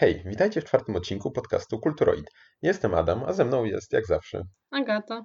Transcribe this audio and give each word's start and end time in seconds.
Hej, 0.00 0.22
witajcie 0.26 0.60
w 0.60 0.64
czwartym 0.64 0.96
odcinku 0.96 1.30
podcastu 1.30 1.78
Kulturoid. 1.78 2.30
Jestem 2.62 2.94
Adam, 2.94 3.24
a 3.24 3.32
ze 3.32 3.44
mną 3.44 3.64
jest, 3.64 3.92
jak 3.92 4.06
zawsze, 4.06 4.42
Agata. 4.70 5.24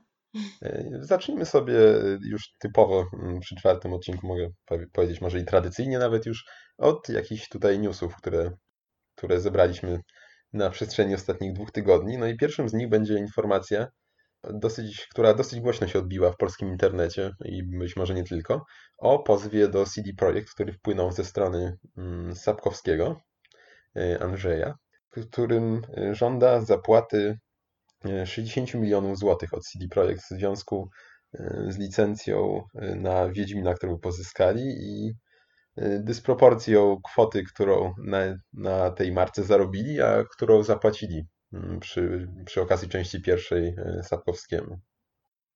E, 0.62 0.90
Zacznijmy 1.00 1.46
sobie 1.46 1.74
już 2.22 2.44
typowo 2.60 3.06
mm, 3.14 3.40
przy 3.40 3.56
czwartym 3.56 3.94
odcinku, 3.94 4.28
mogę 4.28 4.48
powie- 4.66 4.86
powiedzieć 4.94 5.22
może 5.22 5.40
i 5.40 5.46
tradycyjnie 5.46 6.00
nawet 6.00 6.26
już, 6.26 6.46
od 6.78 7.10
jakichś 7.10 7.50
tutaj 7.50 7.80
newsów, 7.80 8.16
które, 8.16 8.52
które 9.16 9.40
zebraliśmy 9.42 10.00
na 10.54 10.70
przestrzeni 10.70 11.16
ostatnich 11.16 11.54
dwóch 11.54 11.72
tygodni. 11.72 12.18
No 12.18 12.28
i 12.28 12.38
pierwszym 12.38 12.70
z 12.70 12.74
nich 12.74 12.90
będzie 12.90 13.18
informacja, 13.18 13.88
dosyć, 14.44 15.08
która 15.12 15.34
dosyć 15.34 15.60
głośno 15.60 15.88
się 15.88 16.00
odbiła 16.00 16.32
w 16.32 16.38
polskim 16.38 16.70
internecie 16.70 17.32
i 17.46 17.64
być 17.80 17.96
może 17.96 18.14
nie 18.14 18.24
tylko, 18.24 18.66
o 18.98 19.20
pozwie 19.20 19.68
do 19.68 19.86
CD 19.86 20.10
Projekt, 20.18 20.50
który 20.50 20.74
wpłynął 20.74 21.12
ze 21.12 21.26
strony 21.26 21.78
mm, 21.98 22.36
Sapkowskiego, 22.36 23.08
e, 23.12 23.35
Andrzeja, 24.20 24.76
w 25.16 25.28
którym 25.28 25.82
e, 25.98 26.16
żąda 26.16 26.62
zapłaty 26.62 27.40
e, 28.06 28.26
60 28.26 28.74
milionów 28.74 29.18
złotych 29.18 29.54
od 29.54 29.64
CD 29.64 29.88
Projekt 29.88 30.22
w 30.22 30.30
związku 30.30 30.90
e, 31.34 31.66
z 31.70 31.78
licencją 31.78 32.62
e, 32.76 32.96
na 32.96 33.30
Wiedźmina, 33.30 33.74
którą 33.74 34.00
pozyskali 34.00 34.64
i 34.64 35.14
e, 35.76 36.00
dysproporcją 36.00 37.02
kwoty, 37.04 37.44
którą 37.44 37.94
na, 38.06 38.20
na 38.54 38.92
tej 38.92 39.12
marce 39.12 39.44
zarobili, 39.44 40.02
a 40.02 40.24
którą 40.32 40.64
zapłacili 40.64 41.26
mm, 41.54 41.80
przy, 41.80 42.28
przy 42.46 42.62
okazji 42.62 42.90
części 42.90 43.22
pierwszej 43.22 43.68
e, 43.68 44.04
Sapkowskiemu. 44.04 44.80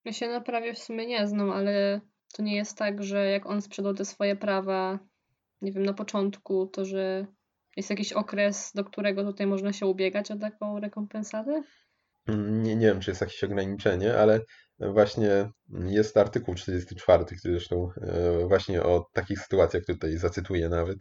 Ja 0.05 0.13
się 0.13 0.27
na 0.27 0.41
prawie 0.41 0.73
w 0.73 0.79
sumie 0.79 1.05
nie 1.05 1.27
znam, 1.27 1.51
ale 1.51 2.01
to 2.33 2.43
nie 2.43 2.55
jest 2.55 2.77
tak, 2.77 3.03
że 3.03 3.29
jak 3.29 3.45
on 3.45 3.61
sprzedał 3.61 3.93
te 3.93 4.05
swoje 4.05 4.35
prawa, 4.35 4.99
nie 5.61 5.71
wiem, 5.71 5.83
na 5.83 5.93
początku, 5.93 6.67
to 6.67 6.85
że 6.85 7.25
jest 7.79 7.89
jakiś 7.89 8.13
okres, 8.13 8.71
do 8.75 8.83
którego 8.83 9.23
tutaj 9.23 9.47
można 9.47 9.73
się 9.73 9.85
ubiegać 9.85 10.31
o 10.31 10.37
taką 10.37 10.79
rekompensatę? 10.79 11.63
Mm, 12.27 12.63
Nie, 12.63 12.75
nie 12.75 12.87
wiem, 12.87 12.99
czy 12.99 13.11
jest 13.11 13.21
jakieś 13.21 13.43
ograniczenie, 13.43 14.17
ale 14.17 14.39
właśnie 14.79 15.51
jest 15.85 16.17
artykuł 16.17 16.55
44, 16.55 17.25
który 17.25 17.53
zresztą 17.53 17.89
e, 18.01 18.47
właśnie 18.47 18.83
o 18.83 19.05
takich 19.13 19.39
sytuacjach 19.39 19.83
tutaj 19.85 20.17
zacytuję 20.17 20.69
nawet. 20.69 20.97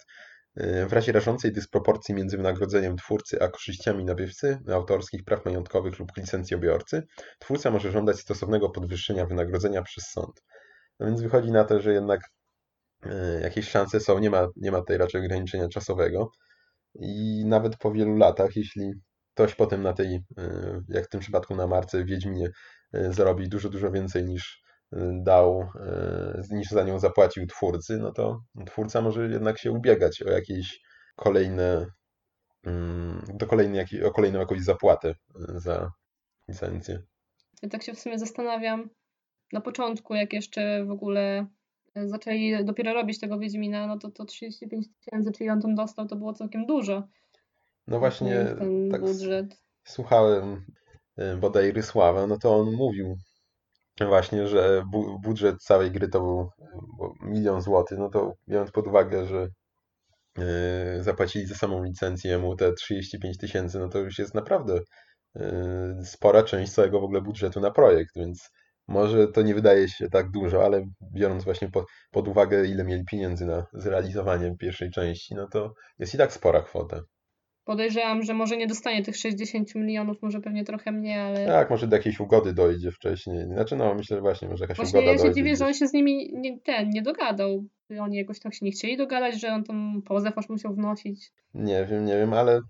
E, 0.56 0.86
W 0.86 0.92
razie 0.92 1.12
rażącej 1.12 1.52
dysproporcji 1.52 2.14
między 2.14 2.36
wynagrodzeniem 2.36 2.96
twórcy 2.96 3.42
a 3.42 3.48
korzyściami 3.48 4.04
nabywcy 4.04 4.58
autorskich 4.72 5.24
praw 5.24 5.44
majątkowych 5.44 5.98
lub 5.98 6.16
licencjobiorcy, 6.16 7.02
twórca 7.38 7.70
może 7.70 7.90
żądać 7.90 8.20
stosownego 8.20 8.70
podwyższenia 8.70 9.26
wynagrodzenia 9.26 9.82
przez 9.82 10.04
sąd. 10.04 10.42
No 11.00 11.06
więc 11.06 11.22
wychodzi 11.22 11.50
na 11.52 11.64
to, 11.64 11.80
że 11.80 11.92
jednak 11.92 12.20
e, 13.06 13.40
jakieś 13.40 13.68
szanse 13.68 14.00
są, 14.00 14.18
nie 14.18 14.30
ma, 14.30 14.48
nie 14.56 14.72
ma 14.72 14.78
tutaj 14.78 14.98
raczej 14.98 15.20
ograniczenia 15.20 15.68
czasowego 15.68 16.30
i 16.98 17.42
nawet 17.46 17.76
po 17.76 17.92
wielu 17.92 18.16
latach, 18.16 18.56
jeśli 18.56 18.92
ktoś 19.34 19.54
potem 19.54 19.82
na 19.82 19.92
tej, 19.92 20.14
e, 20.38 20.80
jak 20.88 21.04
w 21.04 21.08
tym 21.08 21.20
przypadku 21.20 21.56
na 21.56 21.66
marce 21.66 22.04
Wiedźminie, 22.04 22.50
e, 22.92 23.12
zarobi 23.12 23.48
dużo, 23.48 23.68
dużo 23.68 23.90
więcej 23.90 24.24
niż 24.24 24.62
e, 24.92 25.20
dał, 25.22 25.68
niż 26.50 26.68
za 26.68 26.82
nią 26.82 26.98
zapłacił 26.98 27.46
twórcy, 27.46 27.98
no 27.98 28.12
to 28.12 28.40
twórca 28.66 29.00
może 29.00 29.28
jednak 29.28 29.58
się 29.58 29.72
ubiegać 29.72 30.22
o 30.22 30.30
jakieś 30.30 30.80
kolejne, 31.16 31.86
mm, 32.66 33.22
do 33.34 33.46
kolejnej, 33.46 33.86
o 34.04 34.10
kolejną 34.10 34.38
jakąś 34.38 34.60
zapłatę 34.60 35.14
za 35.54 35.90
licencję. 36.48 37.02
Ja 37.62 37.68
tak 37.68 37.82
się 37.82 37.94
w 37.94 38.00
sumie 38.00 38.18
zastanawiam, 38.18 38.90
na 39.52 39.60
początku, 39.60 40.14
jak 40.14 40.32
jeszcze 40.32 40.84
w 40.84 40.90
ogóle 40.90 41.46
zaczęli 41.96 42.64
dopiero 42.64 42.94
robić 42.94 43.20
tego 43.20 43.38
Wiedźmina, 43.38 43.86
no 43.86 43.98
to 43.98 44.10
to 44.10 44.24
35 44.24 44.86
tysięcy, 45.04 45.32
czyli 45.32 45.50
on 45.50 45.60
tam 45.60 45.74
dostał, 45.74 46.06
to 46.06 46.16
było 46.16 46.32
całkiem 46.32 46.66
dużo. 46.66 47.08
No 47.86 47.98
właśnie, 47.98 48.44
Ten 48.58 48.90
tak 48.90 49.00
budżet. 49.00 49.62
słuchałem 49.84 50.64
e, 51.16 51.36
bodaj 51.36 51.72
Rysława, 51.72 52.26
no 52.26 52.38
to 52.38 52.56
on 52.56 52.72
mówił 52.72 53.16
właśnie, 54.06 54.48
że 54.48 54.82
bu 54.90 55.18
budżet 55.20 55.62
całej 55.62 55.90
gry 55.90 56.08
to 56.08 56.20
był 56.20 56.40
e, 56.40 57.28
milion 57.28 57.62
złotych, 57.62 57.98
no 57.98 58.08
to 58.08 58.32
biorąc 58.48 58.70
pod 58.70 58.86
uwagę, 58.86 59.26
że 59.26 59.48
e, 60.38 61.02
zapłacili 61.02 61.46
za 61.46 61.54
samą 61.54 61.84
licencję 61.84 62.38
mu 62.38 62.56
te 62.56 62.72
35 62.72 63.38
tysięcy, 63.38 63.78
no 63.78 63.88
to 63.88 63.98
już 63.98 64.18
jest 64.18 64.34
naprawdę 64.34 64.80
e, 65.36 66.00
spora 66.04 66.42
część 66.42 66.72
całego 66.72 67.00
w 67.00 67.04
ogóle 67.04 67.22
budżetu 67.22 67.60
na 67.60 67.70
projekt, 67.70 68.10
więc 68.16 68.50
może 68.88 69.28
to 69.28 69.42
nie 69.42 69.54
wydaje 69.54 69.88
się 69.88 70.08
tak 70.10 70.30
dużo, 70.30 70.64
ale 70.64 70.86
biorąc 71.14 71.44
właśnie 71.44 71.70
pod, 71.70 71.84
pod 72.10 72.28
uwagę, 72.28 72.66
ile 72.66 72.84
mieli 72.84 73.04
pieniędzy 73.04 73.46
na 73.46 73.66
zrealizowanie 73.72 74.56
pierwszej 74.58 74.90
części, 74.90 75.34
no 75.34 75.48
to 75.48 75.74
jest 75.98 76.14
i 76.14 76.18
tak 76.18 76.32
spora 76.32 76.62
kwota. 76.62 77.00
Podejrzewam, 77.64 78.22
że 78.22 78.34
może 78.34 78.56
nie 78.56 78.66
dostanie 78.66 79.02
tych 79.04 79.16
60 79.16 79.74
milionów, 79.74 80.22
może 80.22 80.40
pewnie 80.40 80.64
trochę 80.64 80.92
mniej, 80.92 81.18
ale 81.18 81.46
Tak, 81.46 81.70
może 81.70 81.86
do 81.86 81.96
jakiejś 81.96 82.20
ugody 82.20 82.52
dojdzie 82.52 82.90
wcześniej. 82.90 83.44
Znaczy, 83.44 83.76
no, 83.76 83.94
myślę, 83.94 84.16
że 84.16 84.20
właśnie, 84.20 84.48
może 84.48 84.64
jakaś 84.64 84.76
Właśnie 84.76 85.00
ugoda 85.00 85.12
ja 85.12 85.18
się 85.18 85.34
dziwię, 85.34 85.56
że 85.56 85.66
on 85.66 85.74
się 85.74 85.86
z 85.86 85.92
nimi 85.92 86.30
nie, 86.34 86.60
ten, 86.60 86.90
nie 86.90 87.02
dogadał. 87.02 87.64
Oni 88.00 88.16
jakoś 88.16 88.40
tak 88.40 88.54
się 88.54 88.66
nie 88.66 88.72
chcieli 88.72 88.96
dogadać, 88.96 89.40
że 89.40 89.48
on 89.48 89.64
tam 89.64 90.02
pozew 90.04 90.38
aż 90.38 90.48
musiał 90.48 90.74
wnosić. 90.74 91.30
Nie 91.54 91.86
wiem, 91.86 92.04
nie 92.04 92.16
wiem, 92.16 92.32
ale 92.32 92.60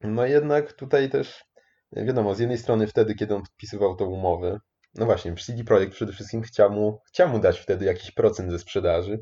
no 0.00 0.26
jednak 0.26 0.72
tutaj 0.72 1.10
też, 1.10 1.44
wiadomo, 1.92 2.34
z 2.34 2.38
jednej 2.38 2.58
strony 2.58 2.86
wtedy, 2.86 3.14
kiedy 3.14 3.34
on 3.34 3.42
podpisywał 3.42 3.96
tą 3.96 4.04
umowę, 4.04 4.58
no 4.94 5.06
właśnie, 5.06 5.34
CD 5.34 5.64
Projekt 5.64 5.92
przede 5.92 6.12
wszystkim 6.12 6.42
chciał 6.42 6.70
mu, 6.70 7.00
chciał 7.08 7.28
mu 7.28 7.38
dać 7.38 7.58
wtedy 7.58 7.84
jakiś 7.84 8.10
procent 8.10 8.50
ze 8.50 8.58
sprzedaży, 8.58 9.20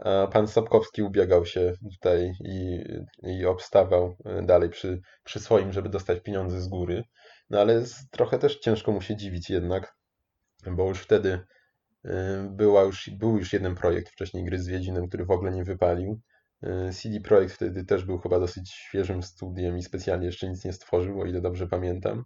a 0.00 0.26
pan 0.26 0.48
Sapkowski 0.48 1.02
ubiegał 1.02 1.46
się 1.46 1.72
tutaj 1.92 2.32
i, 2.40 2.84
i 3.22 3.46
obstawał 3.46 4.16
e, 4.24 4.42
dalej 4.42 4.70
przy, 4.70 5.00
przy 5.24 5.40
swoim, 5.40 5.72
żeby 5.72 5.88
dostać 5.88 6.20
pieniądze 6.20 6.60
z 6.60 6.68
góry. 6.68 7.04
No 7.50 7.60
ale 7.60 7.86
z, 7.86 8.08
trochę 8.10 8.38
też 8.38 8.58
ciężko 8.58 8.92
mu 8.92 9.00
się 9.00 9.16
dziwić 9.16 9.50
jednak, 9.50 9.94
bo 10.66 10.88
już 10.88 11.00
wtedy 11.00 11.40
y, 12.04 12.10
była 12.50 12.82
już, 12.82 13.10
był 13.10 13.38
już 13.38 13.52
jeden 13.52 13.74
projekt 13.74 14.08
wcześniej 14.08 14.44
gry 14.44 14.58
z 14.58 14.66
Wiedźminem, 14.66 15.08
który 15.08 15.24
w 15.24 15.30
ogóle 15.30 15.52
nie 15.52 15.64
wypalił. 15.64 16.20
Y, 16.62 16.92
CD 16.92 17.20
Projekt 17.20 17.54
wtedy 17.54 17.84
też 17.84 18.04
był 18.04 18.18
chyba 18.18 18.40
dosyć 18.40 18.70
świeżym 18.70 19.22
studiem 19.22 19.78
i 19.78 19.82
specjalnie 19.82 20.26
jeszcze 20.26 20.48
nic 20.48 20.64
nie 20.64 20.72
stworzył, 20.72 21.20
o 21.20 21.26
ile 21.26 21.40
dobrze 21.40 21.66
pamiętam. 21.66 22.24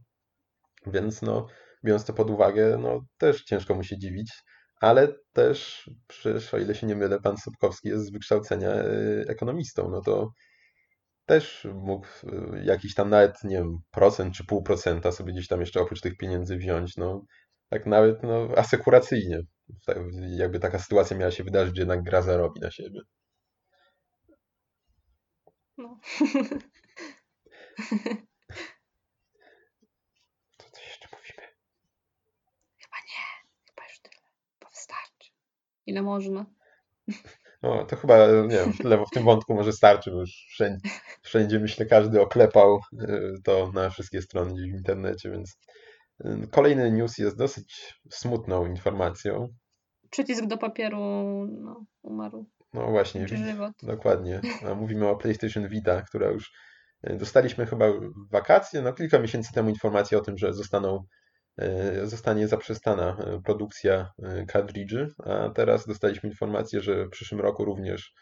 Więc 0.87 1.23
no, 1.23 1.47
biorąc 1.87 2.05
to 2.05 2.13
pod 2.13 2.31
uwagę, 2.31 2.79
no 2.83 3.01
też 3.19 3.45
ciężko 3.45 3.75
mu 3.75 3.83
się 3.85 3.99
dziwić, 3.99 4.33
ale 4.81 5.09
też 5.33 5.91
przecież, 6.09 6.55
o 6.55 6.59
ile 6.59 6.75
się 6.75 6.87
nie 6.87 6.97
mylę, 6.97 7.21
pan 7.21 7.37
Sobkowski 7.37 7.89
jest 7.89 8.07
z 8.07 8.11
wykształcenia 8.11 8.75
y, 8.75 9.25
ekonomistą, 9.29 9.89
no 9.91 10.01
to 10.01 10.31
też 11.27 11.69
mógł 11.75 12.07
y, 12.07 12.65
jakiś 12.65 12.95
tam 12.95 13.11
nawet, 13.11 13.45
nie 13.45 13.57
wiem, 13.57 13.79
procent 13.91 14.35
czy 14.35 14.47
pół 14.47 14.63
procenta 14.63 15.13
sobie 15.13 15.33
gdzieś 15.33 15.49
tam 15.49 15.61
jeszcze 15.61 15.81
oprócz 15.81 16.01
tych 16.01 16.17
pieniędzy 16.17 16.57
wziąć, 16.57 16.97
no 16.97 17.23
tak 17.71 17.87
nawet 17.87 18.23
no, 18.23 18.49
asekuracyjnie. 18.57 19.41
Jakby 20.29 20.61
taka 20.61 20.79
sytuacja 20.79 21.17
miała 21.17 21.31
się 21.31 21.45
wydarzyć, 21.45 21.77
że 21.77 21.83
jednak 21.83 22.03
gra 22.03 22.23
zarobi 22.23 22.61
na 22.61 22.71
siebie. 22.71 23.01
No. 25.79 26.01
To 30.59 30.71
coś 30.71 30.87
jeszcze 30.89 31.09
mówimy. 31.13 31.49
Chyba 32.79 32.97
nie, 32.97 33.25
chyba 33.67 33.89
już 33.89 34.01
tyle, 34.01 34.23
bo 34.61 34.69
wystarczy. 34.71 35.31
Ile 35.87 36.03
można? 36.03 36.47
No, 37.63 37.85
to 37.85 37.97
chyba, 37.97 38.27
nie 38.27 38.57
wiem, 38.57 38.73
tyle 38.73 39.05
w 39.05 39.11
tym 39.11 39.25
wątku 39.25 39.55
może 39.55 39.73
starczy, 39.73 40.11
bo 40.11 40.21
już 40.21 40.47
wszędzie, 40.51 40.89
wszędzie 41.23 41.59
myślę, 41.59 41.87
każdy 41.87 42.21
oklepał 42.21 42.81
y, 42.93 43.35
to 43.45 43.71
na 43.75 43.91
wszystkie 43.91 44.23
strony 44.23 44.55
w 44.55 44.77
internecie, 44.77 45.31
więc 45.31 45.59
y, 46.25 46.49
kolejny 46.51 46.93
news 46.93 47.19
jest 47.19 47.39
dosyć 47.39 48.01
smutną 48.11 48.67
informacją. 48.67 49.49
Przycisk 50.11 50.47
do 50.47 50.59
papieru 50.59 50.99
no, 51.47 51.85
umarł. 52.03 52.47
No 52.73 52.91
właśnie, 52.91 53.29
żywot. 53.29 53.73
dokładnie. 53.83 54.41
A 54.71 54.75
mówimy 54.75 55.09
o 55.09 55.17
PlayStation 55.17 55.69
Vita, 55.69 56.03
która 56.03 56.31
już 56.31 56.53
y, 57.11 57.17
dostaliśmy 57.17 57.67
chyba 57.67 57.87
wakacje, 58.31 58.83
no 58.83 58.93
kilka 58.93 59.19
miesięcy 59.19 59.53
temu 59.53 59.69
informację 59.69 60.19
o 60.19 60.21
tym, 60.21 60.39
że 60.39 60.53
zostaną, 60.53 61.05
zostanie 62.05 62.49
zaprzestana 62.49 63.17
y, 63.39 63.43
produkcja 63.43 64.13
y, 64.43 64.47
kartridży, 64.47 65.15
a 65.25 65.51
teraz 65.51 65.87
dostaliśmy 65.87 66.29
informację, 66.29 66.81
że 66.81 67.05
w 67.05 67.11
przyszłym 67.11 67.41
roku 67.41 67.65
również 67.65 68.13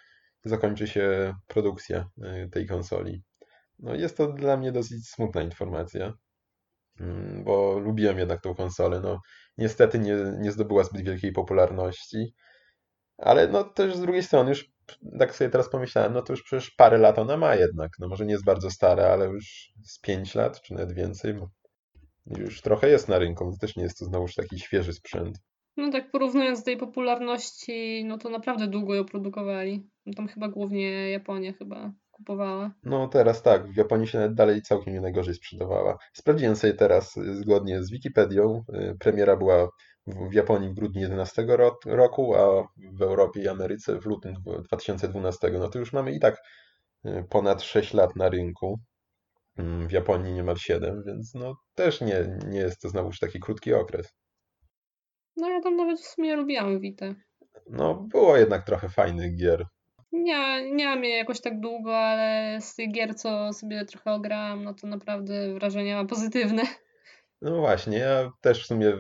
zakończy 0.45 0.87
się 0.89 1.35
produkcja 1.47 2.09
tej 2.53 2.67
konsoli. 2.67 3.23
No 3.79 3.95
jest 3.95 4.17
to 4.17 4.33
dla 4.33 4.57
mnie 4.57 4.73
dosyć 4.73 5.09
smutna 5.09 5.43
informacja, 5.43 6.13
mm, 7.01 7.45
bo 7.45 7.79
lubiłem 7.79 8.19
jednak 8.19 8.43
tą 8.43 8.55
konsolę. 8.55 9.01
No 9.01 9.21
niestety 9.59 9.99
nie, 9.99 10.17
nie 10.39 10.53
zdobyła 10.53 10.85
zbyt 10.85 11.03
wielkiej 11.03 11.33
popularności. 11.33 12.35
Ale 13.19 13.49
no 13.49 13.65
też 13.65 13.97
z 13.97 14.01
drugiej 14.01 14.23
strony 14.23 14.51
już 14.51 14.71
tak 15.19 15.35
sobie 15.35 15.51
teraz 15.51 15.69
pomyślałem, 15.69 16.13
no 16.13 16.23
to 16.23 16.33
już 16.33 16.43
przecież 16.43 16.71
parę 16.71 16.99
lat 16.99 17.19
ona 17.19 17.37
ma 17.37 17.55
jednak. 17.55 17.93
No 17.99 18.09
może 18.09 18.27
nie 18.27 18.33
jest 18.33 18.45
bardzo 18.45 18.71
stara, 18.71 19.05
ale 19.05 19.27
już 19.27 19.73
z 19.85 20.01
5 20.01 20.35
lat, 20.35 20.61
czy 20.61 20.75
nawet 20.75 20.93
więcej, 20.93 21.35
bo 21.35 21.51
już 22.27 22.61
trochę 22.61 22.89
jest 22.89 23.09
na 23.09 23.19
rynku, 23.19 23.45
więc 23.45 23.59
też 23.59 23.77
nie 23.77 23.83
jest 23.83 23.99
to 23.99 24.05
znowuż 24.05 24.35
taki 24.35 24.59
świeży 24.59 24.93
sprzęt. 24.93 25.39
No 25.77 25.93
tak 25.93 26.11
porównując 26.11 26.59
do 26.59 26.65
tej 26.65 26.77
popularności, 26.77 28.05
no 28.05 28.19
to 28.19 28.29
naprawdę 28.29 28.67
długo 28.67 28.95
ją 28.95 29.05
produkowali. 29.05 29.91
No 30.07 30.13
tam 30.17 30.29
chyba 30.29 30.49
głównie 30.49 31.11
Japonia 31.11 31.53
chyba 31.53 31.93
kupowała. 32.11 32.75
No 32.83 33.09
teraz 33.09 33.43
tak, 33.43 33.73
w 33.73 33.77
Japonii 33.77 34.07
się 34.07 34.19
nawet 34.19 34.35
dalej 34.35 34.63
całkiem 34.63 34.95
nie 34.95 35.01
najgorzej 35.01 35.35
sprzedawała. 35.35 35.99
Sprawdziłem 36.13 36.57
sobie 36.57 36.75
teraz, 36.75 37.17
y, 37.17 37.35
zgodnie 37.37 37.83
z 37.83 37.91
Wikipedią, 37.91 38.65
y, 38.75 38.97
premiera 39.01 39.37
była 39.37 39.69
w, 40.07 40.35
Japonii 40.35 40.71
w 40.71 40.75
grudniu 40.75 41.03
11 41.03 41.57
ro 41.57 41.79
roku, 41.87 42.35
a 42.35 42.69
w 42.93 43.03
Europie 43.03 43.43
i 43.43 43.49
Ameryce 43.49 44.01
w 44.01 44.07
lutym 44.07 44.35
2012. 44.65 45.51
No 45.51 45.69
to 45.69 45.79
już 45.79 45.93
mamy 45.93 46.13
i 46.13 46.21
tak 46.21 46.37
y, 47.07 47.25
ponad 47.31 47.63
6 47.63 47.95
lat 47.95 48.17
na 48.17 48.29
rynku. 48.29 48.81
Mm, 49.59 49.89
W 49.89 49.93
Japonii 49.93 50.33
niemal 50.33 50.57
7, 50.57 51.03
więc 51.07 51.35
no 51.35 51.55
też 51.75 52.01
nie, 52.01 52.39
nie 52.49 52.59
jest 52.59 52.81
to 52.81 52.89
znowuż 52.89 53.19
taki 53.19 53.41
krótki 53.41 53.75
okres. 53.75 54.09
No 55.37 55.49
ja 55.51 55.61
tam 55.61 55.77
nawet 55.77 56.01
w 56.01 56.07
sumie 56.07 56.37
lubiłam 56.37 56.81
Witę. 56.81 57.15
No 57.71 57.95
było 57.95 58.37
jednak 58.37 58.67
trochę 58.67 58.89
fajnych 58.89 59.37
gier. 59.37 59.67
Nie, 60.13 60.71
nie 60.71 60.87
mam 60.87 61.05
jej 61.05 61.19
jakoś 61.19 61.41
tak 61.41 61.61
długo, 61.61 61.99
ale 61.99 62.59
z 62.61 62.75
tych 62.75 62.93
gier, 62.93 63.15
co 63.15 63.53
sobie 63.53 63.85
trochę 63.85 64.13
ograłam, 64.13 64.65
no 64.65 64.75
to 64.75 64.87
naprawdę 64.87 65.55
wrażenia 65.55 66.03
ma 66.03 66.09
pozytywne. 66.09 66.63
No 67.43 67.61
właśnie, 67.61 67.99
ja 67.99 68.31
też 68.41 68.65
w 68.65 68.67
sumie 68.67 68.93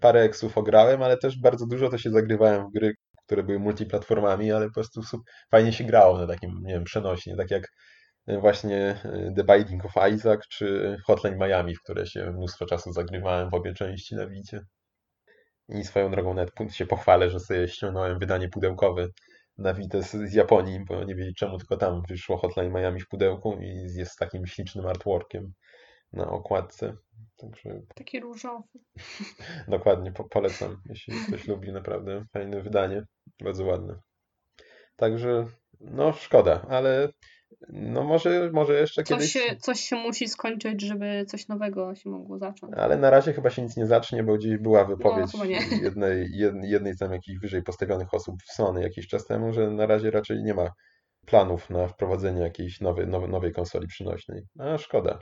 parę 0.00 0.20
eksów 0.20 0.58
ograłem, 0.58 1.02
ale 1.02 1.16
też 1.16 1.40
bardzo 1.40 1.66
dużo 1.66 1.90
to 1.90 1.98
się 1.98 2.10
zagrywałem 2.10 2.66
w 2.66 2.72
gry, 2.72 2.94
które 3.26 3.42
były 3.42 3.58
multiplatformami, 3.58 4.52
ale 4.52 4.66
po 4.66 4.74
prostu 4.74 5.00
fajnie 5.50 5.72
się 5.72 5.84
grało 5.84 6.18
na 6.18 6.26
takim, 6.26 6.60
nie 6.62 6.74
wiem, 6.74 6.84
przenośnie, 6.84 7.36
tak 7.36 7.50
jak 7.50 7.68
właśnie 8.26 9.00
The 9.36 9.44
Binding 9.44 9.84
of 9.84 9.92
Isaac 10.14 10.48
czy 10.48 10.96
Hotline 11.06 11.38
Miami, 11.38 11.74
w 11.74 11.82
które 11.82 12.06
się 12.06 12.30
mnóstwo 12.30 12.66
czasu 12.66 12.92
zagrywałem 12.92 13.50
w 13.50 13.54
obie 13.54 13.74
części 13.74 14.14
na 14.14 14.26
Wicie. 14.26 14.60
I 15.68 15.84
swoją 15.84 16.10
drogą 16.10 16.34
nawet 16.34 16.74
się 16.74 16.86
pochwalę, 16.86 17.30
że 17.30 17.40
sobie 17.40 17.68
ściągnąłem 17.68 18.18
wydanie 18.18 18.48
pudełkowe 18.48 19.06
na 19.58 19.74
Witę 19.74 20.02
z, 20.02 20.10
z 20.10 20.34
Japonii, 20.34 20.84
bo 20.84 21.04
nie 21.04 21.14
wiedzieć 21.14 21.36
czemu 21.36 21.58
tylko 21.58 21.76
tam 21.76 22.02
wyszło 22.08 22.36
Hotline 22.36 22.72
Miami 22.72 23.00
w 23.00 23.08
pudełku 23.08 23.58
i 23.60 23.66
jest 23.96 24.12
z 24.12 24.16
takim 24.16 24.46
ślicznym 24.46 24.86
artworkiem 24.86 25.52
na 26.12 26.30
okładce. 26.30 26.96
Także 27.36 27.80
Taki 27.94 28.20
różowy. 28.20 28.68
Dokładnie, 29.68 30.12
po, 30.12 30.24
polecam, 30.24 30.76
jeśli 30.88 31.14
ktoś 31.26 31.48
lubi, 31.48 31.72
naprawdę 31.72 32.24
fajne 32.32 32.62
wydanie, 32.62 33.02
bardzo 33.44 33.64
ładne. 33.64 33.94
Także, 34.96 35.46
no 35.80 36.12
szkoda, 36.12 36.66
ale 36.68 37.08
no 37.68 38.04
może, 38.04 38.50
może 38.52 38.80
jeszcze 38.80 39.02
Coś 39.02 39.16
kiedyś, 39.18 39.32
się, 39.32 39.56
coś 39.56 39.80
się 39.80 39.96
musi 39.96 40.28
skończyć, 40.28 40.82
żeby 40.82 41.24
coś 41.28 41.48
nowego 41.48 41.94
się 41.94 42.10
mogło 42.10 42.38
zacząć. 42.38 42.74
ale 42.76 42.96
na 42.96 43.10
razie 43.10 43.32
chyba 43.32 43.50
się 43.50 43.62
nic 43.62 43.76
nie 43.76 43.86
zacznie, 43.86 44.22
bo 44.22 44.36
gdzieś 44.36 44.58
była 44.58 44.84
wypowiedź 44.84 45.32
No, 45.34 45.40
chyba 45.40 45.44
nie. 45.46 45.60
jednej, 45.86 46.28
jed, 46.32 46.54
jednej 46.62 46.94
z 46.94 46.98
tam 46.98 47.12
jakichś 47.12 47.38
wyżej 47.40 47.62
postawionych 47.62 48.14
osób 48.14 48.42
w 48.42 48.52
Sony 48.52 48.82
jakiś 48.82 49.08
czas 49.08 49.26
temu, 49.26 49.52
że 49.52 49.70
na 49.70 49.86
razie 49.86 50.10
raczej 50.10 50.42
nie 50.42 50.54
ma 50.54 50.70
planów 51.26 51.70
na 51.70 51.88
wprowadzenie 51.88 52.40
jakiejś 52.40 52.80
nowej, 52.80 53.06
nowej, 53.06 53.30
nowej 53.30 53.52
konsoli 53.52 53.86
przynośnej. 53.86 54.42
A 54.58 54.78
szkoda. 54.78 55.18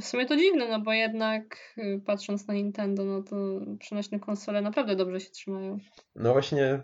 W 0.00 0.04
sumie 0.04 0.26
to 0.26 0.36
dziwne, 0.36 0.68
no 0.68 0.80
bo 0.80 0.92
jednak 0.92 1.74
y, 1.78 2.00
patrząc 2.06 2.46
na 2.46 2.54
Nintendo, 2.54 3.04
no 3.04 3.22
to 3.22 3.36
przenośne 3.78 4.20
konsole 4.20 4.62
naprawdę 4.62 4.96
dobrze 4.96 5.20
się 5.20 5.30
trzymają. 5.30 5.78
No 6.14 6.32
właśnie, 6.32 6.82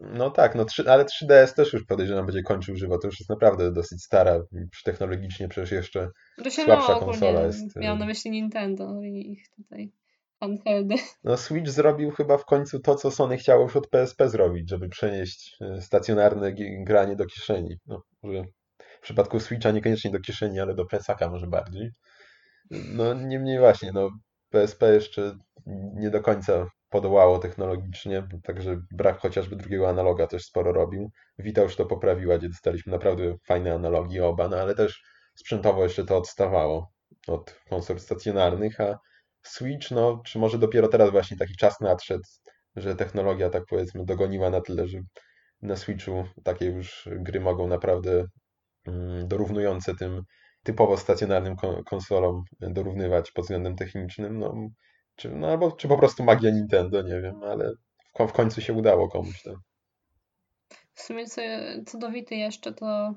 no 0.00 0.30
tak, 0.30 0.54
no 0.54 0.64
3, 0.64 0.90
ale 0.90 1.04
3DS 1.04 1.54
też 1.54 1.72
już 1.72 1.84
podejrzewam 1.84 2.26
będzie 2.26 2.42
kończył 2.42 2.76
żywo. 2.76 2.98
To 2.98 3.08
już 3.08 3.20
jest 3.20 3.30
naprawdę 3.30 3.72
dosyć 3.72 4.02
stara. 4.02 4.40
Technologicznie 4.84 5.48
przecież 5.48 5.72
jeszcze 5.72 6.10
się 6.44 6.64
Słabsza 6.64 6.92
no, 6.92 7.00
konsola 7.00 7.40
jest, 7.40 7.76
y- 7.76 7.80
Miałam 7.80 7.98
na 7.98 8.06
myśli 8.06 8.30
Nintendo 8.30 9.02
i 9.02 9.32
ich 9.32 9.48
tutaj 9.56 9.92
handheldy. 10.40 10.94
No 11.24 11.36
Switch 11.36 11.70
zrobił 11.70 12.10
chyba 12.10 12.38
w 12.38 12.44
końcu 12.44 12.80
to, 12.80 12.94
co 12.94 13.10
Sony 13.10 13.36
chciało 13.36 13.62
już 13.62 13.76
od 13.76 13.88
PSP 13.88 14.28
zrobić, 14.28 14.70
żeby 14.70 14.88
przenieść 14.88 15.56
e, 15.60 15.80
stacjonarne 15.80 16.52
granie 16.84 17.16
do 17.16 17.26
kieszeni. 17.26 17.76
No, 17.86 18.02
w 18.78 19.00
przypadku 19.02 19.40
Switcha 19.40 19.70
niekoniecznie 19.70 20.10
do 20.10 20.20
kieszeni, 20.20 20.60
ale 20.60 20.74
do 20.74 20.84
plecaka 20.84 21.30
może 21.30 21.46
bardziej. 21.46 21.90
No 22.72 23.14
niemniej 23.14 23.58
właśnie, 23.58 23.92
no 23.92 24.10
PSP 24.50 24.94
jeszcze 24.94 25.38
nie 25.94 26.10
do 26.10 26.20
końca 26.20 26.66
podołało 26.88 27.38
technologicznie, 27.38 28.28
także 28.44 28.80
brak 28.90 29.18
chociażby 29.18 29.56
drugiego 29.56 29.88
analoga 29.88 30.26
też 30.26 30.44
sporo 30.44 30.72
robił. 30.72 31.10
Vita 31.38 31.62
już 31.62 31.76
to 31.76 31.86
poprawiła, 31.86 32.38
gdzie 32.38 32.48
dostaliśmy 32.48 32.92
naprawdę 32.92 33.34
fajne 33.46 33.74
analogi 33.74 34.20
oba, 34.20 34.48
no 34.48 34.56
ale 34.56 34.74
też 34.74 35.02
sprzętowo 35.34 35.82
jeszcze 35.82 36.04
to 36.04 36.16
odstawało 36.16 36.92
od 37.28 37.60
konsol 37.70 38.00
stacjonarnych, 38.00 38.80
a 38.80 38.98
Switch, 39.42 39.90
no, 39.90 40.22
czy 40.26 40.38
może 40.38 40.58
dopiero 40.58 40.88
teraz 40.88 41.10
właśnie 41.10 41.36
taki 41.36 41.56
czas 41.56 41.80
nadszedł, 41.80 42.24
że 42.76 42.96
technologia, 42.96 43.50
tak 43.50 43.62
powiedzmy, 43.68 44.04
dogoniła 44.04 44.50
na 44.50 44.60
tyle, 44.60 44.88
że 44.88 44.98
na 45.62 45.76
Switchu 45.76 46.24
takie 46.44 46.66
już 46.66 47.08
gry 47.12 47.40
mogą 47.40 47.68
naprawdę 47.68 48.24
mm, 48.86 49.28
dorównujące 49.28 49.94
tym 49.94 50.22
typowo 50.62 50.96
stacjonarnym 50.96 51.56
kon- 51.56 51.84
konsolom 51.84 52.44
dorównywać 52.60 53.32
pod 53.32 53.44
względem 53.44 53.76
technicznym, 53.76 54.38
no, 54.38 54.54
czy, 55.16 55.30
no 55.30 55.48
albo 55.48 55.72
czy 55.72 55.88
po 55.88 55.98
prostu 55.98 56.24
magia 56.24 56.50
Nintendo, 56.50 57.02
nie 57.02 57.20
wiem, 57.20 57.42
ale 57.42 57.72
w, 58.18 58.26
w 58.28 58.32
końcu 58.32 58.60
się 58.60 58.72
udało 58.72 59.08
komuś 59.08 59.42
to. 59.42 59.54
W 60.94 61.00
sumie 61.00 61.26
co, 61.26 61.42
co 61.86 61.98
do 61.98 62.10
Wity 62.10 62.34
jeszcze, 62.34 62.72
to 62.72 63.14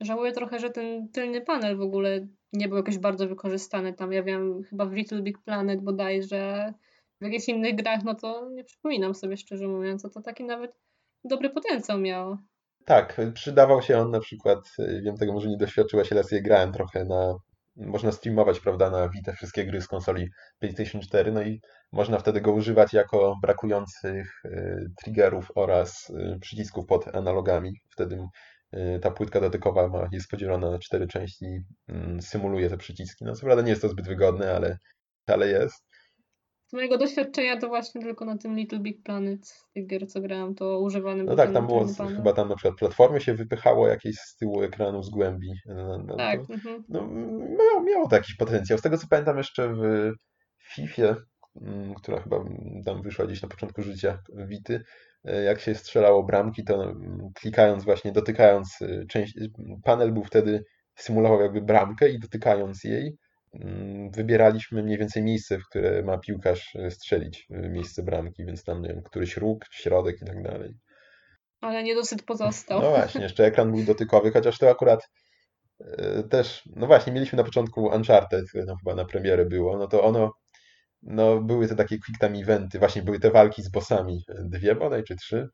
żałuję 0.00 0.32
trochę, 0.32 0.58
że 0.58 0.70
ten 0.70 1.08
tylny 1.08 1.40
panel 1.40 1.76
w 1.76 1.80
ogóle 1.80 2.26
nie 2.52 2.68
był 2.68 2.76
jakoś 2.76 2.98
bardzo 2.98 3.28
wykorzystany 3.28 3.92
tam. 3.92 4.12
Ja 4.12 4.22
wiem, 4.22 4.62
chyba 4.62 4.86
w 4.86 4.92
Little 4.92 5.22
Big 5.22 5.38
Planet 5.38 5.80
bodajże, 5.80 6.74
w 7.20 7.24
jakichś 7.24 7.48
innych 7.48 7.76
grach, 7.76 8.04
no 8.04 8.14
to 8.14 8.50
nie 8.50 8.64
przypominam 8.64 9.14
sobie 9.14 9.36
szczerze 9.36 9.68
mówiąc, 9.68 10.04
a 10.04 10.10
to 10.10 10.22
taki 10.22 10.44
nawet 10.44 10.78
dobry 11.24 11.50
potencjał 11.50 11.98
miało. 11.98 12.38
Tak, 12.84 13.20
przydawał 13.34 13.82
się 13.82 13.98
on 13.98 14.10
na 14.10 14.20
przykład, 14.20 14.58
y, 14.78 15.00
wiem 15.04 15.16
tego 15.16 15.32
może 15.32 15.48
nie 15.48 15.56
doświadczyłaś, 15.56 16.12
ale 16.12 16.22
ja 16.32 16.40
grałem 16.40 16.72
trochę 16.72 17.04
na, 17.04 17.34
można 17.76 18.12
streamować, 18.12 18.60
prawda, 18.60 18.90
na 18.90 19.08
Vita 19.08 19.32
wszystkie 19.32 19.66
gry 19.66 19.80
z 19.80 19.88
konsoli 19.88 20.28
PlayStation 20.58 21.00
4, 21.00 21.32
no 21.32 21.42
i 21.42 21.60
można 21.92 22.18
wtedy 22.18 22.40
go 22.40 22.52
używać 22.52 22.92
jako 22.92 23.36
brakujących 23.42 24.44
y, 24.44 24.86
triggerów 25.02 25.52
oraz 25.54 26.10
y, 26.10 26.38
przycisków 26.40 26.86
pod 26.86 27.16
analogami. 27.16 27.72
Wtedy 27.90 28.18
ta 29.02 29.10
płytka 29.10 29.40
dotykowa 29.40 29.88
ma, 29.88 30.08
jest 30.12 30.30
podzielona 30.30 30.70
na 30.70 30.78
cztery 30.78 31.06
części 31.06 31.44
i 31.44 31.60
mm, 31.88 32.22
symuluje 32.22 32.70
te 32.70 32.76
przyciski. 32.76 33.24
No 33.24 33.34
co 33.34 33.46
prawda 33.46 33.62
nie 33.62 33.70
jest 33.70 33.82
to 33.82 33.88
zbyt 33.88 34.08
wygodne, 34.08 34.54
ale, 34.56 34.78
ale 35.26 35.48
jest. 35.48 35.91
Z 36.72 36.74
mojego 36.74 36.98
doświadczenia 36.98 37.56
to 37.56 37.68
właśnie 37.68 38.02
tylko 38.02 38.24
na 38.24 38.38
tym 38.38 38.56
Little 38.56 38.78
Big 38.78 39.02
Planet 39.02 39.46
z 39.46 39.64
tych 39.74 39.86
gier, 39.86 40.08
co 40.08 40.20
grałam, 40.20 40.54
to 40.54 40.80
używany 40.80 41.24
No 41.24 41.36
tak, 41.36 41.52
tam 41.52 41.66
było, 41.66 41.88
z- 41.88 41.98
chyba 42.16 42.32
tam 42.32 42.48
na 42.48 42.56
przykład 42.56 42.78
platformy 42.78 43.20
się 43.20 43.34
wypychało 43.34 43.88
jakieś 43.88 44.16
z 44.16 44.36
tyłu 44.36 44.62
ekranu, 44.62 45.02
z 45.02 45.10
głębi. 45.10 45.52
No, 45.66 45.98
no, 46.06 46.16
Tak, 46.16 46.46
to, 46.46 46.54
mhm. 46.54 46.84
no, 46.88 47.06
miało, 47.58 47.82
miało 47.84 48.08
to 48.08 48.16
jakiś 48.16 48.36
potencjał. 48.36 48.78
Z 48.78 48.82
tego 48.82 48.98
co 48.98 49.06
pamiętam 49.10 49.38
jeszcze 49.38 49.74
w 49.74 50.12
Fifie, 50.74 51.16
mm, 51.62 51.94
która 51.94 52.20
chyba 52.20 52.44
tam 52.84 53.02
wyszła 53.02 53.26
gdzieś 53.26 53.42
na 53.42 53.48
początku 53.48 53.82
życia 53.82 54.18
Wity, 54.34 54.82
e, 55.24 55.42
jak 55.42 55.60
się 55.60 55.74
strzelało 55.74 56.22
bramki, 56.22 56.64
to 56.64 56.84
mm, 56.84 57.28
klikając 57.34 57.84
właśnie, 57.84 58.12
dotykając 58.12 58.82
e, 58.82 59.06
część, 59.06 59.38
panel 59.84 60.12
był 60.12 60.24
wtedy, 60.24 60.64
symulował 60.94 61.40
jakby 61.40 61.62
bramkę 61.62 62.08
i 62.08 62.18
dotykając 62.18 62.84
jej, 62.84 63.16
wybieraliśmy 64.10 64.82
mniej 64.82 64.98
więcej 64.98 65.22
miejsce, 65.22 65.58
w 65.58 65.68
które 65.68 66.02
ma 66.02 66.18
piłkarz 66.18 66.76
e, 66.76 66.90
strzelić, 66.90 67.46
e, 67.50 67.68
miejsce 67.68 68.02
bramki, 68.02 68.44
więc 68.44 68.64
tam, 68.64 68.82
nie 68.82 68.88
wiem, 68.88 69.02
któryś 69.02 69.36
róg, 69.36 69.64
środek 69.70 70.22
i 70.22 70.24
tak 70.24 70.42
dalej. 70.42 70.74
Ale 71.60 71.82
niedosyt 71.82 72.22
pozostał. 72.22 72.82
No 72.82 72.90
właśnie, 72.90 73.20
jeszcze 73.20 73.44
ekran 73.44 73.72
był 73.72 73.84
dotykowy, 73.84 74.32
chociaż 74.32 74.58
to 74.58 74.70
akurat 74.70 75.08
e, 75.80 76.22
też, 76.22 76.62
no 76.76 76.86
właśnie, 76.86 77.12
mieliśmy 77.12 77.36
na 77.36 77.44
początku 77.44 77.86
Uncharted, 77.86 78.44
no 78.66 78.76
chyba 78.76 78.94
na 78.94 79.04
premierę 79.04 79.46
było, 79.46 79.78
no 79.78 79.86
to 79.86 80.02
ono, 80.02 80.32
no 81.02 81.40
były 81.40 81.68
te 81.68 81.76
takie 81.76 81.98
quick 81.98 82.20
time 82.20 82.38
eventy, 82.38 82.78
właśnie 82.78 83.02
były 83.02 83.20
te 83.20 83.30
walki 83.30 83.62
z 83.62 83.70
bossami, 83.70 84.24
dwie 84.44 84.74
bodaj, 84.74 85.04
czy 85.04 85.16
trzy, 85.16 85.48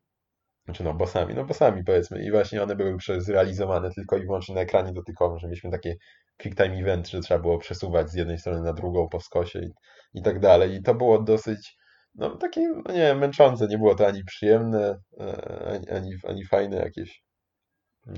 znaczy 0.69 0.85
no 0.85 0.95
bossami, 0.95 1.35
no 1.35 1.45
bossami 1.45 1.85
powiedzmy 1.85 2.25
i 2.25 2.31
właśnie 2.31 2.63
one 2.63 2.77
były 2.77 2.97
zrealizowane 3.19 3.91
tylko 3.91 4.17
i 4.17 4.21
wyłącznie 4.21 4.55
na 4.55 4.61
ekranie 4.61 4.93
dotykowym, 4.93 5.39
że 5.39 5.47
mieliśmy 5.47 5.71
takie 5.71 5.97
quick 6.39 6.57
time 6.57 6.79
event, 6.79 7.09
że 7.09 7.21
trzeba 7.21 7.41
było 7.41 7.59
przesuwać 7.59 8.11
z 8.11 8.15
jednej 8.15 8.39
strony 8.39 8.63
na 8.63 8.73
drugą 8.73 9.09
po 9.09 9.21
skosie 9.21 9.59
i, 9.59 9.71
i 10.15 10.23
tak 10.23 10.41
dalej 10.41 10.75
i 10.75 10.83
to 10.83 10.95
było 10.95 11.23
dosyć, 11.23 11.77
no 12.15 12.37
takie, 12.37 12.69
no 12.87 12.93
nie 12.93 13.01
wiem, 13.01 13.19
męczące, 13.19 13.67
nie 13.69 13.79
było 13.79 13.95
to 13.95 14.07
ani 14.07 14.25
przyjemne, 14.25 14.99
e, 15.21 15.69
ani, 15.75 15.91
ani, 15.91 16.11
ani 16.29 16.45
fajne 16.45 16.77
jakieś, 16.77 17.23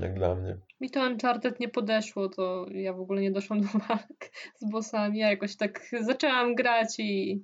jak 0.01 0.13
dla 0.13 0.35
mnie. 0.35 0.57
Mi 0.81 0.89
to 0.89 1.01
Uncharted 1.01 1.59
nie 1.59 1.69
podeszło, 1.69 2.29
to 2.29 2.65
ja 2.71 2.93
w 2.93 2.99
ogóle 2.99 3.21
nie 3.21 3.31
doszłam 3.31 3.61
do 3.65 3.67
walk 3.67 4.31
z 4.59 4.71
bossami. 4.71 5.19
Ja 5.19 5.29
jakoś 5.29 5.57
tak 5.57 5.81
zaczęłam 6.01 6.55
grać 6.55 6.99
i 6.99 7.41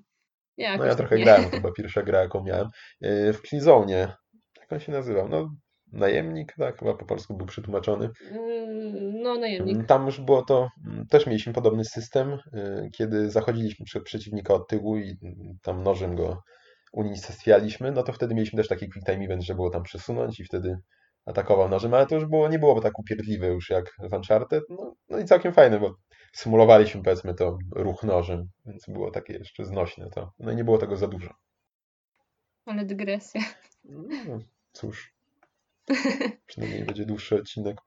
jakoś 0.58 0.80
No 0.80 0.86
ja 0.86 0.90
tak 0.92 0.98
trochę 0.98 1.18
nie. 1.18 1.24
grałem, 1.24 1.50
była 1.62 1.74
pierwsza 1.74 2.04
gra, 2.04 2.20
jaką 2.20 2.44
miałem. 2.44 2.68
E, 3.02 3.34
W 3.34 3.42
Killzone, 3.42 4.16
jak 4.72 4.74
on 4.74 4.86
się 4.86 4.92
nazywał? 4.92 5.30
No, 5.30 5.50
najemnik, 5.94 6.54
tak, 6.58 6.80
chyba 6.80 6.94
po 6.94 7.06
polsku 7.06 7.38
był 7.38 7.48
przetłumaczony. 7.48 8.10
Yy, 8.32 8.68
No, 9.24 9.36
najemnik. 9.36 9.76
Mm, 9.76 9.88
Tam 9.88 10.06
już 10.06 10.22
było 10.22 10.42
to, 10.42 10.70
mm, 10.88 11.08
też 11.08 11.28
mieliśmy 11.28 11.54
podobny 11.54 11.86
system, 11.86 12.32
y, 12.34 12.90
kiedy 12.98 13.30
zachodziliśmy 13.32 13.86
przed 13.86 14.04
przeciwnika 14.04 14.54
od 14.54 14.68
tyłu 14.68 14.98
i 14.98 15.18
mm, 15.24 15.58
tam 15.62 15.84
nożem 15.84 16.16
go 16.16 16.42
unicestwialiśmy, 16.94 17.92
no 17.92 18.04
to 18.04 18.14
wtedy 18.14 18.36
mieliśmy 18.36 18.58
też 18.58 18.68
taki 18.68 18.90
quick 18.90 19.06
time 19.06 19.26
event, 19.26 19.44
że 19.44 19.56
było 19.56 19.70
tam 19.70 19.84
przesunąć 19.84 20.40
i 20.40 20.44
wtedy 20.44 20.78
atakował 21.26 21.70
nożem, 21.70 21.94
ale 21.94 22.06
to 22.08 22.16
już 22.16 22.26
było, 22.26 22.50
nie 22.50 22.60
byłoby 22.60 22.82
tak 22.82 23.00
upierdliwe 23.00 23.48
już 23.48 23.70
jak 23.70 23.86
w 24.10 24.14
Uncharted. 24.14 24.64
No, 24.70 24.96
no 25.10 25.20
i 25.20 25.26
całkiem 25.26 25.54
fajne, 25.54 25.80
bo 25.80 25.96
symulowaliśmy 26.34 27.04
powiedzmy 27.04 27.34
to 27.34 27.58
ruch 27.76 28.04
nożem, 28.04 28.48
więc 28.66 28.86
było 28.88 29.12
takie 29.12 29.34
jeszcze 29.34 29.66
znośne 29.66 30.10
to. 30.10 30.32
No 30.40 30.52
i 30.52 30.56
nie 30.56 30.64
było 30.64 30.78
tego 30.78 30.96
za 30.96 31.08
dużo. 31.08 31.30
Ale 32.66 32.86
dygresja. 32.86 33.42
No, 33.84 34.40
cóż, 34.78 35.14
przynajmniej 36.48 36.84
będzie 36.86 37.06
dłuższy 37.06 37.36
odcinek. 37.36 37.78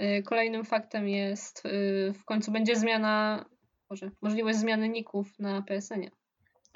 Y, 0.00 0.22
Kolejnym 0.22 0.64
faktem 0.64 1.08
jest, 1.08 1.66
y, 1.66 2.12
w 2.12 2.24
końcu 2.24 2.52
będzie 2.52 2.76
zmiana, 2.76 3.44
może, 3.90 4.10
możliwość 4.22 4.58
zmiany 4.58 4.88
ników 4.88 5.38
na 5.38 5.62
PSN-ie. 5.62 6.10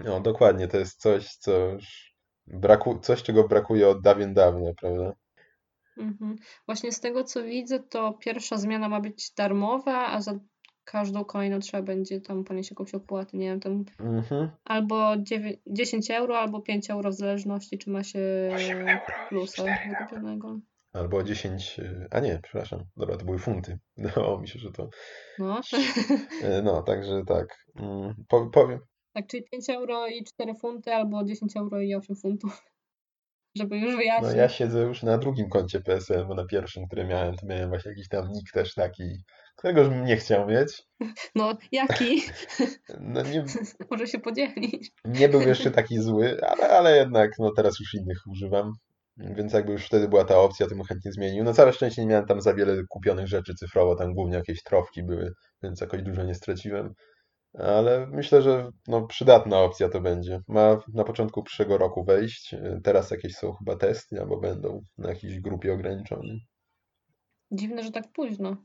No 0.04 0.20
dokładnie, 0.20 0.68
to 0.68 0.78
jest 0.78 1.00
coś, 1.00 1.36
co 1.36 1.52
już 1.52 2.14
braku, 2.46 2.98
coś, 2.98 3.22
czego 3.22 3.48
brakuje 3.48 3.88
od 3.88 4.02
dawien 4.02 4.34
dawna, 4.34 4.70
prawda? 4.80 5.12
Mhm. 5.96 6.36
Właśnie 6.66 6.92
z 6.92 7.00
tego 7.00 7.24
co 7.24 7.42
widzę, 7.42 7.80
to 7.80 8.12
pierwsza 8.12 8.56
zmiana 8.56 8.88
ma 8.88 9.00
być 9.00 9.32
darmowa, 9.36 10.06
a 10.06 10.20
za 10.20 10.38
każdą 10.86 11.24
kolejną 11.24 11.58
trzeba 11.60 11.82
będzie 11.82 12.20
tam 12.20 12.44
ponieść 12.44 12.70
jakąś 12.70 12.94
opłatę, 12.94 13.36
nie 13.36 13.46
wiem, 13.46 13.60
tam 13.60 13.84
Mhm. 14.00 14.50
albo 14.64 15.16
dziewię- 15.16 15.58
10 15.66 16.10
euro, 16.10 16.38
albo 16.38 16.60
5 16.60 16.90
euro 16.90 17.10
w 17.10 17.14
zależności, 17.14 17.78
czy 17.78 17.90
ma 17.90 18.04
się 18.04 18.20
plusa 19.28 19.62
wykupionego. 19.88 20.58
Albo 20.92 21.22
10, 21.22 21.78
y, 21.78 22.06
a 22.10 22.20
nie, 22.20 22.40
przepraszam, 22.42 22.84
dobra, 22.96 23.16
to 23.16 23.24
były 23.24 23.38
funty. 23.38 23.78
Wydawało 23.96 24.40
mi 24.40 24.48
się, 24.48 24.58
że 24.58 24.70
to. 24.72 24.88
No, 25.38 25.60
y, 26.42 26.62
No, 26.62 26.82
także 26.88 27.22
tak. 27.26 27.46
Mm, 27.80 28.14
po- 28.28 28.46
Powiem, 28.50 28.78
tak, 29.12 29.26
czyli 29.26 29.44
5 29.52 29.70
euro 29.70 30.06
i 30.06 30.24
4 30.24 30.54
funty, 30.54 30.94
albo 30.94 31.24
10 31.24 31.56
euro 31.56 31.80
i 31.80 31.94
8 31.94 32.16
funtów. 32.16 32.62
Żeby 33.58 33.78
już 33.78 33.90
no 33.92 33.98
wyjaśnić. 33.98 34.34
ja 34.36 34.48
siedzę 34.48 34.80
już 34.80 35.02
na 35.02 35.18
drugim 35.18 35.48
koncie 35.48 35.80
PSN, 35.80 36.26
bo 36.28 36.34
na 36.34 36.44
pierwszym, 36.44 36.86
który 36.86 37.04
miałem, 37.04 37.34
to 37.36 37.46
miałem 37.46 37.68
właśnie 37.68 37.90
jakiś 37.90 38.08
tam 38.08 38.28
nick 38.32 38.52
też 38.52 38.74
taki, 38.74 39.02
którego 39.56 39.80
już 39.80 39.88
bym 39.88 40.04
nie 40.04 40.16
chciał 40.16 40.46
mieć. 40.48 40.82
No, 41.34 41.58
jaki? 41.72 42.22
No 43.00 43.22
nie, 43.22 43.44
Może 43.90 44.06
się 44.06 44.18
podzielić. 44.18 44.90
nie 45.04 45.28
był 45.28 45.40
jeszcze 45.40 45.70
taki 45.70 45.98
zły, 45.98 46.40
ale, 46.46 46.68
ale 46.68 46.96
jednak 46.96 47.30
no 47.38 47.50
teraz 47.56 47.80
już 47.80 47.94
innych 47.94 48.18
używam. 48.32 48.72
Więc 49.16 49.52
jakby 49.52 49.72
już 49.72 49.86
wtedy 49.86 50.08
była 50.08 50.24
ta 50.24 50.38
opcja, 50.38 50.66
to 50.66 50.74
bym 50.74 50.84
chętnie 50.84 51.12
zmienił. 51.12 51.44
No 51.44 51.54
całe 51.54 51.72
szczęście 51.72 52.02
nie 52.02 52.08
miałem 52.08 52.26
tam 52.26 52.40
za 52.40 52.54
wiele 52.54 52.82
kupionych 52.88 53.26
rzeczy 53.28 53.54
cyfrowo, 53.54 53.96
tam 53.96 54.14
głównie 54.14 54.36
jakieś 54.36 54.62
trofki 54.62 55.02
były, 55.02 55.32
więc 55.62 55.80
jakoś 55.80 56.02
dużo 56.02 56.24
nie 56.24 56.34
straciłem. 56.34 56.94
Ale 57.58 58.06
myślę, 58.06 58.42
że 58.42 58.70
no, 58.88 59.06
przydatna 59.06 59.58
opcja 59.60 59.88
to 59.88 60.00
będzie. 60.00 60.40
Ma 60.48 60.78
na 60.94 61.04
początku 61.04 61.42
przyszłego 61.42 61.78
roku 61.78 62.04
wejść. 62.04 62.54
Teraz 62.84 63.10
jakieś 63.10 63.34
są 63.34 63.52
chyba 63.52 63.76
testy, 63.76 64.20
albo 64.20 64.40
będą 64.40 64.82
na 64.98 65.08
jakiejś 65.08 65.40
grupie 65.40 65.72
ograniczonej. 65.72 66.40
Dziwne, 67.50 67.82
że 67.82 67.90
tak 67.90 68.12
późno. 68.12 68.56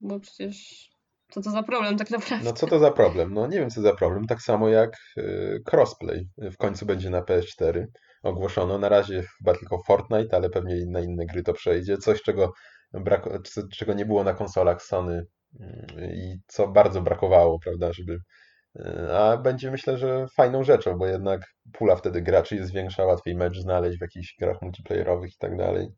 Bo 0.00 0.20
przecież 0.20 0.88
co 1.30 1.42
to 1.42 1.50
za 1.50 1.62
problem 1.62 1.98
tak 1.98 2.10
naprawdę? 2.10 2.44
No 2.44 2.52
co 2.52 2.66
to 2.66 2.78
za 2.78 2.90
problem? 2.90 3.34
No 3.34 3.46
nie 3.46 3.58
wiem 3.58 3.70
co 3.70 3.80
za 3.80 3.94
problem. 3.94 4.26
Tak 4.26 4.42
samo 4.42 4.68
jak 4.68 4.90
y, 5.18 5.62
crossplay 5.72 6.28
w 6.38 6.56
końcu 6.56 6.86
będzie 6.86 7.10
na 7.10 7.22
PS4 7.22 7.84
ogłoszono. 8.22 8.78
Na 8.78 8.88
razie 8.88 9.22
chyba 9.38 9.54
tylko 9.54 9.82
Fortnite, 9.86 10.36
ale 10.36 10.50
pewnie 10.50 10.86
na 10.86 11.00
inne 11.00 11.26
gry 11.26 11.42
to 11.42 11.52
przejdzie. 11.52 11.98
Coś, 11.98 12.22
czego, 12.22 12.52
brak, 12.92 13.28
czego 13.72 13.92
nie 13.92 14.06
było 14.06 14.24
na 14.24 14.34
konsolach 14.34 14.82
Sony 14.82 15.26
mm, 15.60 15.86
i 16.14 16.38
co 16.46 16.68
bardzo 16.68 17.02
brakowało, 17.02 17.58
prawda, 17.58 17.92
żeby... 17.92 18.18
y, 18.76 19.16
A 19.16 19.36
będzie 19.36 19.70
myślę, 19.70 19.98
że 19.98 20.26
fajną 20.36 20.64
rzeczą, 20.64 20.98
bo 20.98 21.06
jednak 21.06 21.40
pula 21.72 21.96
wtedy 21.96 22.22
graczy 22.22 22.56
jest 22.56 22.72
większa, 22.72 23.04
łatwiej 23.04 23.34
mecz 23.36 23.58
znaleźć 23.58 23.98
w 23.98 24.02
jakichś 24.02 24.36
grach 24.40 24.62
multiplayerowych 24.62 25.30
i 25.32 25.38
tak 25.38 25.56
dalej. 25.56 25.88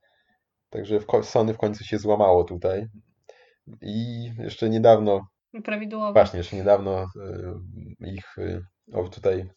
Także 0.71 0.99
Sony 1.23 1.55
w 1.55 1.59
końcu 1.59 1.85
się 1.85 1.99
złamało 1.99 2.45
tutaj. 2.45 2.87
I 3.83 4.25
jeszcze 4.39 4.71
niedawno 4.71 5.21
Prawidłowo. 5.65 6.13
Właśnie, 6.13 6.39
jeszcze 6.39 6.57
niedawno 6.57 7.03
y, 7.03 8.07
ich 8.07 8.39
y, 8.39 8.63
o, 8.93 9.09
tutaj 9.09 9.51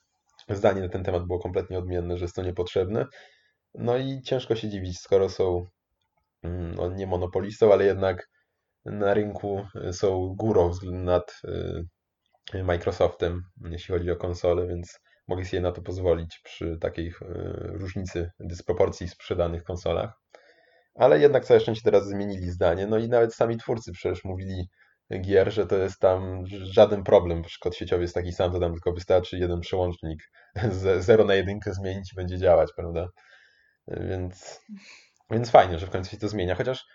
zdanie 0.49 0.81
na 0.81 0.89
ten 0.89 1.03
temat 1.03 1.23
było 1.23 1.39
kompletnie 1.39 1.77
odmienne, 1.77 2.17
że 2.17 2.25
jest 2.25 2.35
to 2.35 2.43
niepotrzebne. 2.43 3.05
No 3.73 3.97
i 3.97 4.21
ciężko 4.21 4.55
się 4.55 4.69
dziwić, 4.69 4.99
skoro 4.99 5.29
są 5.29 5.65
mm, 6.43 6.75
no, 6.75 6.89
nie 6.89 7.07
monopolistą, 7.07 7.73
ale 7.73 7.85
jednak 7.85 8.29
na 8.85 9.13
rynku 9.13 9.65
y, 9.89 9.93
są 9.93 10.35
górą 10.35 10.71
nad 10.91 11.41
Microsoftem, 12.63 13.41
jeśli 13.69 13.93
chodzi 13.93 14.11
o 14.11 14.15
konsole, 14.15 14.67
więc 14.67 14.99
mogli 15.27 15.45
sobie 15.45 15.61
na 15.61 15.71
to 15.71 15.81
pozwolić 15.81 16.39
przy 16.43 16.77
takiej 16.77 17.13
różnicy 17.59 18.31
dysproporcji 18.39 19.07
w 19.07 19.11
sprzedanych 19.11 19.63
konsolach. 19.63 20.13
Ale 20.95 21.19
jednak 21.19 21.45
całe 21.45 21.59
szczęście 21.59 21.83
teraz 21.83 22.07
zmienili 22.07 22.49
zdanie. 22.49 22.87
No 22.87 22.97
i 22.97 23.09
nawet 23.09 23.35
sami 23.35 23.57
twórcy 23.57 23.91
przecież 23.91 24.23
mówili 24.23 24.69
gier, 25.21 25.53
że 25.53 25.67
to 25.67 25.77
jest 25.77 25.99
tam 25.99 26.43
żaden 26.47 27.03
problem, 27.03 27.43
że 27.43 27.55
kod 27.61 27.75
sieciowy 27.75 28.01
jest 28.01 28.15
taki 28.15 28.33
sam, 28.33 28.51
to 28.51 28.59
tam 28.59 28.71
tylko 28.71 28.93
wystarczy 28.93 29.37
jeden 29.37 29.59
przełącznik 29.59 30.19
z 30.71 31.05
0 31.05 31.25
na 31.25 31.35
1 31.35 31.59
zmienić 31.65 32.13
i 32.13 32.15
będzie 32.15 32.37
działać, 32.37 32.69
prawda? 32.75 33.07
Więc, 33.87 34.61
więc 35.31 35.49
fajnie, 35.49 35.79
że 35.79 35.87
w 35.87 35.89
końcu 35.89 36.11
się 36.11 36.17
to 36.17 36.27
zmienia. 36.29 36.55
Chociaż 36.55 36.85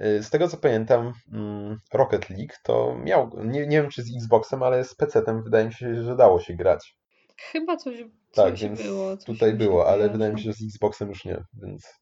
y, 0.00 0.22
z 0.22 0.30
tego 0.30 0.48
co 0.48 0.56
pamiętam, 0.56 1.12
mm, 1.32 1.78
Rocket 1.92 2.30
League 2.30 2.54
to 2.62 2.96
miał, 3.04 3.30
nie, 3.44 3.66
nie 3.66 3.82
wiem 3.82 3.90
czy 3.90 4.02
z 4.02 4.16
Xboxem, 4.16 4.62
ale 4.62 4.84
z 4.84 4.94
PC-tem 4.96 5.42
wydaje 5.42 5.66
mi 5.66 5.74
się, 5.74 6.02
że 6.02 6.16
dało 6.16 6.40
się 6.40 6.54
grać. 6.54 6.96
Chyba 7.38 7.76
coś, 7.76 7.98
Tak, 8.34 8.50
coś 8.50 8.62
więc 8.62 8.82
było. 8.82 9.16
Coś 9.16 9.26
tutaj 9.26 9.54
było, 9.54 9.88
ale 9.88 10.08
wydaje 10.10 10.32
mi 10.32 10.40
się, 10.40 10.44
że 10.44 10.58
z 10.58 10.64
Xboxem 10.64 11.08
już 11.08 11.24
nie, 11.24 11.44
więc, 11.62 11.94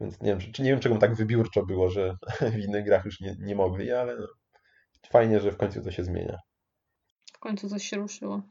więc 0.00 0.20
nie 0.20 0.30
wiem, 0.36 0.52
czy, 0.52 0.62
nie 0.62 0.70
wiem 0.70 0.80
czemu 0.80 0.98
tak 0.98 1.14
wybiórczo 1.14 1.66
było, 1.66 1.90
że 1.90 2.16
w 2.52 2.58
innych 2.58 2.84
grach 2.84 3.04
już 3.04 3.20
nie, 3.20 3.36
nie 3.38 3.54
mogli, 3.54 3.92
ale 3.92 4.16
no, 4.16 4.26
fajnie, 5.10 5.40
że 5.40 5.52
w 5.52 5.56
końcu 5.56 5.82
to 5.82 5.90
się 5.90 6.04
zmienia. 6.04 6.38
W 7.34 7.38
końcu 7.38 7.68
coś 7.68 7.84
się 7.84 7.96
ruszyło 7.96 8.42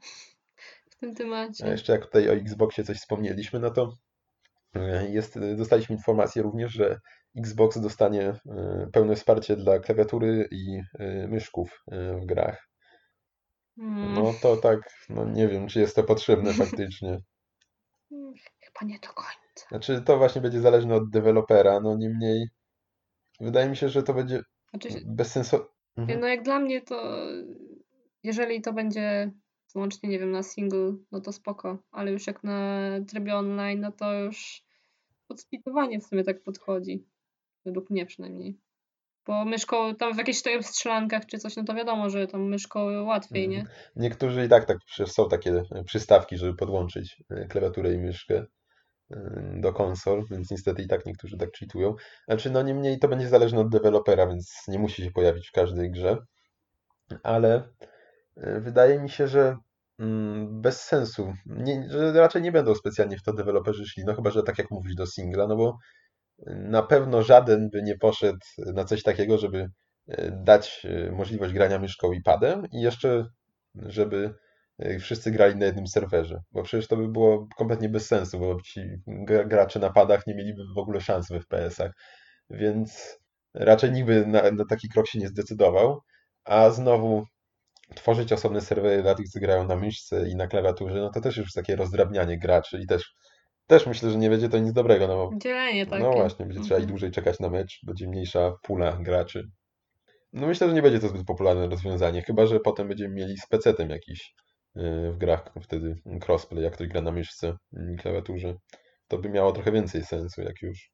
w 0.90 0.96
tym 0.96 1.10
A 1.10 1.14
temacie. 1.14 1.68
jeszcze 1.68 1.92
jak 1.92 2.04
tutaj 2.06 2.28
o 2.28 2.32
Xboxie 2.34 2.84
coś 2.84 2.96
wspomnieliśmy, 2.98 3.60
no 3.60 3.70
to 3.70 3.92
e, 4.74 5.10
jest, 5.10 5.38
dostaliśmy 5.56 5.96
informację 5.96 6.42
również, 6.42 6.72
że 6.72 6.98
Xbox 7.38 7.80
dostanie 7.80 8.22
e, 8.22 8.86
pełne 8.92 9.16
wsparcie 9.16 9.56
dla 9.56 9.78
klawiatury 9.78 10.48
i 10.50 10.80
e, 10.98 11.28
myszków 11.28 11.84
w 12.20 12.26
grach. 12.26 12.68
Mm, 13.78 14.14
No 14.14 14.34
to 14.42 14.56
tak, 14.56 14.78
no 15.08 15.24
nie 15.24 15.48
wiem, 15.48 15.68
czy 15.68 15.80
jest 15.80 15.96
to 15.96 16.02
potrzebne 16.04 16.52
faktycznie. 16.64 17.18
mm, 18.12 18.34
Chyba 18.60 18.86
nie 18.92 18.98
do 18.98 19.08
końca. 19.08 19.39
Znaczy, 19.68 20.02
to 20.06 20.18
właśnie 20.18 20.40
będzie 20.40 20.60
zależne 20.60 20.94
od 20.94 21.10
dewelopera, 21.10 21.80
no 21.80 21.96
niemniej 21.96 22.48
wydaje 23.40 23.68
mi 23.68 23.76
się, 23.76 23.88
że 23.88 24.02
to 24.02 24.14
będzie 24.14 24.42
Znaczy, 24.70 24.90
się- 24.90 25.00
bez 25.06 25.32
sensu. 25.32 25.56
Mhm. 25.96 26.20
no 26.20 26.26
jak 26.26 26.42
dla 26.42 26.58
mnie 26.60 26.80
to 26.82 27.16
jeżeli 28.22 28.60
to 28.62 28.72
będzie 28.72 29.30
wyłącznie, 29.74 30.08
nie 30.08 30.18
wiem, 30.18 30.30
na 30.30 30.42
single, 30.42 30.92
no 31.12 31.20
to 31.20 31.32
spoko, 31.32 31.78
ale 31.90 32.12
już 32.12 32.26
jak 32.26 32.44
na 32.44 32.90
trybie 33.08 33.34
online, 33.36 33.80
no 33.80 33.92
to 33.92 34.14
już 34.14 34.62
podsplitowanie 35.28 36.00
w 36.00 36.06
sumie 36.06 36.24
tak 36.24 36.42
podchodzi. 36.42 37.06
Według 37.64 37.90
mnie 37.90 38.06
przynajmniej. 38.06 38.58
Bo 39.26 39.44
myszką 39.44 39.94
tam 39.94 40.14
w 40.14 40.18
jakichś 40.18 40.38
tutaj 40.38 40.62
strzelankach 40.62 41.26
czy 41.26 41.38
coś, 41.38 41.56
no 41.56 41.64
to 41.64 41.74
wiadomo, 41.74 42.10
że 42.10 42.26
tam 42.26 42.48
myszką 42.48 43.04
łatwiej, 43.04 43.48
nie? 43.48 43.64
Niektórzy 43.96 44.44
i 44.44 44.48
tak, 44.48 44.64
tak 44.64 44.78
są 45.06 45.28
takie 45.28 45.62
e, 45.70 45.84
przystawki, 45.84 46.36
żeby 46.36 46.56
podłączyć 46.56 47.22
e, 47.30 47.44
klawiaturę 47.46 47.94
i 47.94 47.98
myszkę 47.98 48.46
do 49.54 49.72
konsol, 49.72 50.24
więc 50.30 50.50
niestety 50.50 50.82
i 50.82 50.88
tak 50.88 51.06
niektórzy 51.06 51.36
tak 51.36 51.50
cheatują. 51.58 51.94
Znaczy, 52.28 52.50
no 52.50 52.62
niemniej 52.62 52.98
to 52.98 53.08
będzie 53.08 53.28
zależne 53.28 53.60
od 53.60 53.68
dewelopera, 53.68 54.26
więc 54.26 54.62
nie 54.68 54.78
musi 54.78 55.04
się 55.04 55.10
pojawić 55.10 55.48
w 55.48 55.52
każdej 55.52 55.90
grze. 55.90 56.18
Ale 57.22 57.68
e, 58.36 58.60
wydaje 58.60 59.00
mi 59.00 59.10
się, 59.10 59.28
że 59.28 59.56
mm, 59.98 60.60
bez 60.60 60.82
sensu, 60.82 61.32
nie, 61.46 61.88
że 61.90 62.12
raczej 62.12 62.42
nie 62.42 62.52
będą 62.52 62.74
specjalnie 62.74 63.18
w 63.18 63.22
to 63.22 63.32
deweloperzy 63.32 63.86
szli, 63.86 64.04
no 64.06 64.14
chyba, 64.14 64.30
że 64.30 64.42
tak 64.42 64.58
jak 64.58 64.70
mówisz 64.70 64.94
do 64.94 65.06
singla, 65.06 65.46
no 65.46 65.56
bo 65.56 65.78
na 66.46 66.82
pewno 66.82 67.22
żaden 67.22 67.70
by 67.70 67.82
nie 67.82 67.98
poszedł 67.98 68.38
na 68.74 68.84
coś 68.84 69.02
takiego, 69.02 69.38
żeby 69.38 69.68
e, 70.08 70.30
dać 70.30 70.86
e, 70.90 71.12
możliwość 71.12 71.52
grania 71.54 71.78
myszką 71.78 72.12
i 72.12 72.22
padem 72.22 72.66
i 72.72 72.80
jeszcze, 72.80 73.26
żeby 73.74 74.16
e, 74.26 74.49
wszyscy 75.00 75.30
grali 75.30 75.56
na 75.56 75.66
jednym 75.66 75.86
serwerze, 75.86 76.40
bo 76.52 76.62
przecież 76.62 76.88
to 76.88 76.96
by 76.96 77.08
było 77.08 77.46
kompletnie 77.56 77.88
bez 77.88 78.06
sensu, 78.06 78.38
bo 78.38 78.60
ci 78.60 78.80
gra- 79.06 79.44
gracze 79.44 79.78
na 79.78 79.90
padach 79.90 80.26
nie 80.26 80.34
mieliby 80.34 80.62
w 80.76 80.78
ogóle 80.78 81.00
szans 81.00 81.28
w 81.28 81.34
FPS-ach, 81.34 81.92
więc 82.50 83.18
raczej 83.54 83.92
nikt 83.92 84.06
by 84.06 84.26
na, 84.26 84.50
na 84.50 84.64
taki 84.64 84.88
krok 84.88 85.06
się 85.08 85.18
nie 85.18 85.28
zdecydował, 85.28 86.00
a 86.44 86.70
znowu 86.70 87.24
tworzyć 87.94 88.32
osobne 88.32 88.60
serwery 88.60 89.02
dla 89.02 89.14
tych, 89.14 89.28
co 89.28 89.40
grają 89.40 89.66
na 89.66 89.76
myszce 89.76 90.28
i 90.28 90.36
na 90.36 90.46
klawiaturze, 90.46 90.94
no 90.94 91.10
to 91.10 91.20
też 91.20 91.36
już 91.36 91.52
takie 91.52 91.76
rozdrabnianie 91.76 92.38
graczy 92.38 92.78
i 92.82 92.86
też, 92.86 93.14
też 93.66 93.86
myślę, 93.86 94.10
że 94.10 94.18
nie 94.18 94.30
będzie 94.30 94.48
to 94.48 94.58
nic 94.58 94.72
dobrego, 94.72 95.08
no 95.08 95.16
bo 95.16 95.30
Dzielenie 95.38 95.86
takie. 95.86 96.02
no 96.02 96.10
właśnie, 96.12 96.46
będzie 96.46 96.60
trzeba 96.60 96.78
i 96.78 96.82
Mhm. 96.82 96.88
dłużej 96.88 97.10
czekać 97.10 97.40
na 97.40 97.48
mecz, 97.50 97.80
będzie 97.86 98.08
mniejsza 98.08 98.52
pula 98.62 98.92
graczy. 98.92 99.44
No 100.32 100.46
myślę, 100.46 100.68
że 100.68 100.74
nie 100.74 100.82
będzie 100.82 101.00
to 101.00 101.08
zbyt 101.08 101.26
popularne 101.26 101.68
rozwiązanie, 101.68 102.22
chyba 102.22 102.46
że 102.46 102.60
potem 102.60 102.88
będziemy 102.88 103.14
mieli 103.14 103.36
z 103.38 103.46
PC-tem 103.48 103.90
jakiś 103.90 104.34
w 105.12 105.16
grach 105.18 105.52
wtedy 105.62 105.96
crossplay, 106.26 106.62
jak 106.64 106.72
ktoś 106.72 106.88
gra 106.88 107.00
na 107.00 107.12
myszce 107.12 107.56
i 107.94 107.96
klawiaturze. 107.96 108.54
To 109.08 109.18
by 109.18 109.28
miało 109.30 109.52
trochę 109.52 109.72
więcej 109.72 110.04
sensu, 110.04 110.42
jak 110.42 110.62
już. 110.62 110.90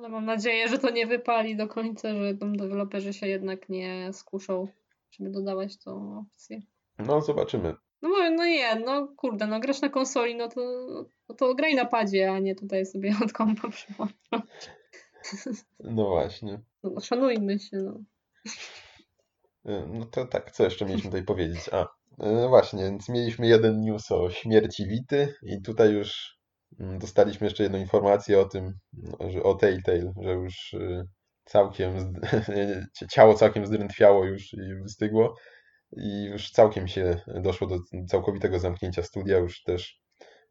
No 0.00 0.08
mam 0.08 0.24
nadzieję, 0.24 0.68
że 0.68 0.78
to 0.78 0.90
nie 0.90 1.06
wypali 1.06 1.56
do 1.56 1.68
końca, 1.68 2.14
że 2.14 2.34
tam 2.34 2.56
deweloperzy 2.56 3.12
się 3.12 3.26
jednak 3.28 3.68
nie 3.68 4.12
skuszą, 4.12 4.68
żeby 5.10 5.30
dodawać 5.30 5.78
tą 5.78 6.18
opcję. 6.18 6.60
No, 6.98 7.20
zobaczymy. 7.20 7.74
No, 8.02 8.08
bo- 8.08 8.30
no 8.30 8.46
nie, 8.46 8.74
no 8.74 9.08
kurde, 9.16 9.46
no 9.46 9.60
grasz 9.60 9.80
na 9.80 9.88
konsoli, 9.88 10.34
no 10.36 10.48
to, 10.48 10.60
no 11.28 11.34
to 11.34 11.54
graj 11.54 11.74
na 11.74 11.84
padzie, 11.84 12.32
a 12.32 12.38
nie 12.38 12.54
tutaj 12.54 12.86
sobie 12.86 13.14
od 13.24 13.32
kompa 13.32 13.68
przyłączać. 13.68 14.70
No 15.80 16.08
właśnie. 16.08 16.60
No, 16.82 17.00
szanujmy 17.00 17.58
się, 17.58 17.76
no. 17.76 18.00
Y, 19.72 19.86
No 19.88 20.04
to 20.06 20.24
tak, 20.26 20.50
co 20.50 20.64
jeszcze 20.64 20.84
mieliśmy 20.84 21.10
tutaj 21.10 21.24
powiedzieć? 21.24 21.68
A, 21.72 21.86
y, 22.24 22.48
właśnie, 22.48 22.82
więc 22.84 23.08
mieliśmy 23.08 23.46
jeden 23.46 23.80
news 23.80 24.10
o 24.12 24.30
śmierci 24.30 24.86
Wity 24.88 25.34
i 25.42 25.62
tutaj 25.62 25.92
już 25.92 26.38
mm, 26.80 26.98
dostaliśmy 26.98 27.46
jeszcze 27.46 27.62
jedną 27.62 27.78
informację 27.78 28.40
o 28.40 28.44
tym, 28.44 28.72
no, 28.92 29.30
że 29.30 29.42
o 29.42 29.54
Telltale, 29.54 30.12
że 30.22 30.32
już 30.32 30.72
y, 30.72 31.04
całkiem, 31.44 32.12
ciało 33.12 33.34
całkiem 33.34 33.66
zdrętwiało 33.66 34.24
już 34.24 34.52
i 34.54 34.74
wystygło 34.82 35.34
i 35.96 36.24
już 36.24 36.50
całkiem 36.50 36.88
się 36.88 37.20
doszło 37.26 37.66
do 37.66 37.78
całkowitego 38.08 38.58
zamknięcia 38.58 39.02
studia, 39.02 39.38
już 39.38 39.62
też 39.62 40.00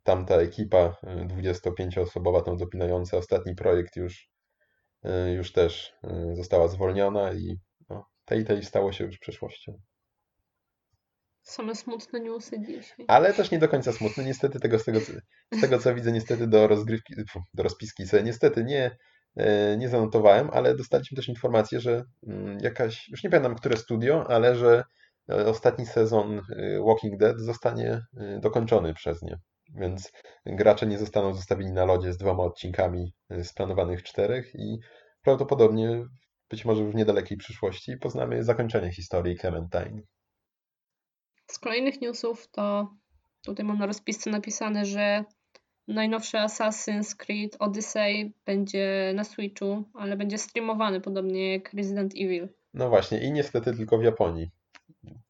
tamta 0.04 0.36
ekipa 0.36 0.98
y, 1.04 1.28
25-osobowa, 1.28 2.42
tam 2.42 2.58
dopinająca 2.58 3.18
ostatni 3.18 3.56
projekt 3.56 3.96
już, 3.96 4.30
y, 5.06 5.32
już 5.32 5.52
też 5.54 5.94
y, 6.32 6.36
została 6.36 6.68
zwolniona 6.68 7.34
i 7.34 7.58
no, 7.90 8.06
Telltale 8.26 8.64
stało 8.64 8.92
się 8.92 9.06
już 9.06 9.20
przeszłością. 9.20 9.80
Same 11.46 11.76
smutne 11.76 12.20
newsy 12.20 12.60
dzisiaj. 12.60 13.06
Ale 13.08 13.34
też 13.34 13.52
nie 13.52 13.60
do 13.60 13.68
końca 13.68 13.94
smutny, 13.94 14.26
niestety 14.26 14.60
tego, 14.60 14.80
z 14.80 14.86
tego, 14.86 15.00
z 15.52 15.62
tego 15.62 15.80
co 15.80 15.96
widzę, 15.96 16.12
niestety 16.12 16.48
do 16.48 16.68
rozgrywki, 16.68 17.14
do 17.54 17.64
rozpiski 17.64 18.08
sobie 18.08 18.24
niestety 18.24 18.64
nie, 18.64 18.98
e, 19.36 19.78
nie 19.78 19.90
zanotowałem, 19.90 20.50
ale 20.54 20.76
dostaliśmy 20.76 21.16
też 21.16 21.30
informację, 21.30 21.80
że 21.80 22.04
mm, 22.28 22.60
jakaś, 22.60 23.10
już 23.10 23.24
nie 23.24 23.30
pamiętam, 23.30 23.56
które 23.56 23.78
studio, 23.78 24.26
ale 24.30 24.56
że 24.56 24.84
e, 25.30 25.46
ostatni 25.46 25.86
sezon 25.86 26.38
e, 26.38 26.80
Walking 26.86 27.20
Dead 27.20 27.40
zostanie 27.40 28.02
dokończony 28.40 28.94
przez 28.94 29.22
nie. 29.22 29.40
Więc 29.76 30.12
gracze 30.46 30.88
nie 30.88 30.98
zostaną 30.98 31.34
zostawieni 31.34 31.72
na 31.72 31.86
lodzie 31.86 32.14
z 32.14 32.18
dwoma 32.18 32.44
odcinkami 32.44 33.14
z 33.30 33.54
planowanych 33.54 34.04
czterech 34.04 34.56
i 34.56 34.78
prawdopodobnie, 35.22 36.06
być 36.50 36.66
może 36.66 36.86
w 36.86 36.96
niedalekiej 36.96 37.38
przyszłości, 37.38 37.98
poznamy 37.98 38.44
zakończenie 38.44 38.92
historii 38.92 39.38
Clementine. 39.38 40.02
Z 41.48 41.60
kolejnych 41.60 42.02
newsów 42.02 42.48
to 42.52 42.94
tutaj 43.46 43.66
mam 43.66 43.78
na 43.78 43.86
rozpisce 43.86 44.30
napisane, 44.30 44.86
że 44.86 45.24
najnowszy 45.88 46.38
Assassin's 46.38 47.16
Creed 47.16 47.56
Odyssey 47.60 48.34
będzie 48.46 49.12
na 49.16 49.24
Switchu, 49.24 49.84
ale 49.94 50.18
będzie 50.18 50.38
streamowany 50.38 51.02
podobnie 51.02 51.54
jak 51.54 51.74
Resident 51.74 52.14
Evil. 52.14 52.50
No 52.74 52.90
właśnie, 52.90 53.24
i 53.24 53.32
niestety 53.32 53.74
tylko 53.74 53.98
w 53.98 54.04
Japonii. 54.04 54.52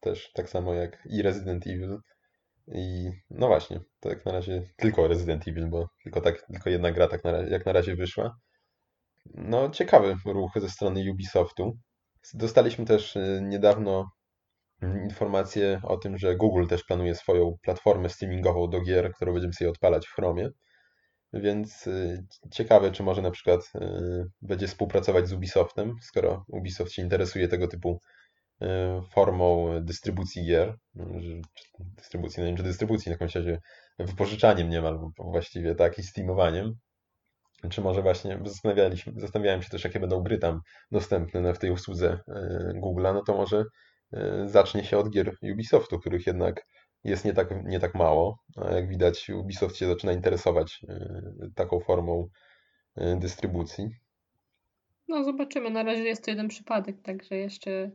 Też 0.00 0.32
tak 0.32 0.48
samo 0.48 0.74
jak 0.74 0.98
i 1.10 1.22
Resident 1.22 1.66
Evil. 1.66 1.98
I 2.68 3.10
no 3.30 3.46
właśnie, 3.46 3.80
tak 4.00 4.24
na 4.24 4.32
razie 4.32 4.62
tylko 4.76 5.08
Resident 5.08 5.48
Evil, 5.48 5.68
bo 5.68 5.88
tylko, 6.02 6.20
tak, 6.20 6.46
tylko 6.52 6.70
jedna 6.70 6.92
gra 6.92 7.08
tak 7.08 7.24
na 7.24 7.32
razie, 7.32 7.50
jak 7.50 7.66
na 7.66 7.72
razie 7.72 7.96
wyszła. 7.96 8.36
No 9.34 9.70
ciekawy 9.70 10.16
ruch 10.24 10.52
ze 10.56 10.70
strony 10.70 11.10
Ubisoftu. 11.12 11.78
Dostaliśmy 12.34 12.84
też 12.84 13.16
y, 13.16 13.40
niedawno 13.42 14.10
mm, 14.82 15.04
informację 15.04 15.80
o 15.84 15.96
tym, 15.96 16.18
że 16.18 16.36
Google 16.36 16.66
też 16.66 16.84
planuje 16.84 17.14
swoją 17.14 17.56
platformę 17.62 18.08
streamingową 18.08 18.70
do 18.70 18.80
gier, 18.80 19.12
którą 19.12 19.32
będziemy 19.32 19.52
sobie 19.52 19.70
odpalać 19.70 20.06
w 20.06 20.14
Chromie. 20.14 20.50
Więc 21.32 21.86
y, 21.86 22.24
ciekawe, 22.52 22.90
czy 22.92 23.02
może 23.02 23.22
na 23.22 23.30
przykład 23.30 23.60
y, 23.74 23.80
będzie 24.42 24.66
współpracować 24.66 25.28
z 25.28 25.32
Ubisoftem, 25.32 25.94
skoro 26.02 26.44
Ubisoft 26.48 26.92
się 26.92 27.02
interesuje 27.02 27.48
tego 27.48 27.68
typu 27.68 28.00
y, 28.62 28.66
formą 29.12 29.68
dystrybucji 29.82 30.46
gier, 30.46 30.74
czy 30.96 31.40
dystrybucji, 31.96 32.40
no 32.40 32.44
nie 32.44 32.50
wiem, 32.50 32.56
czy 32.56 32.62
dystrybucji, 32.62 33.10
w 33.10 33.12
jakimś 33.12 33.34
razie 33.34 33.60
wypożyczaniem 33.98 34.70
niemal 34.70 34.98
właściwie, 35.18 35.74
tak, 35.74 35.98
i 35.98 36.02
steamowaniem. 36.02 36.74
Czy 37.70 37.80
może 37.80 38.02
właśnie 38.02 38.40
zastanawialiśmy, 38.44 39.12
zastanawiałem 39.16 39.62
się 39.62 39.70
też, 39.70 39.84
jakie 39.84 40.00
będą 40.00 40.22
gry 40.22 40.38
tam 40.38 40.60
dostępne 40.90 41.40
na- 41.40 41.52
w 41.52 41.58
tej 41.58 41.70
usłudze 41.70 42.18
Google'a, 42.82 43.14
no 43.14 43.22
to 43.22 43.36
może 43.36 43.64
zacznie 44.46 44.84
się 44.84 44.98
od 44.98 45.10
gier 45.10 45.36
Ubisoftu, 45.52 45.98
których 45.98 46.26
jednak 46.26 46.66
jest 47.04 47.24
nie 47.24 47.32
tak, 47.32 47.64
nie 47.64 47.80
tak 47.80 47.94
mało, 47.94 48.38
a 48.56 48.74
jak 48.74 48.88
widać 48.88 49.30
Ubisoft 49.30 49.76
się 49.76 49.86
zaczyna 49.86 50.12
interesować 50.12 50.80
y, 50.84 51.50
taką 51.54 51.80
formą 51.80 52.28
y, 52.98 53.16
dystrybucji. 53.18 53.90
No 55.08 55.24
zobaczymy, 55.24 55.70
na 55.70 55.82
razie 55.82 56.02
jest 56.02 56.24
to 56.24 56.30
jeden 56.30 56.48
przypadek, 56.48 57.02
także 57.02 57.36
jeszcze 57.36 57.90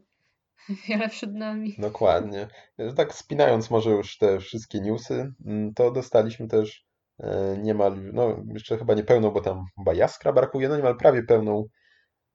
wiele 0.87 1.09
przed 1.09 1.33
nami. 1.33 1.75
Dokładnie. 1.77 2.47
Tak 2.95 3.13
spinając 3.13 3.69
może 3.69 3.89
już 3.89 4.17
te 4.17 4.39
wszystkie 4.39 4.81
newsy, 4.81 5.33
mm, 5.45 5.73
to 5.73 5.91
dostaliśmy 5.91 6.47
też 6.47 6.85
e, 7.19 7.57
niemal, 7.57 8.11
no 8.13 8.43
jeszcze 8.53 8.77
chyba 8.77 8.93
nie 8.93 9.03
pełną, 9.03 9.31
bo 9.31 9.41
tam 9.41 9.65
chyba 9.77 9.93
Jaskra 9.93 10.33
brakuje, 10.33 10.69
no 10.69 10.77
niemal 10.77 10.97
prawie 10.97 11.23
pełną 11.23 11.65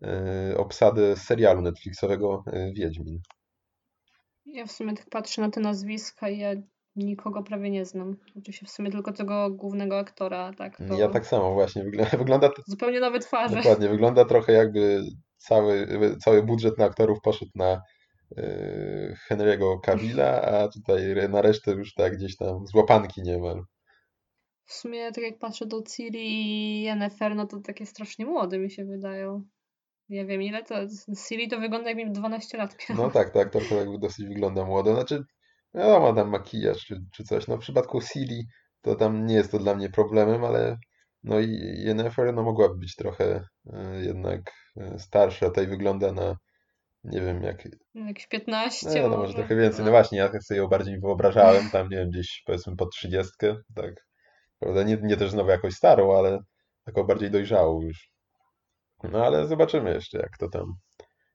e, 0.03 0.57
obsadę 0.57 1.17
serialu 1.17 1.63
Netflixowego 1.63 2.45
e, 2.47 2.73
Wiedźmin. 2.73 3.21
Ja 4.47 4.67
w 4.67 4.73
sumie 4.73 4.95
tak 4.95 5.11
patrzę 5.11 5.43
na 5.43 5.51
te 5.51 5.61
nazwiska 5.61 6.29
i 6.29 6.39
ja 6.39 6.51
nikogo 6.97 7.43
prawie 7.43 7.71
nie 7.71 7.85
znam. 7.85 8.17
Oczywiście 8.39 8.67
w 8.67 8.71
sumie 8.71 8.91
tylko 8.91 9.13
tego 9.13 9.51
głównego 9.51 9.99
aktora, 9.99 10.53
tak 10.59 10.77
to 10.77 10.95
Ja 10.95 11.09
tak 11.09 11.27
samo 11.27 11.55
właśnie, 11.55 11.85
wygląda, 11.85 12.17
wygląda 12.19 12.49
to, 12.49 12.63
zupełnie 12.67 13.01
nowe 13.01 13.19
twarze. 13.19 13.57
dokładnie, 13.57 13.89
wygląda 13.89 14.25
trochę 14.25 14.53
jakby 14.53 15.03
cały, 15.37 15.87
cały 16.25 16.43
budżet 16.43 16.79
na 16.79 16.85
aktorów 16.85 17.21
poszedł 17.21 17.51
na 17.55 17.83
e, 18.37 19.15
Henry'ego 19.31 19.81
Cavilla, 19.81 20.43
a 20.43 20.69
tutaj 20.69 21.03
na 21.29 21.43
resztę 21.43 21.71
już 21.73 21.95
tak 21.95 22.17
gdzieś 22.17 22.37
tam 22.37 22.67
z 22.67 22.75
łapanki 22.75 23.23
niemal. 23.23 23.65
W 24.65 24.73
sumie 24.73 25.13
tak 25.13 25.25
jak 25.25 25.39
patrzę 25.39 25.67
do 25.67 25.83
Ciri 25.83 26.27
i 26.27 26.83
Yennefer, 26.83 27.37
no 27.37 27.47
to 27.47 27.61
takie 27.61 27.87
strasznie 27.87 28.27
młode 28.27 28.59
mi 28.59 28.71
się 28.71 28.85
wydają. 28.85 29.43
Nie 30.09 30.27
wiem 30.27 30.43
ile 30.43 30.63
to. 30.63 30.75
Ciri 31.29 31.49
to 31.49 31.61
wygląda 31.61 31.89
jak 31.89 31.97
mi 31.99 32.13
12 32.13 32.59
lat 32.59 32.77
miała. 32.91 33.03
No 33.03 33.11
tak, 33.11 33.31
tak, 33.33 33.53
trochę 33.53 33.75
jakby 33.75 33.99
dosyć 33.99 34.27
wygląda 34.27 34.65
młodo. 34.65 34.95
Znaczy, 34.95 35.25
wiadomo, 35.75 36.13
tam 36.13 36.31
makijaż 36.31 36.87
czy, 36.87 36.97
czy 37.13 37.25
coś. 37.25 37.47
No 37.47 37.57
w 37.57 37.61
przypadku 37.61 38.01
Siri 38.01 38.47
to 38.83 38.95
tam 38.95 39.27
nie 39.27 39.35
jest 39.35 39.51
to 39.51 39.59
dla 39.59 39.75
mnie 39.75 39.91
problemem, 39.91 40.45
ale 40.45 40.77
no 41.23 41.41
i 41.41 41.49
Yennefer 41.87 42.35
no 42.35 42.43
mogłaby 42.43 42.79
być 42.79 42.95
trochę 42.97 43.45
e, 43.73 44.01
jednak 44.05 44.53
e, 44.77 44.99
starsza. 44.99 45.47
Tutaj 45.47 45.67
wygląda 45.67 46.13
na, 46.13 46.37
nie 47.05 47.21
wiem, 47.21 47.43
jak, 47.43 47.69
Jakieś 47.95 48.27
15 48.27 49.03
no, 49.03 49.09
no 49.09 49.17
może 49.17 49.35
trochę 49.35 49.57
więcej. 49.57 49.81
No 49.81 49.85
No. 49.85 49.91
właśnie, 49.91 50.19
ja 50.19 50.29
tak 50.29 50.43
sobie 50.43 50.61
ją 50.61 50.69
bardziej 50.69 51.01
wyobrażałem, 51.01 51.71
tam 51.71 51.89
nie 51.89 51.97
wiem, 51.97 52.11
gdzieś 52.11 52.43
powiedzmy 52.47 52.77
pod 52.77 52.91
30, 52.93 53.33
tak. 53.75 53.95
Prawda, 54.59 54.83
nie, 54.83 54.99
nie 55.03 55.17
też 55.17 55.31
znowu 55.31 55.51
jakoś 55.51 55.75
starą, 55.75 56.19
ale 56.19 56.39
taką 56.85 57.05
bardziej 57.05 57.31
dojrzałą 57.31 57.83
już. 57.83 58.11
No 59.03 59.27
ale 59.27 59.47
zobaczymy 59.47 59.95
jeszcze, 59.95 60.19
jak 60.19 60.39
to 60.39 60.49
tam 60.49 60.75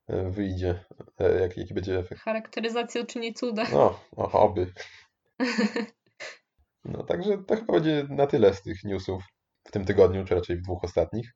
e, 0.07 0.29
wyjdzie, 0.29 0.85
e, 1.19 1.39
jak, 1.39 1.57
jaki 1.57 1.73
będzie 1.73 1.99
efekt. 1.99 2.21
Charakteryzacja 2.21 3.01
uczyni 3.01 3.33
cuda. 3.33 3.63
No, 3.71 3.99
o, 4.15 4.31
oby. 4.31 4.73
No, 6.85 7.03
także 7.03 7.37
to 7.47 7.55
chyba 7.55 7.73
będzie 7.73 8.05
na 8.09 8.27
tyle 8.27 8.53
z 8.53 8.61
tych 8.61 8.83
newsów 8.83 9.23
w 9.63 9.71
tym 9.71 9.85
tygodniu, 9.85 10.25
czy 10.25 10.35
raczej 10.35 10.57
w 10.57 10.61
dwóch 10.61 10.83
ostatnich. 10.83 11.31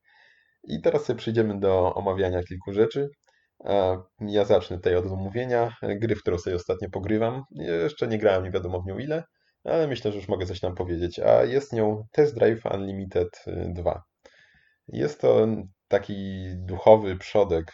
I 0.63 0.81
teraz 0.81 1.05
sobie 1.05 1.19
przejdziemy 1.19 1.59
do 1.59 1.93
omawiania 1.93 2.43
kilku 2.43 2.73
rzeczy. 2.73 3.09
A 3.65 3.97
Ja 4.19 4.45
zacznę 4.45 4.77
tutaj 4.77 4.95
od 4.95 5.05
omówienia 5.05 5.75
gry, 5.81 6.15
w 6.15 6.21
którą 6.21 6.37
sobie 6.37 6.55
ostatnio 6.55 6.89
pogrywam. 6.89 7.43
Jeszcze 7.51 8.07
nie 8.07 8.17
grałem, 8.17 8.43
nie 8.43 8.51
wiadomo 8.51 8.81
w 8.81 8.85
nią 8.85 8.97
ile, 8.97 9.23
ale 9.63 9.87
myślę, 9.87 10.11
że 10.11 10.17
już 10.17 10.27
mogę 10.27 10.45
coś 10.45 10.59
tam 10.59 10.75
powiedzieć. 10.75 11.19
A 11.19 11.43
jest 11.43 11.73
nią 11.73 12.03
Test 12.11 12.35
Drive 12.35 12.65
Unlimited 12.65 13.29
y, 13.47 13.73
2. 13.73 14.03
Jest 14.87 15.21
to 15.21 15.47
taki 15.87 16.45
duchowy 16.55 17.15
przodek 17.15 17.73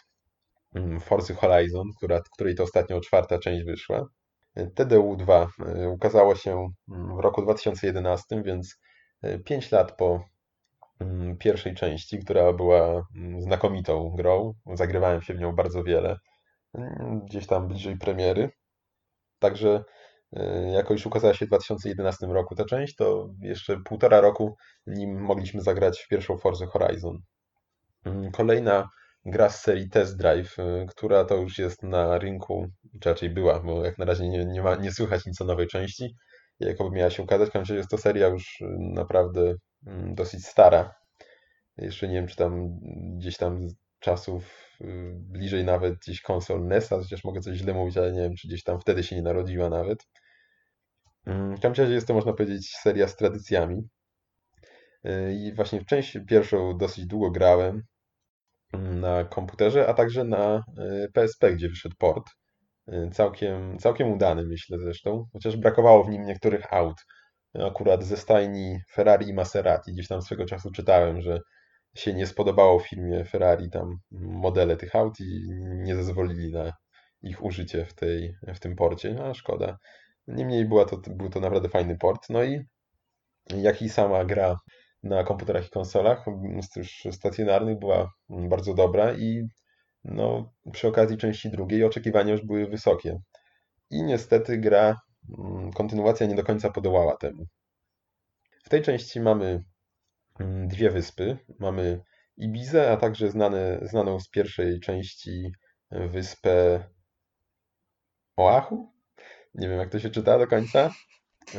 mm, 0.75 0.99
Forza 0.99 1.33
Horizon, 1.33 1.87
która, 1.97 2.21
której 2.33 2.55
to 2.55 2.63
ostatnio 2.63 3.01
czwarta 3.01 3.39
część 3.39 3.65
wyszła. 3.65 4.05
TDU2 4.57 5.47
y, 5.83 5.89
ukazało 5.89 6.35
się 6.35 6.69
mm, 6.91 7.15
w 7.15 7.19
roku 7.19 7.41
2011, 7.41 8.43
więc 8.43 8.79
5 9.45 9.71
lat 9.71 9.97
po 9.97 10.23
mm, 10.99 11.37
pierwszej 11.37 11.75
części, 11.75 12.19
która 12.19 12.53
była 12.53 13.07
znakomitą 13.39 14.09
grą. 14.17 14.53
Zagrywałem 14.73 15.21
się 15.21 15.33
w 15.33 15.39
nią 15.39 15.55
bardzo 15.55 15.83
wiele, 15.83 16.17
gdzieś 17.25 17.47
tam 17.47 17.67
bliżej 17.67 17.97
premiery. 17.97 18.49
Także 19.39 19.83
y, 20.37 20.71
jako 20.73 20.93
już 20.93 21.05
ukazała 21.05 21.33
się 21.33 21.45
w 21.45 21.49
2011 21.49 22.27
roku 22.27 22.55
ta 22.55 22.65
część, 22.65 22.95
to 22.95 23.29
jeszcze 23.41 23.77
półtora 23.85 24.21
roku 24.21 24.55
nim 24.87 25.21
mogliśmy 25.21 25.61
zagrać 25.61 25.99
w 25.99 26.07
pierwszą 26.07 26.37
Forza 26.37 26.65
Horizon. 26.65 27.21
Mm, 28.05 28.31
Kolejna 28.31 28.89
gra 29.25 29.49
z 29.49 29.61
serii 29.61 29.89
Test 29.89 30.17
Drive, 30.17 30.59
y, 30.59 30.85
która 30.89 31.25
to 31.25 31.35
już 31.35 31.57
jest 31.59 31.83
na 31.83 32.17
rynku, 32.17 32.67
czy 33.01 33.09
raczej 33.09 33.29
była, 33.29 33.59
bo 33.59 33.85
jak 33.85 33.97
na 33.97 34.05
razie 34.05 34.29
nie, 34.29 34.45
nie, 34.45 34.61
ma, 34.61 34.75
nie 34.75 34.91
słychać 34.91 35.25
nic 35.25 35.41
o 35.41 35.45
nowej 35.45 35.67
części, 35.67 36.15
jakoby 36.59 36.95
miała 36.95 37.09
się 37.09 37.23
ukazać. 37.23 37.53
Razie 37.53 37.75
jest 37.75 37.89
to 37.89 37.97
seria 37.97 38.27
już 38.27 38.61
y, 38.61 38.65
naprawdę 38.79 39.55
mm, 39.87 40.15
dosyć 40.15 40.45
stara. 40.45 40.93
Jeszcze 41.77 42.07
nie 42.07 42.13
wiem, 42.15 42.27
czy 42.27 42.35
tam 42.35 42.79
gdzieś 43.17 43.37
tam 43.37 43.69
z 43.69 43.75
czasów 43.99 44.67
y, 44.81 45.13
bliżej 45.15 45.65
nawet 45.65 45.95
gdzieś 45.99 46.21
konsol 46.21 46.67
NES-a, 46.67 46.97
chociaż 46.97 47.23
mogę 47.23 47.41
coś 47.41 47.57
źle 47.57 47.73
mówić, 47.73 47.97
ale 47.97 48.11
nie 48.13 48.21
wiem, 48.21 48.35
czy 48.35 48.47
gdzieś 48.47 48.63
tam 48.63 48.79
wtedy 48.81 49.03
się 49.03 49.15
nie 49.15 49.21
narodziła 49.21 49.69
nawet. 49.69 49.99
Mm, 51.25 51.57
W 51.57 51.59
każdym 51.61 51.83
razie 51.85 51.95
jest 51.95 52.07
to, 52.07 52.13
można 52.13 52.33
powiedzieć, 52.33 52.69
seria 52.81 53.07
z 53.07 53.15
tradycjami. 53.15 53.87
I 55.33 55.53
właśnie 55.55 55.81
w 55.81 55.85
część 55.85 56.17
pierwszą 56.27 56.77
dosyć 56.77 57.05
długo 57.05 57.31
grałem 57.31 57.83
na 58.73 59.23
komputerze, 59.23 59.87
a 59.87 59.93
także 59.93 60.23
na 60.23 60.63
y, 60.79 61.11
PSP, 61.13 61.53
gdzie 61.53 61.69
wyszedł 61.69 61.95
port. 61.97 62.25
Y, 62.89 63.09
Całkiem, 63.13 63.77
całkiem 63.77 64.11
udany, 64.11 64.43
myślę 64.47 64.77
zresztą, 64.79 65.25
chociaż 65.33 65.57
brakowało 65.57 66.03
w 66.03 66.09
nim 66.09 66.25
niektórych 66.25 66.73
aut. 66.73 66.97
Akurat 67.59 68.03
ze 68.03 68.17
stajni 68.17 68.79
Ferrari 68.93 69.27
i 69.27 69.33
Maserati. 69.33 69.93
Gdzieś 69.93 70.07
tam 70.07 70.21
swego 70.21 70.45
czasu 70.45 70.71
czytałem, 70.71 71.21
że 71.21 71.39
się 71.95 72.13
nie 72.13 72.27
spodobało 72.27 72.79
firmie 72.79 73.25
Ferrari 73.25 73.69
tam 73.69 73.97
modele 74.11 74.77
tych 74.77 74.95
aut 74.95 75.19
i 75.19 75.49
nie 75.59 75.95
zezwolili 75.95 76.51
na 76.51 76.73
ich 77.21 77.43
użycie 77.43 77.85
w, 77.85 77.93
tej, 77.93 78.35
w 78.55 78.59
tym 78.59 78.75
porcie. 78.75 79.13
No, 79.13 79.23
a 79.25 79.33
szkoda. 79.33 79.77
Niemniej 80.27 80.65
była 80.65 80.85
to, 80.85 80.97
był 80.97 81.29
to 81.29 81.39
naprawdę 81.39 81.69
fajny 81.69 81.97
port. 81.97 82.29
No 82.29 82.43
i 82.43 82.61
jak 83.49 83.81
i 83.81 83.89
sama 83.89 84.25
gra 84.25 84.55
na 85.03 85.23
komputerach 85.23 85.67
i 85.67 85.69
konsolach, 85.69 86.25
już 86.75 87.07
stacjonarnych, 87.11 87.79
była 87.79 88.11
bardzo 88.29 88.73
dobra 88.73 89.13
i 89.13 89.47
no, 90.03 90.53
przy 90.71 90.87
okazji 90.87 91.17
części 91.17 91.49
drugiej 91.49 91.83
oczekiwania 91.83 92.31
już 92.31 92.45
były 92.45 92.67
wysokie. 92.67 93.19
I 93.89 94.03
niestety 94.03 94.57
gra, 94.57 94.95
mm, 95.39 95.71
kontynuacja 95.71 96.27
nie 96.27 96.35
do 96.35 96.43
końca 96.43 96.71
podołała 96.71 97.17
temu. 97.17 97.45
W 98.63 98.69
tej 98.69 98.81
części 98.81 99.19
mamy 99.19 99.63
mm, 100.39 100.67
dwie 100.67 100.89
wyspy. 100.89 101.37
Mamy 101.59 102.01
Ibizę, 102.37 102.91
a 102.91 102.97
także 102.97 103.29
znane, 103.29 103.79
znaną 103.81 104.19
z 104.19 104.29
pierwszej 104.29 104.79
części 104.79 105.51
wyspę 105.91 106.83
Oahu. 108.37 108.91
Nie 109.55 109.69
wiem, 109.69 109.79
jak 109.79 109.89
to 109.89 109.99
się 109.99 110.09
czyta 110.09 110.39
do 110.39 110.47
końca, 110.47 110.89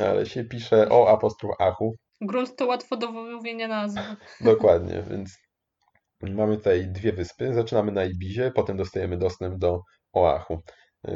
ale 0.00 0.26
się 0.26 0.44
pisze 0.44 0.88
O 0.88 1.08
apostrof 1.08 1.60
Achu. 1.60 1.96
Grunt 2.22 2.56
to 2.56 2.66
łatwo 2.66 2.96
do 2.96 3.12
wymówienia 3.12 3.68
nazwy. 3.68 4.00
Dokładnie, 4.40 5.04
więc 5.10 5.38
mamy 6.20 6.56
tutaj 6.56 6.86
dwie 6.86 7.12
wyspy. 7.12 7.54
Zaczynamy 7.54 7.92
na 7.92 8.04
Ibizie, 8.04 8.52
potem 8.54 8.76
dostajemy 8.76 9.16
dostęp 9.16 9.58
do 9.58 9.80
Oahu, 10.12 10.62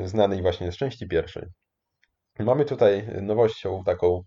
znanej 0.04 0.42
właśnie 0.42 0.72
z 0.72 0.76
części 0.76 1.08
pierwszej. 1.08 1.46
Mamy 2.38 2.64
tutaj 2.64 3.08
nowością 3.22 3.82
taką, 3.84 4.22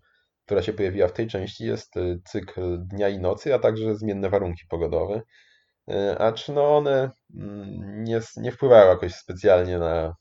która 0.46 0.62
się 0.62 0.72
pojawiła 0.72 1.08
w 1.08 1.12
tej 1.12 1.26
części, 1.26 1.64
jest 1.64 1.94
cykl 2.24 2.78
dnia 2.78 3.08
i 3.08 3.18
nocy, 3.18 3.54
a 3.54 3.58
także 3.58 3.94
zmienne 3.94 4.30
warunki 4.30 4.62
pogodowe. 4.68 5.22
Acz 6.18 6.48
no 6.48 6.76
one 6.76 7.10
mm, 7.34 8.04
nie, 8.04 8.20
nie 8.36 8.52
wpływają 8.52 8.88
jakoś 8.90 9.14
specjalnie 9.14 9.78
na, 9.78 10.14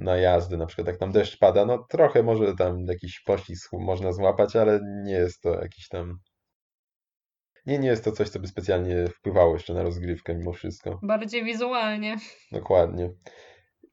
na 0.00 0.16
jazdy, 0.16 0.56
na 0.56 0.66
przykład 0.66 0.86
jak 0.86 0.96
tam 0.96 1.12
deszcz 1.12 1.38
pada, 1.38 1.66
no 1.66 1.86
trochę 1.90 2.22
może 2.22 2.54
tam 2.54 2.84
jakiś 2.86 3.20
poślizg 3.20 3.72
można 3.72 4.12
złapać, 4.12 4.56
ale 4.56 4.80
nie 5.04 5.12
jest 5.12 5.42
to 5.42 5.60
jakiś 5.62 5.88
tam 5.88 6.18
nie, 7.66 7.78
nie 7.78 7.88
jest 7.88 8.04
to 8.04 8.12
coś, 8.12 8.28
co 8.28 8.40
by 8.40 8.46
specjalnie 8.46 9.06
wpływało 9.06 9.54
jeszcze 9.54 9.74
na 9.74 9.82
rozgrywkę 9.82 10.34
mimo 10.34 10.52
wszystko. 10.52 11.00
Bardziej 11.02 11.44
wizualnie. 11.44 12.16
Dokładnie. 12.52 13.10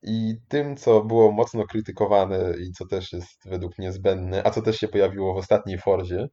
I 0.02 0.36
tym, 0.48 0.78
co 0.78 1.04
było 1.04 1.32
mocno 1.32 1.66
krytykowane 1.66 2.54
i 2.68 2.72
co 2.72 2.88
też 2.88 3.14
jest 3.14 3.50
według 3.50 3.78
mnie 3.78 3.92
zbędne, 3.92 4.42
a 4.46 4.52
co 4.52 4.62
też 4.62 4.78
się 4.78 4.88
pojawiło 4.88 5.34
w 5.34 5.38
ostatniej 5.38 5.78
Forzie, 5.78 6.28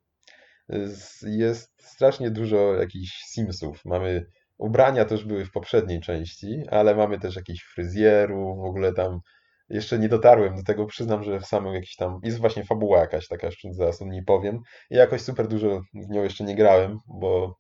jest 1.23 1.73
strasznie 1.83 2.31
dużo 2.31 2.75
jakichś 2.75 3.11
Simsów. 3.11 3.81
Mamy 3.85 4.27
ubrania 4.59 5.05
też 5.05 5.25
były 5.25 5.45
w 5.45 5.53
poprzedniej 5.53 6.01
części, 6.01 6.63
ale 6.71 6.95
mamy 6.95 7.19
też 7.19 7.37
jakichś 7.37 7.65
fryzjerów, 7.75 8.59
w 8.59 8.69
ogóle 8.69 8.93
tam 8.93 9.21
jeszcze 9.69 9.99
nie 9.99 10.09
dotarłem 10.09 10.57
do 10.57 10.63
tego, 10.63 10.87
przyznam, 10.87 11.23
że 11.23 11.41
w 11.41 11.47
samym 11.47 11.75
jakiś 11.75 11.97
tam, 11.97 12.21
jest 12.23 12.39
właśnie 12.39 12.65
fabuła 12.65 12.99
jakaś 12.99 13.29
taka, 13.29 13.47
jeszcze 13.47 13.69
zaraz 13.73 14.03
o 14.03 14.07
niej 14.07 14.25
powiem. 14.25 14.61
I 14.91 14.95
jakoś 14.97 15.21
super 15.21 15.49
dużo 15.49 15.81
w 15.95 16.11
nią 16.11 16.23
jeszcze 16.23 16.45
nie 16.45 16.55
grałem, 16.55 16.99
bo 17.21 17.57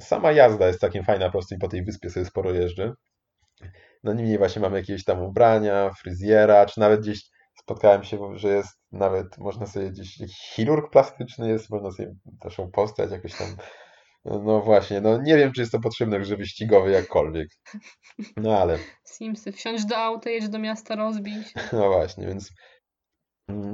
sama 0.00 0.32
jazda 0.32 0.66
jest 0.66 0.80
całkiem 0.80 1.04
fajna, 1.04 1.26
po 1.26 1.32
prostu 1.32 1.54
i 1.54 1.58
po 1.58 1.68
tej 1.68 1.84
wyspie 1.84 2.10
sobie 2.10 2.26
sporo 2.26 2.52
jeżdżę. 2.52 2.92
No 4.04 4.12
niemniej 4.12 4.38
właśnie 4.38 4.62
mamy 4.62 4.78
jakieś 4.78 5.04
tam 5.04 5.22
ubrania, 5.22 5.90
fryzjera, 6.02 6.66
czy 6.66 6.80
nawet 6.80 7.00
gdzieś 7.00 7.20
spotkałem 7.62 8.04
się, 8.04 8.38
że 8.38 8.48
jest 8.48 8.78
nawet, 8.92 9.38
można 9.38 9.66
sobie 9.66 9.90
gdzieś, 9.90 10.20
jakiś 10.20 10.36
chirurg 10.36 10.92
plastyczny 10.92 11.48
jest, 11.48 11.70
można 11.70 11.90
sobie 11.90 12.14
naszą 12.44 12.70
postać 12.70 13.10
jakoś 13.10 13.38
tam, 13.38 13.48
no 14.30 14.60
właśnie, 14.60 15.00
no 15.00 15.22
nie 15.22 15.36
wiem, 15.36 15.52
czy 15.52 15.60
jest 15.60 15.72
to 15.72 15.80
potrzebne 15.80 16.18
w 16.18 16.22
grze 16.22 16.36
wyścigowej 16.36 16.92
jakkolwiek, 16.92 17.48
no 18.36 18.58
ale, 18.58 18.78
Simsy. 19.04 19.52
Wsiądź 19.52 19.86
do 19.86 19.96
auta, 19.96 20.30
jedź 20.30 20.48
do 20.48 20.58
miasta, 20.58 20.96
rozbij 20.96 21.44
się. 21.44 21.60
no 21.72 21.88
właśnie, 21.88 22.26
więc 22.26 22.52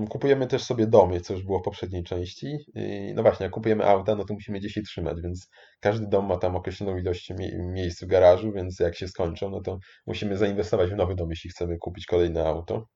kupujemy 0.08 0.46
też 0.46 0.64
sobie 0.64 0.86
domy, 0.86 1.20
co 1.20 1.34
już 1.34 1.42
było 1.42 1.58
w 1.58 1.62
poprzedniej 1.62 2.04
części. 2.04 2.56
I 2.74 3.12
no 3.14 3.22
właśnie, 3.22 3.44
jak 3.44 3.52
kupujemy 3.52 3.86
auta, 3.86 4.14
no 4.14 4.24
to 4.24 4.34
musimy 4.34 4.58
gdzieś 4.58 4.76
je 4.76 4.82
trzymać, 4.82 5.16
więc 5.22 5.48
każdy 5.80 6.06
dom 6.06 6.26
ma 6.26 6.36
tam 6.36 6.56
określoną 6.56 6.96
ilość 6.96 7.30
mie 7.30 7.58
miejsc 7.58 8.04
w 8.04 8.06
garażu, 8.06 8.52
więc 8.52 8.80
jak 8.80 8.96
się 8.96 9.08
skończą, 9.08 9.50
no 9.50 9.60
to 9.60 9.78
musimy 10.06 10.36
zainwestować 10.36 10.90
w 10.90 10.96
nowy 10.96 11.14
dom, 11.14 11.30
jeśli 11.30 11.50
chcemy 11.50 11.78
kupić 11.78 12.06
kolejne 12.06 12.44
auto. 12.46 12.86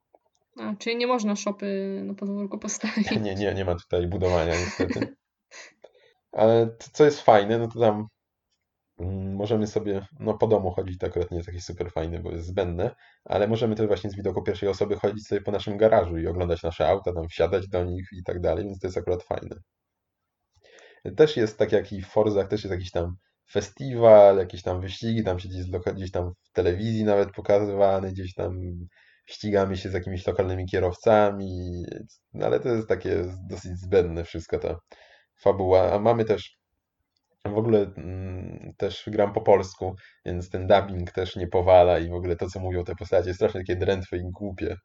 A, 0.60 0.74
czyli 0.78 0.96
nie 0.96 1.06
można 1.06 1.36
szopy 1.36 2.00
na 2.04 2.14
podwórku 2.14 2.58
postawić. 2.58 3.10
Nie, 3.10 3.34
nie, 3.34 3.54
nie 3.54 3.64
ma 3.64 3.74
tutaj 3.74 4.06
budowania 4.06 4.54
niestety. 4.54 5.16
Ale 6.36 6.76
co 6.92 7.04
jest 7.04 7.20
fajne, 7.20 7.58
no 7.58 7.68
to 7.68 7.80
tam 7.80 8.08
mm, 8.98 9.34
możemy 9.34 9.66
sobie, 9.66 10.06
no 10.20 10.38
po 10.38 10.46
domu 10.46 10.70
chodzić, 10.70 10.98
to 10.98 11.06
akurat 11.06 11.30
nie 11.30 11.36
jest 11.36 11.46
takie 11.48 11.60
super 11.60 11.90
fajne, 11.92 12.20
bo 12.20 12.32
jest 12.32 12.46
zbędne, 12.46 12.94
ale 13.24 13.48
możemy 13.48 13.74
też 13.76 13.86
właśnie 13.86 14.10
z 14.10 14.16
widoku 14.16 14.42
pierwszej 14.42 14.68
osoby 14.68 14.96
chodzić 14.96 15.26
sobie 15.26 15.40
po 15.40 15.52
naszym 15.52 15.76
garażu 15.76 16.18
i 16.18 16.26
oglądać 16.26 16.62
nasze 16.62 16.88
auta, 16.88 17.12
tam 17.12 17.28
wsiadać 17.28 17.68
do 17.68 17.84
nich 17.84 18.08
i 18.12 18.22
tak 18.24 18.40
dalej, 18.40 18.64
więc 18.64 18.78
to 18.80 18.86
jest 18.86 18.98
akurat 18.98 19.22
fajne. 19.22 19.56
Też 21.16 21.36
jest 21.36 21.58
tak 21.58 21.72
jak 21.72 21.92
i 21.92 22.02
w 22.02 22.06
Forzach, 22.06 22.48
też 22.48 22.64
jest 22.64 22.72
jakiś 22.72 22.90
tam 22.90 23.16
festiwal, 23.50 24.38
jakieś 24.38 24.62
tam 24.62 24.80
wyścigi, 24.80 25.24
tam 25.24 25.38
się 25.38 25.48
gdzieś, 25.48 25.66
gdzieś 25.94 26.10
tam 26.10 26.32
w 26.42 26.52
telewizji 26.52 27.04
nawet 27.04 27.32
pokazywany, 27.32 28.12
gdzieś 28.12 28.34
tam 28.34 28.60
ścigamy 29.26 29.76
się 29.76 29.90
z 29.90 29.92
jakimiś 29.92 30.26
lokalnymi 30.26 30.66
kierowcami, 30.66 31.84
no 32.32 32.46
ale 32.46 32.60
to 32.60 32.68
jest 32.68 32.88
takie 32.88 33.24
dosyć 33.50 33.78
zbędne 33.78 34.24
wszystko 34.24 34.58
ta 34.58 34.78
fabuła, 35.36 35.92
a 35.92 35.98
mamy 35.98 36.24
też 36.24 36.58
w 37.44 37.58
ogóle 37.58 37.92
mm, 37.96 38.74
też 38.76 39.04
gram 39.06 39.32
po 39.32 39.40
polsku, 39.40 39.96
więc 40.24 40.50
ten 40.50 40.66
dubbing 40.66 41.12
też 41.12 41.36
nie 41.36 41.46
powala 41.46 41.98
i 41.98 42.08
w 42.08 42.14
ogóle 42.14 42.36
to, 42.36 42.50
co 42.50 42.60
mówią 42.60 42.84
te 42.84 42.94
postacie, 42.94 43.28
jest 43.28 43.38
strasznie 43.38 43.60
takie 43.60 43.76
drętwe 43.76 44.16
i 44.16 44.30
głupie. 44.30 44.76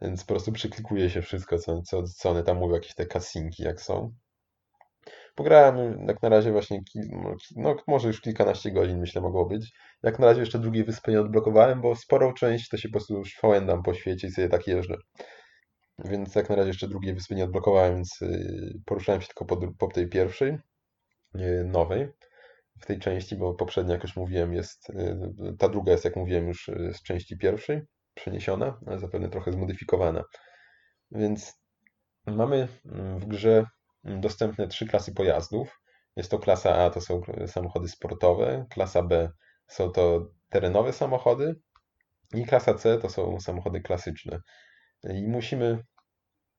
Więc 0.00 0.24
po 0.24 0.34
prostu 0.34 0.52
przyklikuje 0.52 1.10
się 1.10 1.22
wszystko, 1.22 1.58
co, 1.58 1.82
co, 1.82 2.02
co 2.02 2.30
one 2.30 2.42
tam 2.42 2.56
mówią, 2.56 2.74
jakieś 2.74 2.94
te 2.94 3.06
kasinki 3.06 3.62
jak 3.62 3.80
są. 3.80 4.12
Pograłem 5.34 6.06
jak 6.08 6.22
na 6.22 6.28
razie 6.28 6.52
właśnie, 6.52 6.80
no, 7.10 7.34
no 7.56 7.76
może 7.86 8.08
już 8.08 8.20
kilkanaście 8.20 8.70
godzin 8.70 9.00
myślę 9.00 9.22
mogło 9.22 9.46
być. 9.46 9.72
Jak 10.02 10.18
na 10.18 10.26
razie 10.26 10.40
jeszcze 10.40 10.58
drugiej 10.58 10.84
wyspy 10.84 11.10
nie 11.10 11.20
odblokowałem, 11.20 11.80
bo 11.80 11.96
sporą 11.96 12.32
część 12.32 12.68
to 12.68 12.76
się 12.76 12.88
po 12.88 12.92
prostu 12.92 13.18
już 13.18 13.40
po 13.84 13.94
świecie 13.94 14.28
i 14.28 14.30
sobie 14.30 14.48
tak 14.48 14.66
jeżdżę. 14.66 14.96
Więc 16.04 16.34
jak 16.34 16.50
na 16.50 16.56
razie 16.56 16.68
jeszcze 16.68 16.88
drugiej 16.88 17.14
wyspy 17.14 17.34
nie 17.34 17.44
odblokowałem, 17.44 17.94
więc 17.94 18.22
y, 18.22 18.80
poruszałem 18.86 19.20
się 19.20 19.26
tylko 19.26 19.44
po, 19.44 19.72
po 19.78 19.86
tej 19.86 20.08
pierwszej, 20.08 20.58
y, 21.36 21.64
nowej 21.66 22.08
w 22.80 22.86
tej 22.86 22.98
części, 22.98 23.36
bo 23.36 23.54
poprzednia, 23.54 23.92
jak 23.92 24.02
już 24.02 24.16
mówiłem, 24.16 24.54
jest, 24.54 24.90
y, 24.90 25.56
ta 25.58 25.68
druga 25.68 25.92
jest, 25.92 26.04
jak 26.04 26.16
mówiłem, 26.16 26.48
już 26.48 26.70
z 26.92 27.02
części 27.02 27.38
pierwszej 27.38 27.80
przeniesiona, 28.14 28.78
ale 28.86 28.98
zapewne 28.98 29.28
trochę 29.28 29.52
zmodyfikowana. 29.52 30.24
Więc 31.10 31.62
mamy 32.26 32.68
mm, 32.86 33.18
w 33.18 33.26
grze 33.26 33.64
mm, 34.04 34.20
dostępne 34.20 34.68
trzy 34.68 34.86
klasy 34.86 35.14
pojazdów. 35.14 35.80
Jest 36.16 36.30
to 36.30 36.38
klasa 36.38 36.76
A, 36.76 36.90
to 36.90 37.00
są 37.00 37.20
samochody 37.46 37.88
sportowe, 37.88 38.66
klasa 38.70 39.02
B 39.02 39.30
są 39.66 39.90
to 39.90 40.30
terenowe 40.48 40.92
samochody 40.92 41.54
i 42.34 42.44
klasa 42.44 42.74
C 42.74 42.98
to 42.98 43.08
są 43.08 43.40
samochody 43.40 43.80
klasyczne. 43.80 44.38
I 45.04 45.28
musimy 45.28 45.84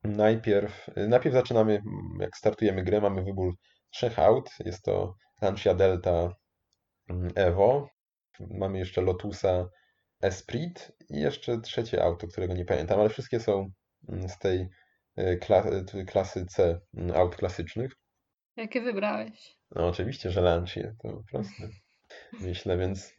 najpierw, 0.04 0.88
najpierw 1.08 1.36
zaczynamy, 1.36 1.82
jak 2.20 2.38
startujemy 2.38 2.84
grę, 2.84 3.02
mamy 3.02 3.24
wybór 3.24 3.54
trzech 3.92 4.20
aut. 4.20 4.50
Jest 4.66 4.84
to 4.84 5.16
Lancia 5.42 5.74
Delta 5.74 6.36
mm, 7.10 7.32
Evo, 7.36 7.90
mamy 8.40 8.80
jeszcze 8.80 9.02
Lotusa 9.02 9.70
Esprit 10.22 10.92
i 11.10 11.20
jeszcze 11.20 11.62
trzecie 11.62 12.04
auto, 12.04 12.28
którego 12.28 12.54
nie 12.54 12.66
pamiętam, 12.66 13.00
ale 13.00 13.10
wszystkie 13.10 13.40
są 13.40 13.72
mm, 14.10 14.30
z 14.30 14.38
tej 14.38 14.70
kla 15.42 15.64
y, 15.94 16.06
klasy 16.06 16.46
C 16.46 16.80
mm, 16.94 17.16
aut 17.16 17.36
klasycznych. 17.36 17.92
Jakie 18.56 18.82
wybrałeś? 18.82 19.58
No 19.72 19.88
oczywiście, 19.88 20.32
że 20.32 20.42
Lancia, 20.42 20.94
to 21.02 21.22
proste. 21.32 21.70
Myślę, 22.42 22.78
więc 22.78 23.14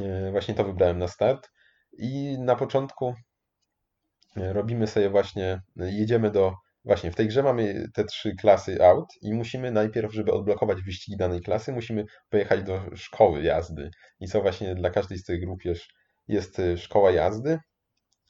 y, 0.00 0.30
właśnie 0.30 0.54
to 0.54 0.64
wybrałem 0.64 0.98
na 0.98 1.08
start. 1.08 1.50
I 1.98 2.38
na 2.38 2.56
początku 2.56 3.14
robimy 4.36 4.86
sobie 4.86 5.10
właśnie, 5.10 5.60
jedziemy 5.76 6.30
do 6.30 6.54
właśnie, 6.86 7.10
w 7.10 7.14
tej 7.16 7.28
grze 7.28 7.42
mamy 7.42 7.88
te 7.94 8.04
trzy 8.04 8.34
klasy 8.34 8.84
aut 8.84 9.08
i 9.22 9.34
musimy 9.34 9.70
najpierw, 9.70 10.12
żeby 10.12 10.32
odblokować 10.32 10.82
wyścigi 10.82 11.16
danej 11.16 11.40
klasy, 11.40 11.72
musimy 11.72 12.04
pojechać 12.30 12.62
do 12.62 12.96
szkoły 12.96 13.42
jazdy. 13.42 13.90
I 14.20 14.28
co 14.28 14.42
właśnie 14.42 14.74
dla 14.74 14.90
każdej 14.90 15.18
z 15.18 15.24
tych 15.24 15.40
grup 15.40 15.64
jest, 15.64 15.84
jest 16.28 16.58
y, 16.58 16.78
szkoła 16.78 17.10
jazdy. 17.10 17.58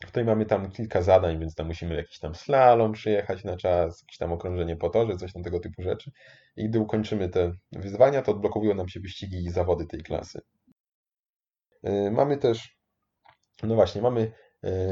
Której 0.07 0.27
mamy 0.27 0.47
tam 0.47 0.71
kilka 0.71 1.03
zadań, 1.03 1.41
więc 1.41 1.55
tam 1.55 1.67
musimy 1.67 1.97
jakiś 1.97 2.19
tam 2.19 2.35
slalom 2.35 2.93
przyjechać 2.93 3.45
na 3.45 3.57
czas, 3.57 4.03
jakieś 4.03 4.19
tam 4.19 4.33
okrążenie 4.33 4.77
po 4.77 4.91
torze, 4.91 5.17
coś 5.17 5.33
tam 5.33 5.43
tego 5.43 5.61
typu 5.61 5.83
rzeczy. 5.83 6.11
I 6.57 6.69
gdy 6.69 6.81
ukończymy 6.81 7.29
te 7.29 7.53
wyzwania, 7.73 8.23
to 8.23 8.33
odblokowują 8.33 8.75
nam 8.75 8.89
się 8.89 9.01
wyścigi 9.01 9.45
i 9.45 9.51
zawody 9.51 9.87
tej 9.87 10.01
klasy. 10.01 10.41
Y, 11.87 12.11
mamy 12.11 12.39
też, 12.39 12.77
no 13.63 13.75
właśnie, 13.75 14.03
mamy 14.03 14.33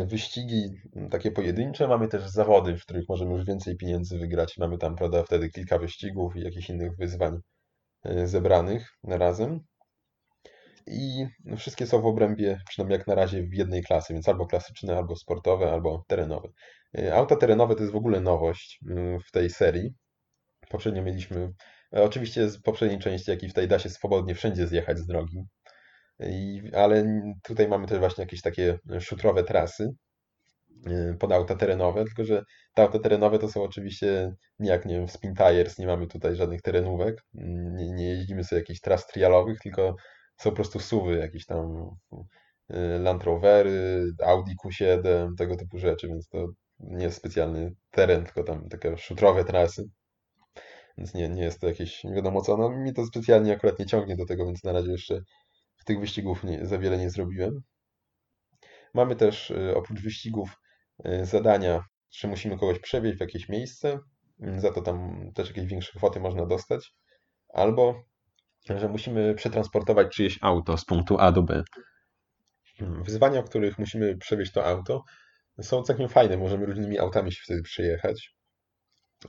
wyścigi 0.06 0.70
takie 1.10 1.30
pojedyncze, 1.30 1.88
mamy 1.88 2.08
też 2.08 2.28
zawody, 2.28 2.76
w 2.76 2.82
których 2.82 3.08
możemy 3.08 3.32
już 3.32 3.44
więcej 3.44 3.76
pieniędzy 3.76 4.18
wygrać. 4.18 4.58
Mamy 4.58 4.78
tam, 4.78 4.96
prawda, 4.96 5.22
wtedy 5.22 5.50
kilka 5.50 5.78
wyścigów 5.78 6.36
i 6.36 6.40
jakichś 6.40 6.70
innych 6.70 6.96
wyzwań 6.96 7.38
y, 8.06 8.28
zebranych 8.28 8.88
razem. 9.04 9.60
I 10.86 11.26
wszystkie 11.56 11.86
są 11.86 12.00
w 12.00 12.06
obrębie, 12.06 12.60
przynajmniej 12.68 12.98
jak 12.98 13.06
na 13.06 13.14
razie, 13.14 13.42
w 13.42 13.54
jednej 13.54 13.82
klasy, 13.82 14.12
więc 14.12 14.28
albo 14.28 14.46
klasyczne, 14.46 14.96
albo 14.96 15.16
sportowe, 15.16 15.72
albo 15.72 16.04
terenowe. 16.08 16.48
Auta 17.12 17.36
terenowe 17.36 17.74
to 17.74 17.80
jest 17.80 17.92
w 17.92 17.96
ogóle 17.96 18.20
nowość 18.20 18.80
w 19.28 19.30
tej 19.32 19.50
serii. 19.50 19.94
Poprzednio 20.68 21.02
mieliśmy, 21.02 21.52
e, 21.96 22.02
oczywiście 22.02 22.48
z 22.48 22.62
poprzedniej 22.62 22.98
części, 22.98 23.30
jak 23.30 23.42
i 23.42 23.48
w 23.48 23.54
tej 23.54 23.68
da 23.68 23.78
się 23.78 23.90
swobodnie 23.90 24.34
wszędzie 24.34 24.66
zjechać 24.66 24.98
z 24.98 25.06
drogi. 25.06 25.44
I, 26.20 26.62
ale 26.74 27.04
tutaj 27.42 27.68
mamy 27.68 27.86
też 27.86 27.98
właśnie 27.98 28.22
jakieś 28.22 28.42
takie 28.42 28.78
szutrowe 29.00 29.44
trasy 29.44 29.88
y, 30.86 31.16
pod 31.18 31.32
auta 31.32 31.54
terenowe, 31.56 32.04
tylko 32.04 32.24
że 32.24 32.42
te 32.74 32.82
auta 32.82 32.98
terenowe 32.98 33.38
to 33.38 33.48
są 33.48 33.62
oczywiście 33.62 34.34
nie 34.58 34.70
jak 34.70 34.86
nie 34.86 34.94
wiem, 34.94 35.06
w 35.08 35.12
Spin 35.12 35.34
Tires, 35.34 35.78
nie 35.78 35.86
mamy 35.86 36.06
tutaj 36.06 36.36
żadnych 36.36 36.62
terenówek, 36.62 37.16
nie, 37.34 37.90
nie 37.90 38.06
jeździmy 38.06 38.44
sobie 38.44 38.60
jakichś 38.60 38.80
tras 38.80 39.06
trialowych, 39.06 39.58
tylko 39.62 39.96
są 40.36 40.50
po 40.50 40.56
prostu 40.56 40.80
suwy, 40.80 41.18
jakieś 41.18 41.46
tam 41.46 41.90
y, 42.70 42.98
Land 42.98 43.24
Rovery, 43.24 44.04
Audi 44.24 44.52
Q7, 44.64 45.34
tego 45.38 45.56
typu 45.56 45.78
rzeczy, 45.78 46.08
więc 46.08 46.28
to 46.28 46.48
nie 46.80 47.04
jest 47.04 47.16
specjalny 47.16 47.74
teren, 47.90 48.24
tylko 48.24 48.42
tam 48.42 48.68
takie 48.68 48.96
szutrowe 48.98 49.44
trasy. 49.44 49.84
Więc 50.98 51.14
nie, 51.14 51.28
nie 51.28 51.42
jest 51.42 51.60
to 51.60 51.68
jakieś 51.68 52.04
nie 52.04 52.14
wiadomo 52.14 52.40
co. 52.40 52.56
No, 52.56 52.70
mi 52.70 52.92
to 52.94 53.06
specjalnie 53.06 53.52
akurat 53.52 53.78
nie 53.78 53.86
ciągnie 53.86 54.16
do 54.16 54.26
tego, 54.26 54.46
więc 54.46 54.64
na 54.64 54.72
razie 54.72 54.92
jeszcze 54.92 55.20
tych 55.84 56.00
wyścigów 56.00 56.44
nie, 56.44 56.66
za 56.66 56.78
wiele 56.78 56.98
nie 56.98 57.10
zrobiłem. 57.10 57.62
Mamy 58.94 59.16
też 59.16 59.50
y, 59.50 59.74
oprócz 59.76 60.00
wyścigów 60.00 60.56
y, 61.06 61.26
zadania, 61.26 61.84
że 62.10 62.28
musimy 62.28 62.58
kogoś 62.58 62.78
przewieźć 62.78 63.18
w 63.18 63.20
jakieś 63.20 63.48
miejsce, 63.48 63.98
mm, 64.40 64.60
za 64.60 64.72
to 64.72 64.82
tam 64.82 65.30
też 65.34 65.48
jakieś 65.48 65.66
większe 65.66 65.98
kwoty 65.98 66.20
można 66.20 66.46
dostać, 66.46 66.94
albo 67.48 68.02
że 68.70 68.88
musimy 68.88 69.34
przetransportować 69.34 70.16
czyjeś 70.16 70.38
auto 70.40 70.78
z 70.78 70.84
punktu 70.84 71.16
A 71.18 71.32
do 71.32 71.42
B. 71.42 71.62
Mm, 72.80 73.02
wyzwania, 73.02 73.42
w 73.42 73.48
których 73.48 73.78
musimy 73.78 74.16
przewieźć 74.16 74.52
to 74.52 74.66
auto, 74.66 75.04
są 75.62 75.82
całkiem 75.82 76.08
fajne. 76.08 76.36
Możemy 76.36 76.66
różnymi 76.66 76.98
autami 76.98 77.32
się 77.32 77.40
wtedy 77.44 77.62
przejechać, 77.62 78.34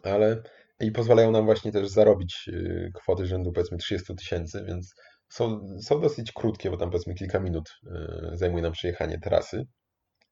ale 0.04 0.44
i 0.80 0.92
pozwalają 0.92 1.32
nam 1.32 1.46
właśnie 1.46 1.72
też 1.72 1.88
zarobić 1.88 2.46
y, 2.48 2.92
kwoty 2.94 3.26
rzędu 3.26 3.52
powiedzmy 3.52 3.78
30 3.78 4.16
tysięcy, 4.16 4.66
więc 4.68 4.96
są, 5.30 5.68
są 5.82 6.02
dosyć 6.02 6.32
krótkie, 6.32 6.72
bo 6.72 6.78
tam 6.78 6.90
powiedzmy 6.92 7.14
kilka 7.14 7.40
minut 7.40 7.70
e, 7.88 8.38
zajmuje 8.38 8.64
nam 8.64 8.72
przejechanie 8.72 9.20
trasy 9.20 9.64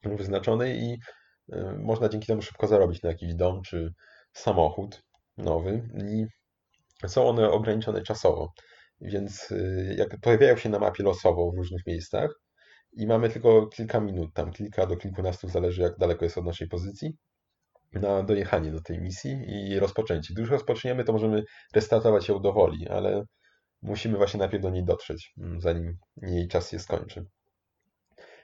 wyznaczonej 0.03 0.79
i 0.79 0.97
e, 1.53 1.77
można 1.79 2.09
dzięki 2.09 2.27
temu 2.27 2.41
szybko 2.41 2.67
zarobić 2.67 3.01
na 3.01 3.09
jakiś 3.09 3.35
dom 3.35 3.61
czy 3.61 3.93
samochód 4.33 5.03
nowy 5.37 5.89
i 6.05 6.25
są 7.07 7.29
one 7.29 7.51
ograniczone 7.51 8.01
czasowo. 8.01 8.53
Więc 9.01 9.51
e, 9.51 9.93
jak 9.95 10.19
pojawiają 10.21 10.57
się 10.57 10.69
na 10.69 10.79
mapie 10.79 11.03
losowo 11.03 11.51
w 11.51 11.57
różnych 11.57 11.87
miejscach 11.87 12.29
i 12.93 13.07
mamy 13.07 13.29
tylko 13.29 13.67
kilka 13.67 13.99
minut, 13.99 14.33
tam 14.33 14.51
kilka 14.51 14.85
do 14.85 14.97
kilkunastu, 14.97 15.47
zależy 15.49 15.81
jak 15.81 15.97
daleko 15.97 16.25
jest 16.25 16.37
od 16.37 16.45
naszej 16.45 16.67
pozycji, 16.67 17.17
na 17.93 18.23
dojechanie 18.23 18.71
do 18.71 18.81
tej 18.81 19.01
misji 19.01 19.45
i 19.47 19.79
rozpoczęcie. 19.79 20.33
Gdy 20.33 20.41
już 20.41 20.51
rozpoczniemy, 20.51 21.03
to 21.03 21.13
możemy 21.13 21.43
restartować 21.75 22.29
ją 22.29 22.41
do 22.41 22.53
woli, 22.53 22.87
ale 22.87 23.23
musimy 23.83 24.17
właśnie 24.17 24.37
najpierw 24.37 24.63
do 24.63 24.69
niej 24.69 24.83
dotrzeć, 24.83 25.33
mm, 25.37 25.61
zanim 25.61 25.97
jej 26.21 26.47
czas 26.47 26.71
się 26.71 26.79
skończy. 26.79 27.25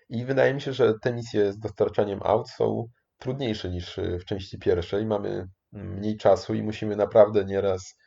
I 0.10 0.26
wydaje 0.26 0.54
mi 0.54 0.62
się, 0.62 0.74
że 0.74 0.94
te 1.02 1.14
misje 1.14 1.54
z 1.54 1.60
dostarczaniem 1.60 2.20
aut 2.24 2.50
są 2.50 2.86
trudniejsze 3.18 3.70
niż 3.70 3.98
y, 3.98 4.20
w 4.20 4.26
części 4.26 4.60
pierwszej. 4.60 5.06
Mamy 5.06 5.48
mniej 5.72 6.18
czasu 6.18 6.54
i 6.54 6.64
musimy 6.64 6.96
naprawdę 6.96 7.46
nieraz 7.46 7.98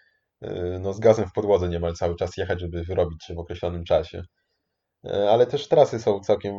y, 0.44 0.78
no, 0.80 0.92
z 0.92 1.00
gazem 1.00 1.28
w 1.28 1.32
podłodze 1.32 1.68
niemal 1.68 1.94
cały 1.94 2.16
czas 2.16 2.36
jechać, 2.36 2.60
żeby 2.60 2.84
wyrobić 2.84 3.24
się 3.24 3.34
w 3.34 3.38
określonym 3.38 3.84
czasie. 3.84 4.22
Y, 5.06 5.30
ale 5.30 5.46
też 5.46 5.68
trasy 5.68 5.98
są 5.98 6.20
całkiem 6.20 6.54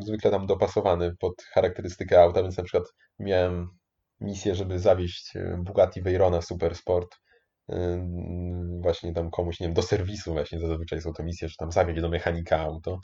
zwykle 0.00 0.30
tam 0.30 0.46
dopasowane 0.46 1.12
pod 1.20 1.34
charakterystykę 1.54 2.22
auta, 2.22 2.42
więc 2.42 2.56
na 2.56 2.64
przykład 2.64 2.88
miałem 3.18 3.68
misję, 4.20 4.54
żeby 4.54 4.78
zawieźć 4.78 5.32
Bugatti 5.58 6.02
Veyrona 6.02 6.42
Super 6.42 6.74
Sport 6.74 7.16
właśnie 8.80 9.12
tam 9.12 9.30
komuś, 9.30 9.60
nie 9.60 9.66
wiem, 9.66 9.74
do 9.74 9.82
serwisu 9.82 10.32
właśnie 10.32 10.60
zazwyczaj 10.60 11.00
są 11.00 11.12
to 11.12 11.22
misje, 11.22 11.48
że 11.48 11.54
tam 11.58 11.72
zawieźć 11.72 12.00
do 12.00 12.08
mechanika 12.08 12.58
auto 12.58 13.00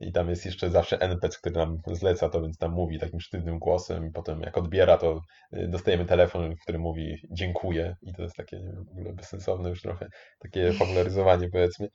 i 0.00 0.12
tam 0.12 0.30
jest 0.30 0.46
jeszcze 0.46 0.70
zawsze 0.70 1.00
NPC, 1.00 1.38
który 1.38 1.54
nam 1.54 1.78
zleca 1.86 2.28
to, 2.28 2.42
więc 2.42 2.58
tam 2.58 2.72
mówi 2.72 2.98
takim 2.98 3.20
sztywnym 3.20 3.58
głosem 3.58 4.06
i 4.06 4.10
potem 4.10 4.40
jak 4.40 4.58
odbiera, 4.58 4.98
to 4.98 5.20
y, 5.52 5.68
dostajemy 5.68 6.04
telefon, 6.04 6.56
w 6.56 6.62
którym 6.62 6.82
mówi 6.82 7.16
dziękuję 7.30 7.96
i 8.02 8.14
to 8.14 8.22
jest 8.22 8.36
takie 8.36 8.56
wiem, 8.56 8.84
w 8.84 8.90
ogóle 8.90 9.12
bezsensowne 9.12 9.68
już 9.68 9.82
trochę, 9.82 10.08
takie 10.38 10.72
popularyzowanie 10.78 11.48
powiedzmy. 11.52 11.88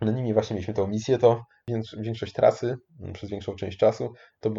No 0.00 0.12
nimi 0.12 0.34
właśnie 0.34 0.54
mieliśmy 0.54 0.74
tą 0.74 0.86
misję, 0.86 1.18
to 1.18 1.44
większość 1.98 2.32
trasy, 2.32 2.76
przez 3.12 3.30
większą 3.30 3.54
część 3.54 3.78
czasu, 3.78 4.12
to 4.40 4.50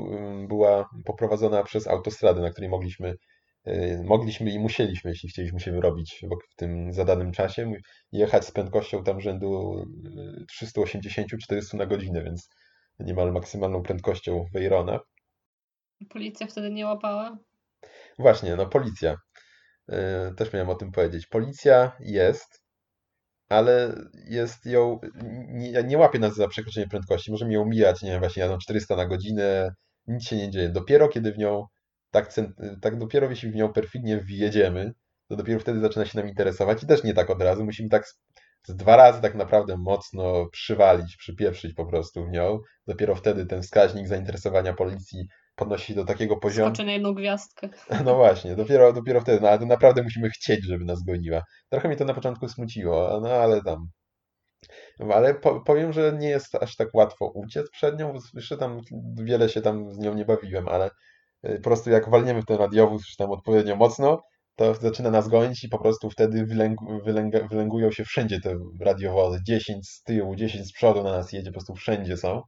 była 0.48 0.90
poprowadzona 1.06 1.64
przez 1.64 1.88
autostradę, 1.88 2.42
na 2.42 2.50
której 2.50 2.70
mogliśmy 2.70 3.16
mogliśmy 4.04 4.52
i 4.52 4.60
musieliśmy, 4.60 5.12
jeśli 5.12 5.30
chcieliśmy 5.30 5.60
się 5.60 5.72
wyrobić 5.72 6.26
w 6.52 6.56
tym 6.56 6.94
zadanym 6.94 7.32
czasie, 7.32 7.72
jechać 8.12 8.46
z 8.46 8.52
prędkością 8.52 9.04
tam 9.04 9.22
rzędu 9.22 9.84
380-400 10.62 11.74
y, 11.74 11.78
na 11.78 11.86
godzinę, 11.86 12.24
więc 12.24 12.50
niemal 13.00 13.32
maksymalną 13.32 13.84
prędkością 13.84 14.46
Veyrona. 14.54 15.00
Policja 16.10 16.48
wtedy 16.48 16.72
nie 16.72 16.86
łapała? 16.86 17.38
Właśnie, 18.20 18.56
no 18.56 18.66
policja. 18.66 19.16
Y, 19.90 20.36
też 20.36 20.54
miałem 20.54 20.70
o 20.70 20.76
tym 20.76 20.92
powiedzieć. 20.92 21.28
Policja 21.28 21.92
jest, 22.00 22.64
ale 23.50 23.96
jest 24.30 24.66
ją, 24.66 25.00
nie, 25.48 25.84
nie 25.84 25.98
łapie 25.98 26.20
nas 26.20 26.36
za 26.36 26.48
przekroczenie 26.48 26.88
prędkości. 26.88 27.32
Możemy 27.32 27.54
ją 27.54 27.66
mijać, 27.66 28.02
nie 28.02 28.12
wiem, 28.12 28.20
właśnie 28.20 28.42
jadą 28.42 28.58
400 28.58 28.96
na 28.96 29.06
godzinę, 29.06 29.74
nic 30.08 30.24
się 30.24 30.38
nie 30.38 30.50
dzieje. 30.50 30.70
Dopiero 30.70 31.08
kiedy 31.08 31.32
w 31.32 31.38
nią 31.38 31.66
tak, 32.12 32.34
tak 32.82 32.98
dopiero 32.98 33.30
jeśli 33.30 33.52
w 33.52 33.56
nią 33.56 33.74
perfidnie 33.74 34.18
wjedziemy, 34.18 34.94
to 35.28 35.36
dopiero 35.36 35.60
wtedy 35.60 35.80
zaczyna 35.80 36.06
się 36.06 36.20
nam 36.20 36.30
interesować 36.30 36.84
i 36.84 36.88
też 36.88 37.04
nie 37.04 37.14
tak 37.14 37.30
od 37.30 37.42
razu. 37.42 37.66
Musimy 37.66 37.90
tak 37.90 38.08
z, 38.08 38.20
z 38.68 38.76
dwa 38.76 38.96
razy 38.96 39.22
tak 39.22 39.36
naprawdę 39.36 39.78
mocno 39.78 40.46
przywalić, 40.52 41.18
przypieprzyć 41.18 41.74
po 41.74 41.86
prostu 41.86 42.26
w 42.26 42.30
nią. 42.30 42.60
Dopiero 42.88 43.16
wtedy 43.16 43.46
ten 43.46 43.62
wskaźnik 43.62 44.08
zainteresowania 44.08 44.74
policji 44.74 45.28
podnosi 45.56 45.86
się 45.86 45.94
do 45.94 46.06
takiego 46.06 46.38
poziomu. 46.38 46.70
Skoczy 46.70 46.86
na 46.86 46.92
jedną 46.92 47.14
gwiazdkę. 47.14 47.70
No 48.06 48.16
właśnie, 48.16 48.56
dopiero, 48.56 48.94
dopiero 48.94 49.22
wtedy. 49.22 49.42
No 49.42 49.50
ale 49.50 49.60
to 49.60 49.66
naprawdę 49.66 50.04
musimy 50.04 50.30
chcieć, 50.30 50.66
żeby 50.66 50.86
nas 50.86 51.04
goniła. 51.04 51.44
Trochę 51.70 51.90
mi 51.90 51.96
to 51.96 52.06
na 52.06 52.14
początku 52.14 52.48
smuciło, 52.48 53.20
no 53.24 53.30
ale 53.30 53.62
tam. 53.64 53.88
Ale 55.14 55.34
po, 55.34 55.62
powiem, 55.62 55.94
że 55.94 56.14
nie 56.20 56.30
jest 56.30 56.56
aż 56.56 56.76
tak 56.76 56.88
łatwo 56.94 57.32
uciec 57.36 57.70
przed 57.72 58.00
nią, 58.00 58.14
bo 58.14 58.20
jeszcze 58.34 58.58
tam 58.58 58.82
wiele 59.16 59.50
się 59.50 59.62
tam 59.62 59.94
z 59.94 59.98
nią 59.98 60.14
nie 60.14 60.26
bawiłem, 60.26 60.68
ale 60.68 60.90
po 61.42 61.62
prostu 61.64 61.90
jak 61.90 62.10
walniemy 62.10 62.42
w 62.42 62.46
ten 62.46 62.58
radiowóz 62.58 63.02
już 63.02 63.16
tam 63.16 63.32
odpowiednio 63.32 63.76
mocno, 63.76 64.22
to 64.56 64.76
zaczyna 64.76 65.12
nas 65.12 65.28
gonić 65.28 65.64
i 65.64 65.70
po 65.70 65.80
prostu 65.80 66.10
wtedy 66.10 66.46
wylęg, 66.46 66.80
wylęg, 67.06 67.50
wylęgują 67.50 67.92
się 67.92 68.04
wszędzie 68.06 68.40
te 68.42 68.56
radiowozy. 68.80 69.40
10 69.48 69.90
z 69.90 70.04
tyłu, 70.04 70.36
10 70.36 70.68
z 70.68 70.74
przodu 70.74 71.04
na 71.04 71.12
nas 71.12 71.32
jedzie, 71.34 71.52
po 71.52 71.54
prostu 71.54 71.76
wszędzie 71.76 72.18
są. 72.18 72.42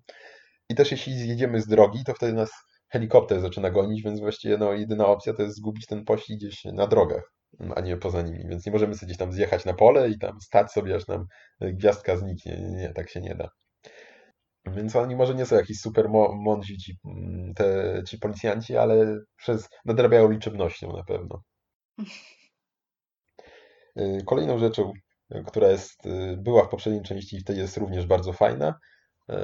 I 0.70 0.76
też 0.76 0.92
jeśli 0.92 1.14
zjedziemy 1.14 1.62
z 1.62 1.68
drogi, 1.68 2.04
to 2.06 2.14
wtedy 2.14 2.34
nas 2.34 2.52
helikopter 2.90 3.42
zaczyna 3.42 3.70
gonić, 3.70 4.04
więc 4.04 4.20
właściwie 4.20 4.58
no, 4.58 4.74
jedyna 4.74 5.08
opcja 5.08 5.34
to 5.34 5.42
jest 5.42 5.58
zgubić 5.58 5.86
ten 5.86 6.06
pościg 6.06 6.38
gdzieś 6.38 6.66
na 6.66 6.88
drogach, 6.88 7.34
a 7.76 7.82
nie 7.82 7.98
poza 7.98 8.22
nimi. 8.22 8.48
Więc 8.50 8.66
nie 8.66 8.72
możemy 8.72 8.96
sobie 8.96 9.08
gdzieś 9.08 9.18
tam 9.18 9.34
zjechać 9.34 9.66
na 9.66 9.74
pole 9.74 10.10
i 10.10 10.20
tam 10.20 10.42
stać 10.42 10.72
sobie, 10.72 10.96
aż 10.96 11.08
nam 11.08 11.26
gwiazdka 11.62 12.18
zniknie. 12.18 12.58
Nie, 12.62 12.70
nie 12.70 12.94
tak 12.94 13.10
się 13.10 13.22
nie 13.22 13.36
da. 13.36 13.50
Więc 14.66 14.96
oni 14.96 15.16
może 15.16 15.36
nie 15.36 15.46
są 15.46 15.56
jakiś 15.56 15.80
super 15.80 16.10
mądrzy 16.36 16.78
ci, 16.78 16.98
mm, 17.06 17.54
te, 17.54 18.02
ci 18.08 18.18
policjanci, 18.18 18.78
ale 18.78 19.20
przez, 19.36 19.70
nadrabiają 19.86 20.32
liczebnością 20.32 20.94
na 20.94 21.04
pewno. 21.04 21.42
Y, 23.98 24.24
kolejną 24.26 24.60
rzeczą, 24.60 24.94
która 25.46 25.68
jest, 25.68 26.06
y, 26.06 26.38
była 26.38 26.66
w 26.66 26.70
poprzedniej 26.70 27.04
części 27.04 27.36
i 27.36 27.40
w 27.40 27.44
tej 27.44 27.58
jest 27.58 27.78
również 27.78 28.06
bardzo 28.06 28.34
fajna, 28.34 28.80
y, 29.32 29.36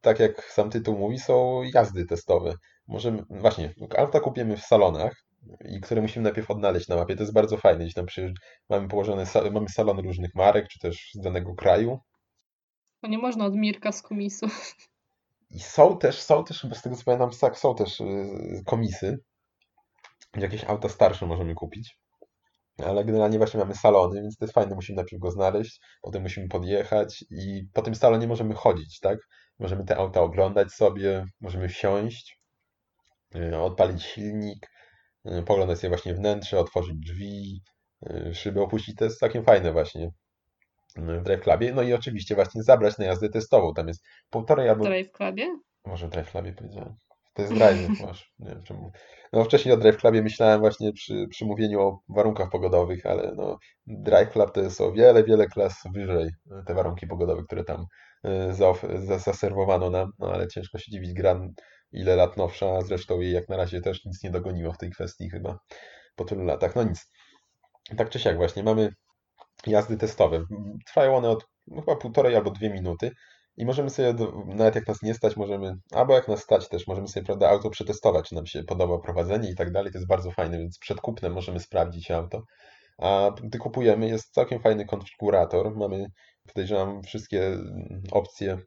tak 0.00 0.20
jak 0.20 0.44
sam 0.44 0.70
tytuł 0.70 0.98
mówi, 0.98 1.18
są 1.18 1.62
jazdy 1.74 2.06
testowe. 2.06 2.54
Możemy, 2.88 3.22
właśnie, 3.30 3.74
auta 3.96 4.20
kupimy 4.20 4.56
w 4.56 4.62
salonach, 4.62 5.26
i 5.64 5.80
które 5.80 6.02
musimy 6.02 6.24
najpierw 6.24 6.50
odnaleźć 6.50 6.88
na 6.88 6.96
mapie. 6.96 7.16
To 7.16 7.22
jest 7.22 7.32
bardzo 7.32 7.56
fajne. 7.56 7.84
Gdzieś 7.84 7.94
tam 7.94 8.06
przy, 8.06 8.32
mamy 8.70 8.88
położone, 8.88 9.24
mamy 9.52 9.68
salony 9.68 10.02
różnych 10.02 10.34
marek, 10.34 10.68
czy 10.68 10.78
też 10.78 11.10
z 11.14 11.20
danego 11.20 11.54
kraju. 11.54 11.98
Nie 13.08 13.18
można 13.18 13.44
od 13.44 13.54
Mirka 13.54 13.92
z 13.92 14.02
komisu. 14.02 14.46
I 15.50 15.60
są 15.60 15.98
też, 15.98 16.22
są 16.22 16.44
też, 16.44 16.66
z 16.74 16.82
tego 16.82 16.96
co 16.96 17.04
pamiętam, 17.04 17.54
są 17.54 17.74
też 17.74 18.00
y, 18.00 18.62
komisy, 18.66 19.18
jakieś 20.36 20.64
auta 20.64 20.88
starsze 20.88 21.26
możemy 21.26 21.54
kupić. 21.54 21.98
Ale 22.84 23.04
generalnie 23.04 23.38
właśnie 23.38 23.60
mamy 23.60 23.74
salony, 23.74 24.22
więc 24.22 24.36
to 24.36 24.44
jest 24.44 24.54
fajne, 24.54 24.74
musimy 24.74 24.96
najpierw 24.96 25.22
go 25.22 25.30
znaleźć, 25.30 25.80
potem 26.02 26.22
musimy 26.22 26.48
podjechać 26.48 27.24
i 27.30 27.62
po 27.72 27.82
tym 27.82 27.94
salonie 27.94 28.26
możemy 28.26 28.54
chodzić, 28.54 29.00
tak? 29.00 29.18
Możemy 29.58 29.84
te 29.84 29.96
auta 29.96 30.20
oglądać 30.20 30.72
sobie, 30.72 31.24
możemy 31.40 31.68
wsiąść, 31.68 32.40
y, 33.36 33.58
odpalić 33.58 34.02
silnik, 34.02 34.70
y, 35.26 35.42
poglądać 35.42 35.78
sobie 35.78 35.88
właśnie 35.88 36.14
wnętrze, 36.14 36.58
otworzyć 36.58 36.96
drzwi, 36.96 37.62
szyby 38.32 38.62
opuścić. 38.62 38.96
To 38.96 39.04
jest 39.04 39.18
całkiem 39.18 39.44
fajne 39.44 39.72
właśnie 39.72 40.10
w 40.96 41.22
Drive 41.22 41.42
Clubie. 41.42 41.72
No 41.72 41.82
i 41.82 41.92
oczywiście 41.92 42.34
właśnie 42.34 42.62
zabrać 42.62 42.98
na 42.98 43.04
jazdę 43.04 43.28
testową. 43.28 43.74
Tam 43.74 43.88
jest 43.88 44.04
półtorej 44.30 44.68
albo... 44.68 44.84
W 44.84 44.86
Drive 44.86 45.12
Clubie? 45.12 45.58
Może 45.84 46.06
w 46.06 46.10
Drive 46.10 46.30
Clubie 46.30 46.52
powiedziałem. 46.52 46.96
To 47.34 47.42
jest 47.42 47.54
Drive, 47.54 48.00
masz. 48.06 48.32
Nie 48.38 48.50
wiem 48.50 48.62
czemu. 48.62 48.92
No 49.32 49.44
wcześniej 49.44 49.74
o 49.74 49.76
Drive 49.76 49.96
Clubie 49.96 50.22
myślałem 50.22 50.60
właśnie 50.60 50.92
przy, 50.92 51.26
przy 51.30 51.44
mówieniu 51.44 51.80
o 51.80 52.00
warunkach 52.08 52.50
pogodowych, 52.50 53.06
ale 53.06 53.32
no 53.36 53.58
Drive 53.86 54.32
Club 54.32 54.52
to 54.52 54.60
jest 54.60 54.80
o 54.80 54.92
wiele, 54.92 55.24
wiele 55.24 55.46
klas 55.46 55.82
wyżej 55.94 56.30
te 56.66 56.74
warunki 56.74 57.06
pogodowe, 57.06 57.42
które 57.42 57.64
tam 57.64 57.86
y, 58.26 59.18
zaserwowano 59.18 59.90
nam, 59.90 60.10
no 60.18 60.32
ale 60.32 60.48
ciężko 60.48 60.78
się 60.78 60.92
dziwić, 60.92 61.12
gra 61.12 61.40
ile 61.92 62.16
lat 62.16 62.36
nowsza, 62.36 62.80
zresztą 62.80 63.20
jej 63.20 63.32
jak 63.32 63.48
na 63.48 63.56
razie 63.56 63.80
też 63.80 64.04
nic 64.04 64.22
nie 64.22 64.30
dogoniło 64.30 64.72
w 64.72 64.78
tej 64.78 64.90
kwestii 64.90 65.30
chyba 65.30 65.58
po 66.16 66.24
tylu 66.24 66.44
latach. 66.44 66.76
No 66.76 66.82
nic. 66.82 67.10
Tak 67.96 68.10
czy 68.10 68.18
siak 68.18 68.36
właśnie 68.36 68.62
mamy 68.62 68.92
jazdy 69.66 69.96
testowe. 69.96 70.44
Trwają 70.86 71.16
one 71.16 71.30
od 71.30 71.46
no, 71.66 71.80
chyba 71.80 71.96
półtorej 71.96 72.36
albo 72.36 72.50
dwie 72.50 72.70
minuty 72.70 73.10
i 73.56 73.66
możemy 73.66 73.90
sobie, 73.90 74.14
nawet 74.46 74.74
jak 74.74 74.88
nas 74.88 75.02
nie 75.02 75.14
stać, 75.14 75.36
możemy, 75.36 75.74
albo 75.92 76.14
jak 76.14 76.28
nas 76.28 76.42
stać 76.42 76.68
też, 76.68 76.86
możemy 76.86 77.08
sobie, 77.08 77.26
prawda, 77.26 77.48
auto 77.48 77.70
przetestować, 77.70 78.28
czy 78.28 78.34
nam 78.34 78.46
się 78.46 78.64
podoba 78.64 78.98
prowadzenie 78.98 79.50
i 79.50 79.54
tak 79.54 79.72
dalej. 79.72 79.92
To 79.92 79.98
jest 79.98 80.08
bardzo 80.08 80.30
fajne, 80.30 80.58
więc 80.58 80.78
przed 80.78 81.00
kupnem 81.00 81.32
możemy 81.32 81.60
sprawdzić 81.60 82.10
auto. 82.10 82.42
A 82.98 83.30
gdy 83.42 83.58
kupujemy, 83.58 84.08
jest 84.08 84.34
całkiem 84.34 84.60
fajny 84.60 84.84
konfigurator. 84.86 85.76
Mamy, 85.76 86.06
podejrzewam, 86.46 87.02
wszystkie 87.02 87.58
opcje 88.12 88.58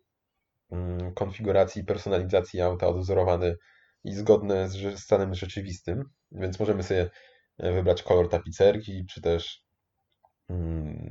mm, 0.72 1.14
konfiguracji 1.14 1.82
i 1.82 1.86
personalizacji 1.86 2.62
auta 2.62 2.88
odwzorowane 2.88 3.56
i 4.04 4.14
zgodne 4.14 4.70
z 4.70 5.00
stanem 5.00 5.34
rzeczywistym, 5.34 6.04
więc 6.32 6.60
możemy 6.60 6.84
sobie 6.84 7.10
e, 7.58 7.74
wybrać 7.74 8.04
kolor 8.04 8.30
tapicerki, 8.30 9.06
czy 9.14 9.22
też 9.22 9.69
Mm, 9.69 9.69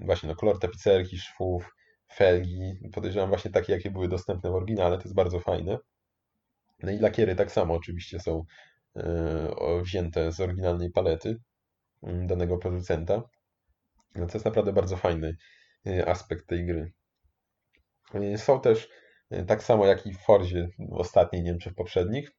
właśnie 0.04 0.28
no, 0.28 0.34
kolor 0.34 0.58
tapicerki, 0.58 1.18
szwów, 1.18 1.74
felgi. 2.14 2.78
Podejrzewam 2.92 3.28
właśnie 3.28 3.50
takie, 3.50 3.72
jakie 3.72 3.90
były 3.90 4.08
dostępne 4.08 4.50
w 4.50 4.54
oryginale. 4.54 4.96
To 4.96 5.02
jest 5.02 5.14
bardzo 5.14 5.40
fajne. 5.40 5.78
No 6.82 6.92
i 6.92 6.98
lakiery 6.98 7.36
tak 7.36 7.52
samo 7.52 7.74
oczywiście 7.74 8.20
są 8.20 8.44
e, 8.96 9.82
wzięte 9.82 10.32
z 10.32 10.40
oryginalnej 10.40 10.90
palety 10.90 11.36
mm, 12.02 12.26
danego 12.26 12.58
producenta. 12.58 13.22
No 14.14 14.26
to 14.26 14.32
jest 14.32 14.44
naprawdę 14.44 14.72
bardzo 14.72 14.96
fajny 14.96 15.36
e, 15.86 16.08
aspekt 16.08 16.46
tej 16.46 16.66
gry. 16.66 16.92
E, 18.14 18.38
są 18.38 18.60
też, 18.60 18.88
tak 19.46 19.62
samo 19.62 19.86
jak 19.86 20.06
i 20.06 20.14
w 20.14 20.18
Forzie 20.18 20.68
w 20.78 20.92
ostatniej, 20.92 21.42
nie 21.42 21.50
wiem 21.50 21.58
czy 21.58 21.70
w 21.70 21.74
poprzednich, 21.74 22.30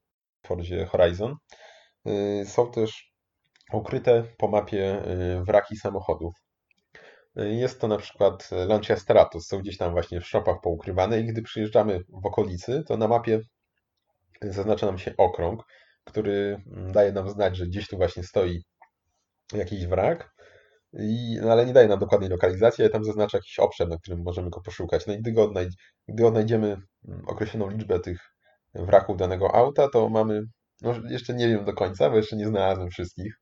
w 0.43 0.47
Forzie 0.47 0.85
Horizon, 0.85 1.35
są 2.45 2.71
też 2.71 3.13
ukryte 3.73 4.23
po 4.37 4.47
mapie 4.47 5.03
wraki 5.47 5.77
samochodów. 5.77 6.33
Jest 7.43 7.81
to 7.81 7.87
na 7.87 7.97
przykład 7.97 8.49
Lancia 8.51 8.95
Stratos, 8.95 9.47
są 9.47 9.59
gdzieś 9.59 9.77
tam 9.77 9.91
właśnie 9.91 10.21
w 10.21 10.27
shopach 10.27 10.55
poukrywane 10.63 11.19
i 11.19 11.25
gdy 11.25 11.41
przyjeżdżamy 11.41 11.99
w 12.23 12.25
okolicy, 12.25 12.83
to 12.87 12.97
na 12.97 13.07
mapie 13.07 13.39
zaznacza 14.41 14.85
nam 14.85 14.97
się 14.97 15.13
okrąg, 15.17 15.63
który 16.03 16.61
daje 16.93 17.11
nam 17.11 17.29
znać, 17.29 17.57
że 17.57 17.67
gdzieś 17.67 17.87
tu 17.87 17.97
właśnie 17.97 18.23
stoi 18.23 18.63
jakiś 19.53 19.87
wrak, 19.87 20.33
i, 20.93 21.39
no 21.41 21.51
ale 21.51 21.65
nie 21.65 21.73
daje 21.73 21.87
nam 21.87 21.99
dokładnej 21.99 22.29
lokalizacji, 22.29 22.83
ale 22.83 22.91
tam 22.91 23.03
zaznacza 23.03 23.37
jakiś 23.37 23.59
obszar, 23.59 23.87
na 23.87 23.97
którym 23.97 24.23
możemy 24.23 24.49
go 24.49 24.61
poszukać. 24.61 25.07
No 25.07 25.13
i 25.13 25.19
gdy, 25.19 25.31
go 25.31 25.53
gdy 26.07 26.27
odnajdziemy 26.27 26.77
określoną 27.27 27.69
liczbę 27.69 27.99
tych 27.99 28.19
wraków 28.73 29.17
danego 29.17 29.55
auta, 29.55 29.87
to 29.93 30.09
mamy, 30.09 30.41
no 30.81 30.93
jeszcze 31.09 31.33
nie 31.33 31.47
wiem 31.47 31.65
do 31.65 31.73
końca, 31.73 32.09
bo 32.09 32.17
jeszcze 32.17 32.35
nie 32.35 32.47
znalazłem 32.47 32.89
wszystkich, 32.89 33.33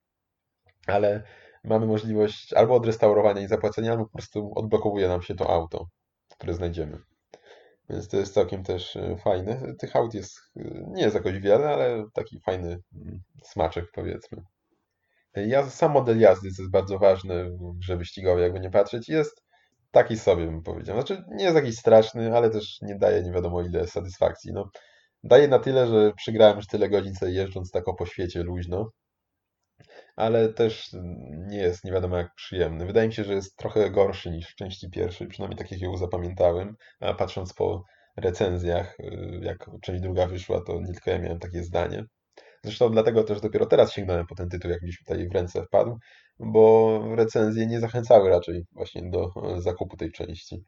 ale 0.88 1.24
mamy 1.64 1.86
możliwość 1.86 2.54
albo 2.54 2.76
odrestaurowania 2.76 3.42
i 3.42 3.48
zapłacenia, 3.48 3.92
albo 3.92 4.06
po 4.06 4.12
prostu 4.12 4.52
odblokowuje 4.56 5.08
nam 5.08 5.22
się 5.22 5.36
to 5.36 5.50
auto, 5.50 5.88
które 6.38 6.54
znajdziemy. 6.54 7.00
Więc 7.90 8.08
to 8.08 8.18
jest 8.18 8.34
całkiem 8.34 8.64
też 8.64 8.96
e, 8.96 9.18
fajne. 9.18 9.74
Tych 9.80 9.96
aut 9.96 10.14
jest, 10.14 10.40
e, 10.60 10.62
nie 10.88 11.04
jest 11.04 11.16
jakoś 11.16 11.40
wiele, 11.40 11.70
ale 11.70 12.06
taki 12.14 12.40
fajny 12.40 12.68
mm, 12.96 13.20
smaczek 13.44 13.86
powiedzmy. 13.94 14.42
Ja, 15.36 15.70
sam 15.70 15.92
model 15.92 16.20
jazdy, 16.20 16.48
jest 16.48 16.72
bardzo 16.72 17.00
ważne 17.00 17.50
w 17.50 17.78
grze 17.80 17.98
wyścigowej, 17.98 18.44
jakby 18.44 18.60
nie 18.60 18.70
patrzeć, 18.70 19.10
jest 19.10 19.44
taki 19.92 20.18
sobie 20.18 20.46
bym 20.46 20.64
powiedział. 20.64 20.96
Znaczy 20.96 21.24
nie 21.30 21.44
jest 21.44 21.56
jakiś 21.56 21.78
straszny, 21.78 22.38
ale 22.38 22.50
też 22.50 22.78
nie 22.82 22.96
daje 22.96 23.24
nie 23.24 23.32
wiadomo 23.32 23.62
ile 23.62 23.88
satysfakcji. 23.88 24.52
No, 24.54 24.70
daje 25.24 25.48
na 25.48 25.60
tyle, 25.60 25.88
że 25.88 26.14
przygrałem 26.14 26.56
już 26.56 26.68
tyle 26.68 26.90
godzin 26.90 27.16
sobie 27.16 27.32
jeżdżąc 27.32 27.72
tak 27.72 27.84
po 27.98 28.06
świecie 28.06 28.44
luźno, 28.44 28.92
ale 30.18 30.54
też 30.54 30.90
nie 31.48 31.58
jest 31.58 31.84
nie 31.84 31.92
wiadomo 31.92 32.18
jak 32.18 32.36
przyjemny. 32.36 32.86
Wydaje 32.86 33.08
mi 33.08 33.14
się, 33.14 33.24
że 33.24 33.34
jest 33.34 33.58
trochę 33.58 33.92
gorszy 33.92 34.32
niż 34.32 34.48
w 34.48 34.56
części 34.56 34.90
pierwszej, 34.90 35.28
przynajmniej 35.28 35.58
tak 35.58 35.72
jak 35.72 35.82
ją 35.82 35.98
zapamiętałem, 35.98 36.76
a 37.00 37.14
patrząc 37.14 37.54
po 37.54 37.84
recenzjach, 38.18 39.00
y, 39.00 39.40
jak 39.42 39.70
część 39.82 40.02
druga 40.02 40.28
wyszła, 40.28 40.62
to 40.62 40.80
nie 40.82 40.94
tylko 40.94 41.12
ja 41.12 41.20
miałem 41.20 41.40
takie 41.40 41.64
zdanie. 41.64 42.06
Zresztą 42.64 42.92
dlatego 42.92 43.24
też 43.24 43.42
dopiero 43.42 43.66
teraz 43.66 43.94
sięgnąłem 43.94 44.26
po 44.28 44.36
ten 44.36 44.50
tytuł, 44.50 44.72
jak 44.72 44.82
mi 44.82 44.92
tutaj 44.98 45.30
w 45.30 45.34
ręce 45.34 45.64
wpadł, 45.64 45.98
bo 46.40 47.02
recenzje 47.16 47.68
nie 47.68 47.80
zachęcały 47.80 48.30
raczej 48.30 48.66
właśnie 48.72 49.10
do 49.10 49.32
e, 49.44 49.62
zakupu 49.62 49.98
tej 49.98 50.12
części. 50.12 50.64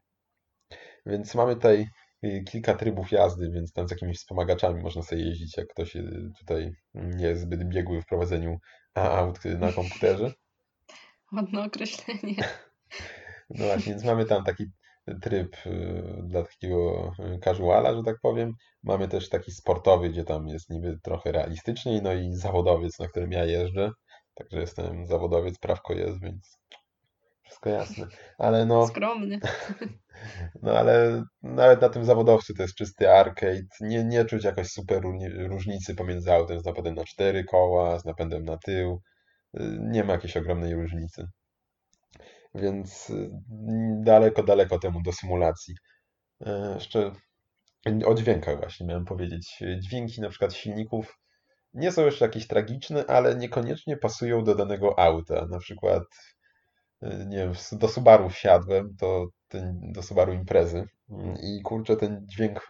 Więc 1.06 1.34
mamy 1.34 1.54
tutaj 1.54 1.86
kilka 2.22 2.74
trybów 2.74 3.12
jazdy, 3.12 3.50
więc 3.50 3.72
tam 3.72 3.88
z 3.88 3.90
jakimiś 3.90 4.18
wspomagaczami 4.18 4.82
można 4.82 5.02
sobie 5.02 5.22
jeździć, 5.22 5.56
jak 5.56 5.68
ktoś 5.68 5.96
y, 5.96 6.30
tutaj 6.38 6.72
nie 6.94 7.26
jest 7.26 7.42
zbyt 7.42 7.68
biegły 7.68 8.02
w 8.02 8.06
prowadzeniu 8.06 8.58
aut 8.94 9.44
na 9.44 9.72
komputerze. 9.72 10.32
Ładne 11.36 11.64
określenie. 11.64 12.34
No 13.50 13.64
właśnie, 13.64 13.92
więc 13.92 14.04
mamy 14.04 14.24
tam 14.24 14.44
taki 14.44 14.64
tryb 15.22 15.56
y, 15.66 16.02
dla 16.22 16.42
takiego 16.42 17.12
casuala, 17.44 17.94
że 17.94 18.02
tak 18.02 18.16
powiem. 18.22 18.54
Mamy 18.82 19.08
też 19.08 19.28
taki 19.28 19.52
sportowy, 19.52 20.10
gdzie 20.10 20.24
tam 20.24 20.48
jest 20.48 20.70
niby 20.70 20.98
trochę 21.02 21.32
realistyczniej, 21.32 22.02
no 22.02 22.12
i 22.12 22.34
zawodowiec, 22.34 22.98
na 22.98 23.08
którym 23.08 23.32
ja 23.32 23.44
jeżdżę. 23.44 23.90
Także 24.34 24.60
jestem 24.60 25.06
zawodowiec, 25.06 25.58
prawko 25.58 25.92
jest, 25.92 26.20
więc 26.20 26.60
wszystko 27.50 27.70
jasne. 27.70 28.06
Ale 28.38 28.66
no... 28.66 28.86
Skromny. 28.86 29.40
No 30.62 30.78
ale 30.78 31.24
nawet 31.42 31.80
na 31.80 31.88
tym 31.88 32.04
zawodowcu 32.04 32.54
to 32.54 32.62
jest 32.62 32.74
czysty 32.74 33.10
arcade. 33.10 33.66
Nie, 33.80 34.04
nie 34.04 34.24
czuć 34.24 34.44
jakoś 34.44 34.68
super 34.68 35.02
różnicy 35.38 35.94
pomiędzy 35.94 36.32
autem 36.32 36.60
z 36.60 36.64
napędem 36.64 36.94
na 36.94 37.04
cztery 37.04 37.44
koła, 37.44 37.98
z 37.98 38.04
napędem 38.04 38.44
na 38.44 38.56
tył. 38.56 39.02
Y, 39.60 39.78
nie 39.80 40.04
ma 40.04 40.12
jakiejś 40.12 40.36
ogromnej 40.36 40.74
różnicy. 40.74 41.26
Więc 42.54 43.10
y, 43.10 43.30
daleko, 44.02 44.42
daleko 44.42 44.78
temu 44.78 45.02
do 45.02 45.12
symulacji. 45.12 45.74
E, 46.46 46.74
jeszcze 46.74 47.12
o 48.06 48.14
dźwiękach 48.14 48.58
właśnie 48.58 48.86
miałem 48.86 49.04
powiedzieć. 49.04 49.58
Dźwięki 49.78 50.20
na 50.20 50.28
przykład 50.28 50.54
silników 50.54 51.18
nie 51.74 51.92
są 51.92 52.04
jeszcze 52.04 52.24
jakieś 52.24 52.46
tragiczne, 52.46 53.04
ale 53.06 53.36
niekoniecznie 53.36 53.96
pasują 53.96 54.44
do 54.44 54.54
danego 54.54 54.98
auta. 54.98 55.46
Na 55.50 55.58
przykład 55.58 56.02
y, 56.02 56.39
nie 57.02 57.36
wiem, 57.36 57.52
do 57.72 57.88
Subaru 57.88 58.28
wsiadłem, 58.30 58.96
to 58.98 59.26
ten, 59.48 59.92
do 59.92 60.02
Subaru 60.02 60.32
Imprezy 60.32 60.84
i 61.42 61.62
kurczę, 61.62 61.96
ten 61.96 62.26
dźwięk, 62.26 62.68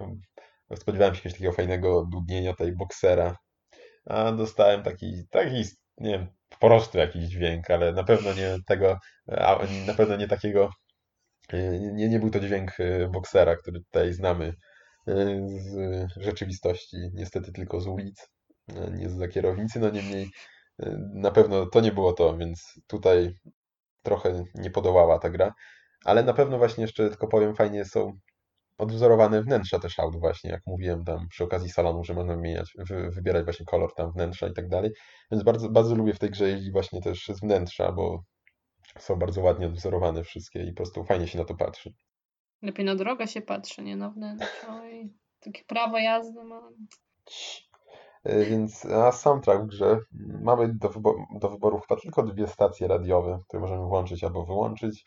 spodziewałem 0.75 1.15
się 1.15 1.19
jakiegoś 1.19 1.33
takiego 1.33 1.53
fajnego 1.53 2.07
dudnienia 2.13 2.55
tej 2.55 2.77
boksera, 2.77 3.37
a 4.07 4.33
dostałem 4.33 4.83
taki, 4.83 5.23
taki, 5.31 5.65
nie 5.99 6.11
wiem, 6.11 6.27
po 6.49 6.67
prostu 6.69 6.99
jakiś 6.99 7.25
dźwięk, 7.25 7.71
ale 7.71 7.93
na 7.93 8.05
pewno 8.05 8.35
nie 8.35 8.57
tego, 8.67 8.99
na 9.87 9.95
pewno 9.97 10.17
nie 10.17 10.29
takiego, 10.29 10.71
nie, 11.93 12.09
nie 12.09 12.19
był 12.19 12.31
to 12.31 12.41
dźwięk 12.41 12.81
e, 12.81 13.09
boksera, 13.09 13.57
który 13.57 13.81
tutaj 13.81 14.13
znamy 14.13 14.55
z 15.47 16.07
rzeczywistości, 16.17 16.97
niestety 17.15 17.53
tylko 17.53 17.81
z 17.81 17.87
ulic, 17.87 18.29
nie 18.93 19.09
z 19.09 19.33
kierownicy, 19.33 19.81
no 19.81 19.91
niemniej 19.91 20.31
na 21.15 21.31
pewno 21.31 21.67
to 21.67 21.81
nie 21.81 21.93
było 21.93 22.13
to, 22.13 22.37
więc 22.37 22.81
tutaj 22.87 23.35
trochę 24.03 24.45
nie 24.55 24.71
podołała 24.71 25.19
ta 25.19 25.31
gra. 25.31 25.55
Ale 26.05 26.23
na 26.23 26.35
pewno 26.35 26.59
właśnie 26.59 26.83
jeszcze 26.83 27.09
tylko 27.09 27.29
powiem, 27.29 27.55
fajnie 27.55 27.85
są 27.85 28.19
odwzorowane 28.79 29.43
wnętrza 29.43 29.79
też 29.79 29.99
aut 29.99 30.17
właśnie, 30.21 30.51
jak 30.51 30.61
mówiłem 30.67 31.05
tam 31.05 31.29
przy 31.29 31.45
okazji 31.45 31.71
salonu, 31.71 32.05
że 32.05 32.15
można 32.15 32.35
wymieniać, 32.37 32.73
wy, 32.79 33.11
wybierać 33.11 33.45
właśnie 33.45 33.67
kolor 33.67 33.95
tam 33.95 34.13
wnętrza 34.13 34.49
i 34.49 34.53
tak 34.53 34.69
dalej. 34.69 34.91
Więc 35.31 35.45
bardzo, 35.45 35.71
bardzo 35.71 35.95
lubię 35.95 36.15
w 36.15 36.19
tej 36.19 36.31
grze 36.31 36.49
jeździć 36.49 36.73
właśnie 36.73 37.01
też 37.01 37.29
z 37.29 37.41
wnętrza, 37.41 37.93
bo 37.93 38.23
są 38.99 39.17
bardzo 39.17 39.43
ładnie 39.43 39.67
odwzorowane 39.67 40.25
wszystkie 40.25 40.63
i 40.63 40.73
po 40.73 40.77
prostu 40.77 41.05
fajnie 41.05 41.27
się 41.27 41.39
na 41.39 41.45
to 41.45 41.55
patrzy. 41.55 41.93
Lepiej 42.63 42.85
na 42.85 42.95
drogę 42.95 43.27
się 43.27 43.43
patrzy, 43.43 43.83
nie 43.83 43.97
na 43.97 44.11
wnętrze. 44.11 44.47
Oj, 44.69 45.13
takie 45.41 45.65
prawo 45.65 45.99
jazdy 45.99 46.45
mam. 46.45 46.75
E, 48.25 48.45
więc 48.45 48.87
a 48.87 49.13
soundtrack 49.13 49.63
w 49.63 49.67
grze 49.67 49.99
mamy 50.43 50.75
do, 50.75 50.89
wybo 50.89 51.15
do 51.41 51.49
wyboru 51.51 51.81
chyba 51.81 52.01
tylko 52.01 52.23
dwie 52.23 52.47
stacje 52.47 52.89
radiowe, 52.89 53.39
które 53.49 53.61
możemy 53.61 53.87
włączyć 53.87 54.25
albo 54.25 54.45
wyłączyć 54.47 55.05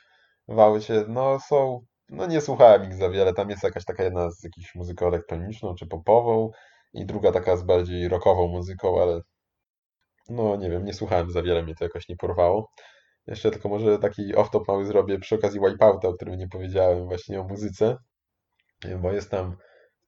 w 0.47 0.59
aucie. 0.59 1.05
No 1.07 1.39
są, 1.39 1.85
no 2.09 2.25
nie 2.25 2.41
słuchałem 2.41 2.83
ich 2.83 2.95
za 2.95 3.09
wiele, 3.09 3.33
tam 3.33 3.49
jest 3.49 3.63
jakaś 3.63 3.85
taka 3.85 4.03
jedna 4.03 4.31
z 4.31 4.43
jakąś 4.43 4.75
muzyką 4.75 5.07
elektroniczną 5.07 5.75
czy 5.75 5.87
popową 5.87 6.51
i 6.93 7.05
druga 7.05 7.31
taka 7.31 7.57
z 7.57 7.63
bardziej 7.63 8.09
rockową 8.09 8.47
muzyką, 8.47 9.01
ale 9.01 9.21
no 10.29 10.55
nie 10.55 10.69
wiem, 10.69 10.85
nie 10.85 10.93
słuchałem 10.93 11.31
za 11.31 11.41
wiele, 11.41 11.63
mnie 11.63 11.75
to 11.75 11.85
jakoś 11.85 12.09
nie 12.09 12.15
porwało. 12.15 12.69
Jeszcze 13.27 13.51
tylko 13.51 13.69
może 13.69 13.99
taki 13.99 14.35
off-top 14.35 14.63
mały 14.67 14.85
zrobię 14.85 15.19
przy 15.19 15.35
okazji 15.35 15.59
Wipeouta, 15.59 16.07
o 16.07 16.13
którym 16.13 16.37
nie 16.37 16.47
powiedziałem 16.47 17.05
właśnie 17.05 17.41
o 17.41 17.43
muzyce, 17.43 17.97
bo 19.01 19.11
jest 19.11 19.31
tam 19.31 19.57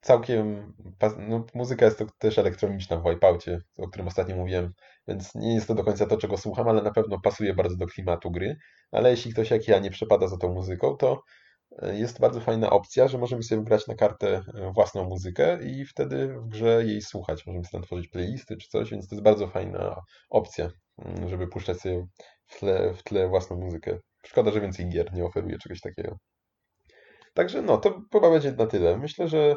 całkiem, 0.05 0.73
no, 1.17 1.45
muzyka 1.53 1.85
jest 1.85 1.99
to 1.99 2.05
też 2.17 2.37
elektroniczna 2.37 2.97
w 2.97 3.09
Wipeoutie, 3.09 3.59
o 3.77 3.87
którym 3.87 4.07
ostatnio 4.07 4.35
mówiłem, 4.35 4.73
więc 5.07 5.35
nie 5.35 5.55
jest 5.55 5.67
to 5.67 5.75
do 5.75 5.83
końca 5.83 6.05
to, 6.05 6.17
czego 6.17 6.37
słucham, 6.37 6.67
ale 6.67 6.81
na 6.81 6.91
pewno 6.91 7.19
pasuje 7.21 7.53
bardzo 7.53 7.77
do 7.77 7.87
klimatu 7.87 8.31
gry. 8.31 8.55
Ale 8.91 9.11
jeśli 9.11 9.33
ktoś 9.33 9.51
jak 9.51 9.67
ja 9.67 9.79
nie 9.79 9.91
przepada 9.91 10.27
za 10.27 10.37
tą 10.37 10.53
muzyką, 10.53 10.97
to 10.97 11.21
e, 11.81 11.95
jest 11.95 12.19
bardzo 12.19 12.41
fajna 12.41 12.69
opcja, 12.69 13.07
że 13.07 13.17
możemy 13.17 13.43
sobie 13.43 13.61
wybrać 13.61 13.87
na 13.87 13.95
kartę 13.95 14.27
e, 14.27 14.71
własną 14.73 15.03
muzykę 15.03 15.59
i 15.63 15.85
wtedy 15.85 16.27
w 16.27 16.47
grze 16.47 16.85
jej 16.85 17.01
słuchać. 17.01 17.45
Możemy 17.45 17.65
sobie 17.65 17.83
tworzyć 17.83 18.07
playlisty 18.07 18.57
czy 18.57 18.67
coś, 18.69 18.91
więc 18.91 19.09
to 19.09 19.15
jest 19.15 19.23
bardzo 19.23 19.47
fajna 19.47 20.01
opcja, 20.29 20.69
mm, 20.97 21.29
żeby 21.29 21.47
puszczać 21.47 21.79
sobie 21.79 22.07
w 22.47 22.59
tle, 22.59 22.93
w 22.93 23.03
tle 23.03 23.27
własną 23.27 23.57
muzykę. 23.57 23.99
Szkoda, 24.25 24.51
że 24.51 24.61
więcej 24.61 24.89
gier 24.89 25.13
nie 25.13 25.25
oferuje 25.25 25.57
czegoś 25.57 25.81
takiego. 25.81 26.17
Także 27.33 27.61
no, 27.61 27.77
to 27.77 28.01
chyba 28.13 28.29
będzie 28.29 28.51
na 28.51 28.67
tyle. 28.67 28.97
Myślę, 28.97 29.27
że 29.27 29.55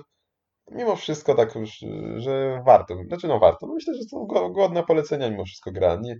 mimo 0.70 0.96
wszystko 0.96 1.34
tak 1.34 1.54
już, 1.54 1.84
że 2.16 2.62
warto. 2.66 2.94
Znaczy 3.08 3.28
no 3.28 3.38
warto. 3.38 3.66
No 3.66 3.74
myślę, 3.74 3.94
że 3.94 4.00
to 4.10 4.26
godna 4.50 4.82
polecenia 4.82 5.30
mimo 5.30 5.44
wszystko 5.44 5.72
gra. 5.72 5.96
Nie, 5.96 6.16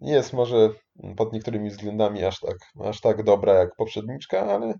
nie 0.00 0.12
jest 0.12 0.32
może 0.32 0.70
pod 1.16 1.32
niektórymi 1.32 1.70
względami 1.70 2.24
aż 2.24 2.40
tak, 2.40 2.56
aż 2.84 3.00
tak 3.00 3.22
dobra 3.22 3.54
jak 3.54 3.76
poprzedniczka, 3.76 4.40
ale 4.40 4.74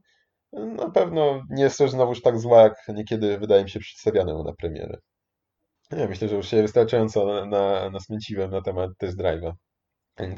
na 0.52 0.90
pewno 0.90 1.42
nie 1.50 1.62
jest 1.62 1.78
też 1.78 1.90
znowuż 1.90 2.22
tak 2.22 2.38
zła, 2.38 2.62
jak 2.62 2.74
niekiedy 2.88 3.38
wydaje 3.38 3.64
mi 3.64 3.70
się 3.70 3.80
przedstawiane 3.80 4.42
na 4.44 4.52
premierę. 4.52 4.98
Ja 5.90 6.08
myślę, 6.08 6.28
że 6.28 6.36
już 6.36 6.48
się 6.48 6.62
wystarczająco 6.62 7.46
na, 7.46 7.90
nasmęciłem 7.90 8.50
na 8.50 8.62
temat 8.62 8.90
test 8.98 9.18
drive'a. 9.18 9.52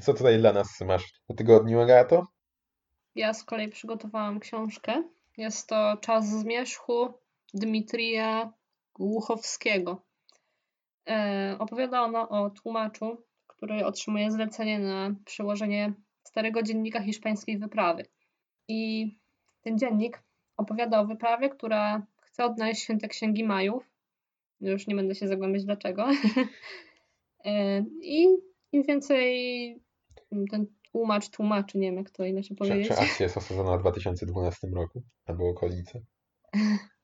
Co 0.01 0.15
tutaj 0.15 0.39
dla 0.39 0.53
nas 0.53 0.81
masz 0.81 1.21
do 1.29 1.35
tygodniu, 1.35 1.81
Agato? 1.81 2.27
Ja 3.15 3.35
z 3.35 3.45
kolei 3.45 3.69
przygotowałam 3.69 4.41
książkę. 4.41 5.03
Jest 5.37 5.69
to 5.69 5.97
Czas 6.01 6.29
zmierzchu 6.29 7.09
Dmitrija 7.55 8.53
Głuchowskiego. 8.95 10.03
E, 11.09 11.57
opowiada 11.59 12.03
ona 12.03 12.29
o 12.29 12.51
tłumaczu, 12.51 13.23
który 13.47 13.87
otrzymuje 13.87 14.31
zlecenie 14.31 14.79
na 14.79 15.15
przełożenie 15.25 15.93
starego 16.25 16.63
dziennika 16.63 17.03
hiszpańskiej 17.03 17.59
wyprawy. 17.59 18.07
I 18.69 19.11
ten 19.63 19.79
dziennik 19.79 20.23
opowiada 20.57 21.01
o 21.01 21.07
wyprawie, 21.07 21.49
która 21.49 22.07
chce 22.21 22.45
odnaleźć 22.45 22.83
święte 22.83 23.09
księgi 23.09 23.45
Majów. 23.45 23.91
Już 24.61 24.87
nie 24.87 24.95
będę 24.95 25.15
się 25.15 25.29
zagłębiać 25.29 25.65
dlaczego. 25.65 26.07
E, 27.45 27.85
I 28.03 28.27
im 28.73 28.83
więcej 28.83 29.83
ten 30.51 30.67
tłumacz 30.93 31.29
tłumaczy, 31.29 31.79
nie 31.79 31.87
wiem 31.89 31.97
jak 31.97 32.11
to 32.11 32.25
inaczej 32.25 32.57
powiedzieć. 32.57 32.89
Czy, 32.89 32.95
czy 32.95 33.01
akcja 33.01 33.25
jest 33.25 33.37
osadzona 33.37 33.77
w 33.77 33.81
2012 33.81 34.69
roku? 34.75 35.03
Albo 35.27 35.49
okolice? 35.49 36.01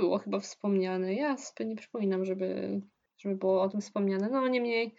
Było 0.00 0.18
chyba 0.18 0.40
wspomniane. 0.40 1.14
Ja 1.14 1.36
sobie 1.36 1.70
nie 1.70 1.76
przypominam, 1.76 2.24
żeby, 2.24 2.80
żeby 3.18 3.36
było 3.36 3.62
o 3.62 3.68
tym 3.68 3.80
wspomniane. 3.80 4.28
No 4.30 4.48
niemniej 4.48 4.94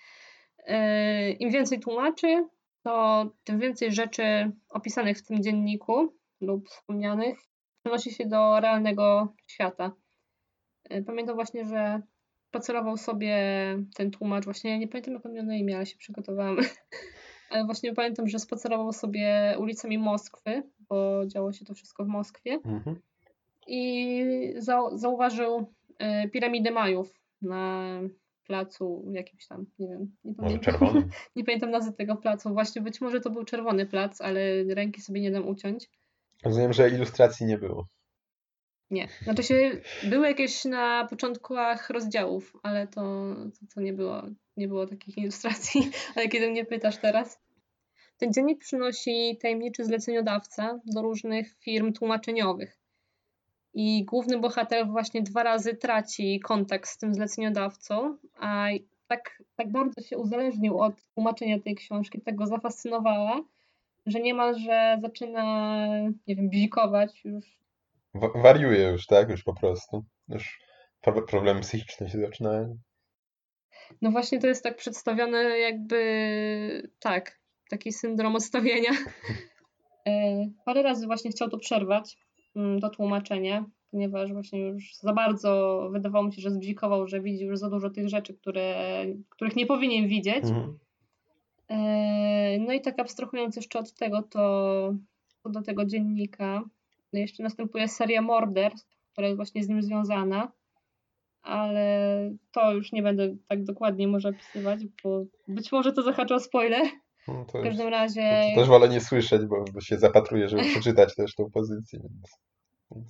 yy, 0.68 1.32
im 1.32 1.52
więcej 1.52 1.80
tłumaczy, 1.80 2.47
to 2.84 3.26
tym 3.43 3.60
więcej 3.60 3.91
rzeczy 3.91 4.52
opisanych 4.70 5.18
w 5.18 5.26
tym 5.26 5.43
dzienniku 5.43 6.14
lub 6.41 6.70
wspomnianych 6.70 7.39
przenosi 7.84 8.12
się 8.12 8.26
do 8.26 8.60
realnego 8.60 9.34
świata. 9.47 9.91
Yy, 10.89 11.04
pamiętam 11.04 11.36
właśnie, 11.36 11.66
że 11.66 12.02
spacerował 12.47 12.97
sobie 12.97 13.38
ten 13.95 14.12
tłumacz, 14.12 14.45
właśnie 14.45 14.80
nie 14.80 14.88
pamiętam 14.88 15.14
jak 15.14 15.26
on 15.26 15.34
miał 15.34 15.45
na 15.45 15.56
imię, 15.56 15.76
ale 15.76 15.86
się 15.86 15.97
przygotowałam. 15.97 16.58
ale 17.50 17.66
właśnie 17.66 17.93
pamiętam, 17.93 18.28
że 18.28 18.39
spacerował 18.39 18.93
sobie 18.93 19.56
ulicami 19.60 19.97
Moskwy, 19.97 20.64
bo 20.80 21.28
działo 21.28 21.54
się 21.54 21.66
to 21.66 21.74
wszystko 21.74 22.06
w 22.06 22.08
Moskwie. 22.08 22.54
Mhm 22.54 23.02
i 23.70 24.54
zauważył 24.96 25.74
e, 26.00 26.30
piramidę 26.30 26.72
Majów 26.72 27.14
na 27.42 27.86
placu 28.44 29.06
jakimś 29.12 29.48
tam, 29.48 29.66
nie 29.80 29.88
wiem, 29.88 30.16
nie 30.24 30.36
pamiętam. 30.36 31.10
nie 31.36 31.44
pamiętam 31.44 31.72
nazwy 31.72 31.94
tego 31.94 32.16
placu. 32.16 32.54
Właśnie 32.54 32.82
być 32.82 33.02
może 33.02 33.22
to 33.22 33.30
był 33.30 33.44
czerwony 33.44 33.86
plac, 33.86 34.22
ale 34.22 34.64
ręki 34.64 35.02
sobie 35.02 35.22
nie 35.22 35.32
dam 35.32 35.48
uciąć. 35.48 35.90
Rozumiem, 36.44 36.74
że 36.74 36.90
ilustracji 36.90 37.46
nie 37.46 37.58
było. 37.58 37.88
Nie. 38.92 39.08
Znaczy 39.24 39.44
się, 39.44 39.82
były 40.04 40.28
jakieś 40.28 40.66
na 40.66 41.08
początkach 41.10 41.90
rozdziałów, 41.90 42.54
ale 42.64 42.88
to, 42.88 43.02
to, 43.36 43.66
to 43.76 43.82
nie, 43.82 43.94
było, 43.94 44.24
nie 44.58 44.68
było 44.68 44.88
takich 44.88 45.18
ilustracji. 45.18 45.92
Ale 46.16 46.28
kiedy 46.28 46.52
mnie 46.52 46.66
pytasz 46.66 46.98
teraz, 46.98 47.40
ten 48.18 48.34
dziennik 48.34 48.60
przynosi 48.60 49.38
tajemniczy 49.42 49.86
zleceniodawca 49.86 50.80
do 50.86 51.02
różnych 51.02 51.58
firm 51.60 51.94
tłumaczeniowych. 51.94 52.79
I 53.74 54.06
główny 54.06 54.40
bohater 54.40 54.88
właśnie 54.88 55.22
dwa 55.22 55.44
razy 55.44 55.76
traci 55.76 56.40
kontakt 56.40 56.90
z 56.90 56.98
tym 56.98 57.14
zleceniodawcą, 57.14 58.18
a 58.40 58.68
tak, 59.08 59.44
tak 59.56 59.72
bardzo 59.72 60.02
się 60.02 60.18
uzależnił 60.18 60.80
od 60.80 60.94
tłumaczenia 61.14 61.60
tej 61.60 61.76
książki, 61.76 62.22
tak 62.22 62.36
go 62.36 62.48
zafascynowała, 62.48 63.42
że 64.06 64.20
niemalże 64.20 64.98
zaczyna, 65.02 65.88
nie 66.28 66.36
wiem, 66.36 66.50
bzikować 66.50 67.26
już. 67.26 67.46
wariuje 68.36 68.84
już, 68.84 69.06
tak? 69.06 69.30
Już 69.30 69.44
po 69.44 69.54
prostu. 69.54 70.06
Już 70.28 70.60
problemy 71.28 71.62
psychiczne 71.62 72.10
się 72.10 72.20
zaczynają. 72.20 72.78
No 74.02 74.12
właśnie 74.12 74.40
to 74.40 74.48
jest 74.48 74.64
tak 74.64 74.76
przedstawione 74.76 75.60
jakby, 75.60 76.90
tak, 77.00 77.40
taki 77.70 77.94
syndrom 77.94 78.36
odstawienia. 78.36 78.92
E, 80.08 80.46
parę 80.66 80.84
razy 80.84 81.06
właśnie 81.06 81.32
chciał 81.32 81.50
to 81.50 81.58
przerwać, 81.58 82.18
Mm, 82.60 82.80
do 82.80 82.89
tłumaczenia, 82.89 83.66
ponieważ 83.91 84.34
właśnie 84.34 84.60
już 84.60 84.95
za 84.95 85.14
bardzo 85.14 85.82
wydawało 85.91 86.26
mi 86.26 86.34
się, 86.34 86.41
że 86.41 86.51
zbzikował, 86.51 87.07
że 87.07 87.22
widzi 87.22 87.45
już 87.45 87.60
za 87.60 87.70
dużo 87.70 87.89
tych 87.89 88.10
rzeczy, 88.10 88.34
które, 88.34 89.05
których 89.30 89.55
nie 89.55 89.66
powinien 89.66 90.07
widzieć. 90.07 90.43
Mhm. 90.43 90.80
E, 91.70 92.57
no 92.60 92.74
i 92.74 92.82
tak 92.82 92.99
abstrahując 92.99 93.55
jeszcze 93.55 93.80
od 93.80 93.93
tego, 93.93 94.22
to, 94.22 94.93
to 95.43 95.49
do 95.49 95.62
tego 95.62 95.86
dziennika 95.86 96.64
no 97.14 97.20
jeszcze 97.20 97.43
następuje 97.43 97.88
seria 97.88 98.22
morderstw, 98.22 98.97
która 99.12 99.28
jest 99.28 99.38
właśnie 99.38 99.64
z 99.64 99.70
nim 99.70 99.84
związana, 99.84 100.51
ale 101.41 102.32
to 102.51 102.74
już 102.74 102.91
nie 102.91 103.03
będę 103.03 103.36
tak 103.47 103.64
dokładnie 103.64 104.07
może 104.07 104.30
opisywać, 104.30 104.80
bo 105.03 105.24
być 105.47 105.72
może 105.72 105.93
to 105.93 106.03
zahacza 106.03 106.36
o 106.36 106.39
spoiler. 106.39 106.86
No 107.28 107.45
w 107.45 107.64
każdym 107.64 107.88
razie. 107.88 108.22
To, 108.22 108.55
to 108.55 108.62
też 108.62 108.70
wolę 108.70 108.89
nie 108.89 109.01
słyszeć, 109.01 109.41
bo 109.45 109.82
się 109.82 109.97
zapatruję, 109.97 110.49
żeby 110.49 110.64
przeczytać 110.64 111.16
też 111.16 111.36
tą 111.36 111.51
pozycję. 111.51 111.99
Więc... 111.99 112.49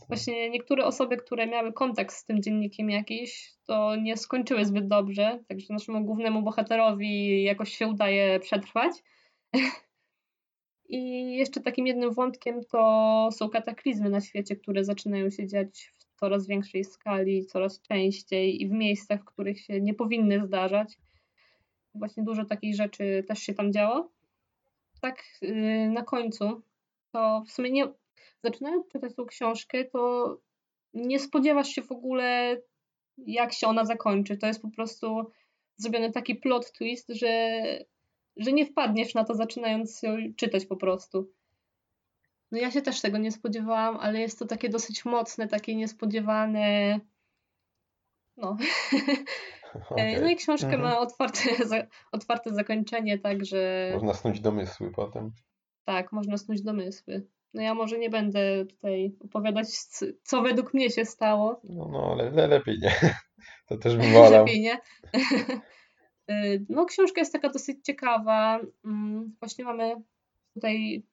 Właśnie 0.07 0.49
niektóre 0.49 0.85
osoby, 0.85 1.17
które 1.17 1.47
miały 1.47 1.73
kontakt 1.73 2.15
z 2.15 2.25
tym 2.25 2.41
dziennikiem 2.43 2.89
jakiś, 2.89 3.53
to 3.65 3.95
nie 3.95 4.17
skończyły 4.17 4.65
zbyt 4.65 4.87
dobrze, 4.87 5.39
także 5.47 5.73
naszemu 5.73 6.05
głównemu 6.05 6.41
bohaterowi 6.41 7.43
jakoś 7.43 7.77
się 7.77 7.87
udaje 7.87 8.39
przetrwać. 8.39 8.91
I 10.89 11.31
jeszcze 11.33 11.61
takim 11.61 11.87
jednym 11.87 12.13
wątkiem 12.13 12.61
to 12.71 13.29
są 13.31 13.49
kataklizmy 13.49 14.09
na 14.09 14.21
świecie, 14.21 14.55
które 14.55 14.83
zaczynają 14.83 15.29
się 15.29 15.47
dziać 15.47 15.93
w 15.97 16.19
coraz 16.19 16.47
większej 16.47 16.83
skali, 16.83 17.45
coraz 17.45 17.81
częściej 17.81 18.61
i 18.61 18.67
w 18.67 18.71
miejscach, 18.71 19.21
w 19.21 19.25
których 19.25 19.59
się 19.59 19.81
nie 19.81 19.93
powinny 19.93 20.45
zdarzać. 20.45 20.97
Właśnie 21.95 22.23
dużo 22.23 22.45
takich 22.45 22.75
rzeczy 22.75 23.23
też 23.27 23.39
się 23.39 23.53
tam 23.53 23.73
działo. 23.73 24.09
Tak 25.01 25.23
yy, 25.41 25.89
na 25.89 26.03
końcu 26.03 26.61
to 27.11 27.43
w 27.47 27.51
sumie 27.51 27.71
nie, 27.71 27.87
zaczynając 28.43 28.87
czytać 28.87 29.15
tą 29.15 29.25
książkę, 29.25 29.85
to 29.85 30.37
nie 30.93 31.19
spodziewasz 31.19 31.67
się 31.69 31.81
w 31.81 31.91
ogóle, 31.91 32.57
jak 33.17 33.53
się 33.53 33.67
ona 33.67 33.85
zakończy. 33.85 34.37
To 34.37 34.47
jest 34.47 34.61
po 34.61 34.69
prostu 34.71 35.31
zrobiony 35.77 36.11
taki 36.11 36.35
plot 36.35 36.71
twist, 36.71 37.07
że, 37.09 37.59
że 38.37 38.51
nie 38.51 38.65
wpadniesz 38.65 39.13
na 39.13 39.23
to, 39.23 39.35
zaczynając 39.35 40.03
ją 40.03 40.17
czytać 40.37 40.65
po 40.65 40.75
prostu. 40.77 41.31
No 42.51 42.57
ja 42.59 42.71
się 42.71 42.81
też 42.81 43.01
tego 43.01 43.17
nie 43.17 43.31
spodziewałam, 43.31 43.97
ale 43.97 44.19
jest 44.19 44.39
to 44.39 44.45
takie 44.45 44.69
dosyć 44.69 45.05
mocne, 45.05 45.47
takie 45.47 45.75
niespodziewane. 45.75 46.99
No. 48.37 48.57
Okej. 49.89 50.15
No 50.21 50.29
i 50.29 50.35
książka 50.35 50.67
Mhm. 50.67 50.83
ma 50.83 50.99
otwarte, 50.99 51.65
za- 51.67 51.87
otwarte 52.11 52.53
zakończenie, 52.53 53.19
także 53.19 53.91
Można 53.93 54.13
snuć 54.13 54.39
domysły 54.39 54.91
potem. 54.91 55.31
tak, 55.85 56.11
można 56.11 56.37
snuć 56.37 56.61
domysły. 56.61 57.27
No 57.53 57.61
ja 57.61 57.73
może 57.73 57.99
nie 57.99 58.09
będę 58.09 58.65
tutaj 58.65 59.15
opowiadać, 59.25 59.67
co 60.23 60.41
według 60.41 60.73
mnie 60.73 60.89
się 60.89 61.05
stało. 61.05 61.61
No, 61.63 61.89
no 61.91 62.09
ale 62.11 62.31
le, 62.31 62.47
lepiej 62.47 62.79
nie. 62.79 62.91
To 63.67 63.77
też 63.77 63.97
bym 63.97 64.13
wolał. 64.13 64.45
Lepiej 64.45 64.61
nie. 64.61 64.79
Y, 66.31 66.65
No, 66.69 66.85
książka 66.85 67.21
jest 67.21 67.33
taka 67.33 67.49
dosyć 67.49 67.85
ciekawa. 67.85 68.59
Mm, 68.85 69.35
Właśnie 69.39 69.65
mamy 69.65 69.95
tutaj 70.53 71.03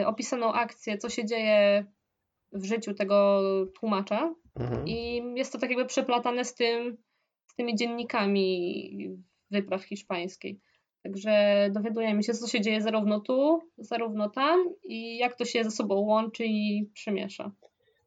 y, 0.00 0.06
opisaną 0.06 0.52
akcję, 0.52 0.98
co 0.98 1.08
się 1.08 1.24
dzieje 1.24 1.86
w 2.52 2.64
życiu 2.64 2.94
tego 2.94 3.40
tłumacza. 3.80 4.34
Mhm. 4.54 4.88
I 4.88 5.22
jest 5.34 5.52
to 5.52 5.58
tak 5.58 5.70
jakby 5.70 5.86
przeplatane 5.86 6.44
z 6.44 6.54
tym, 6.54 6.96
z 7.50 7.54
tymi 7.54 7.76
dziennikami 7.76 9.18
wypraw 9.50 9.84
hiszpańskiej. 9.84 10.60
Także 11.02 11.68
dowiadujemy 11.74 12.22
się, 12.22 12.32
co 12.32 12.46
się 12.46 12.60
dzieje 12.60 12.82
zarówno 12.82 13.20
tu, 13.20 13.60
zarówno 13.78 14.30
tam 14.30 14.64
i 14.82 15.18
jak 15.18 15.36
to 15.36 15.44
się 15.44 15.64
ze 15.64 15.70
sobą 15.70 15.94
łączy 15.94 16.44
i 16.46 16.90
przemiesza. 16.94 17.52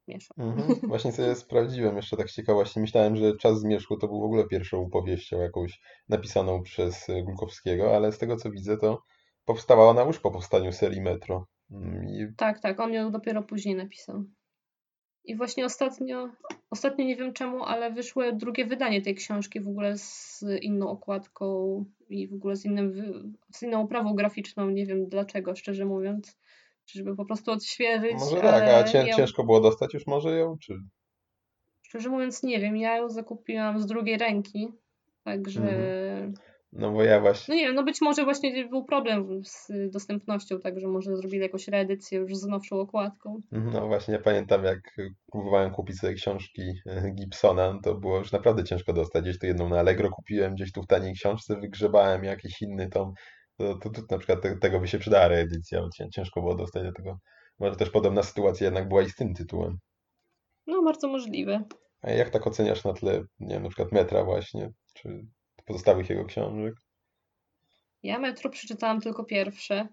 Miesza. 0.07 0.33
Mhm. 0.37 0.79
Właśnie 0.89 1.11
sobie 1.11 1.35
sprawdziłem 1.35 1.95
jeszcze 1.95 2.17
tak 2.17 2.29
z 2.29 2.35
ciekawości. 2.35 2.79
Myślałem, 2.79 3.15
że 3.15 3.37
Czas 3.37 3.59
Zmierzchu 3.59 3.97
to 3.97 4.07
był 4.07 4.21
w 4.21 4.23
ogóle 4.23 4.47
pierwszą 4.47 4.89
powieścią 4.89 5.39
jakąś 5.39 5.79
napisaną 6.09 6.63
przez 6.63 7.07
Glukowskiego, 7.25 7.95
ale 7.95 8.11
z 8.11 8.17
tego 8.17 8.35
co 8.35 8.51
widzę, 8.51 8.77
to 8.77 9.01
powstała 9.45 9.89
ona 9.89 10.03
już 10.03 10.19
po 10.19 10.31
powstaniu 10.31 10.71
serii 10.71 11.01
Metro. 11.01 11.47
Mm, 11.71 12.09
I 12.09 12.35
Tak, 12.37 12.61
tak, 12.61 12.79
on 12.79 12.93
ją 12.93 13.11
dopiero 13.11 13.43
później 13.43 13.75
napisał. 13.75 14.23
I 15.26 15.36
właśnie 15.36 15.65
ostatnio, 15.65 16.30
ostatnio 16.69 17.05
nie 17.05 17.15
wiem 17.15 17.34
czemu, 17.34 17.63
ale 17.63 17.91
wyszło 17.91 18.32
drugie 18.32 18.65
wydanie 18.65 19.01
tej 19.01 19.15
książki 19.15 19.61
w 19.61 19.67
ogóle 19.67 19.97
z 19.97 20.43
inną 20.61 20.89
okładką 20.89 21.86
i 22.09 22.28
w 22.28 22.34
ogóle 22.34 22.55
z, 22.55 22.65
innym, 22.65 22.93
z 23.51 23.63
inną 23.63 23.82
oprawą 23.82 24.13
graficzną. 24.13 24.69
Nie 24.69 24.86
wiem 24.86 25.09
dlaczego, 25.09 25.55
szczerze 25.55 25.86
mówiąc. 25.86 26.38
Czy 26.86 26.97
żeby 26.97 27.15
po 27.15 27.26
prostu 27.26 27.51
odświeżyć. 27.51 28.13
może 28.13 28.41
tak, 28.41 28.63
a 28.63 28.84
cię, 28.84 28.97
ja, 29.07 29.15
ciężko 29.15 29.43
było 29.43 29.61
dostać 29.61 29.93
już 29.93 30.07
może 30.07 30.38
ją? 30.38 30.57
Czy... 30.57 30.73
Szczerze 31.82 32.09
mówiąc, 32.09 32.43
nie 32.43 32.59
wiem. 32.59 32.78
Ja 32.78 32.97
ją 32.97 33.09
zakupiłam 33.09 33.80
z 33.80 33.86
drugiej 33.86 34.17
ręki. 34.17 34.67
Także. 35.23 35.61
Mhm. 35.61 36.34
No 36.78 36.91
bo 36.91 37.03
ja 37.03 37.19
właśnie. 37.19 37.55
No 37.55 37.61
nie 37.61 37.73
no 37.73 37.84
być 37.84 38.01
może 38.01 38.23
właśnie 38.23 38.67
był 38.67 38.86
problem 38.86 39.43
z 39.45 39.71
dostępnością, 39.91 40.59
także 40.59 40.88
może 40.88 41.17
zrobili 41.17 41.43
jakąś 41.43 41.67
reedycję 41.67 42.19
już 42.19 42.36
z 42.36 42.45
nowszą 42.45 42.80
okładką. 42.80 43.39
No 43.51 43.88
właśnie, 43.88 44.13
ja 44.13 44.19
pamiętam 44.19 44.63
jak 44.63 44.80
próbowałem 45.32 45.71
kupić 45.71 45.99
sobie 45.99 46.13
książki 46.13 46.61
e, 46.86 47.11
Gibsona, 47.11 47.80
to 47.84 47.95
było 47.95 48.17
już 48.17 48.32
naprawdę 48.32 48.63
ciężko 48.63 48.93
dostać. 48.93 49.23
Gdzieś 49.23 49.39
tu 49.39 49.45
jedną 49.45 49.69
na 49.69 49.80
Allegro 49.80 50.09
kupiłem, 50.09 50.55
gdzieś 50.55 50.71
tu 50.71 50.82
w 50.82 50.88
taniej 50.88 51.13
książce 51.13 51.59
wygrzebałem 51.59 52.23
jakiś 52.23 52.61
inny 52.61 52.89
tom. 52.89 53.13
To, 53.57 53.76
to, 53.78 53.89
to 53.89 54.01
na 54.11 54.17
przykład 54.17 54.41
te, 54.41 54.57
tego 54.57 54.80
by 54.80 54.88
się 54.88 54.99
przydała 54.99 55.28
reedycja, 55.28 55.82
bo 55.82 55.89
cię- 55.89 56.09
ciężko 56.09 56.41
było 56.41 56.55
dostać 56.55 56.84
do 56.84 56.91
tego. 56.91 57.19
Może 57.59 57.76
też 57.76 57.89
podobna 57.89 58.23
sytuacja 58.23 58.65
jednak 58.65 58.88
była 58.88 59.01
i 59.01 59.09
z 59.09 59.15
tym 59.15 59.34
tytułem. 59.34 59.78
No, 60.67 60.84
bardzo 60.84 61.07
możliwe. 61.07 61.63
A 62.01 62.11
jak 62.11 62.30
tak 62.30 62.47
oceniasz 62.47 62.84
na 62.84 62.93
tle, 62.93 63.23
nie 63.39 63.53
wiem, 63.53 63.63
na 63.63 63.69
przykład 63.69 63.91
Metra 63.91 64.23
właśnie, 64.23 64.69
czy 64.93 65.26
pozostałych 65.66 66.09
jego 66.09 66.26
książek? 66.26 66.74
Ja 68.03 68.20
Metro 68.20 68.49
przeczytałam 68.49 69.01
tylko 69.01 69.24
pierwsze. 69.24 69.88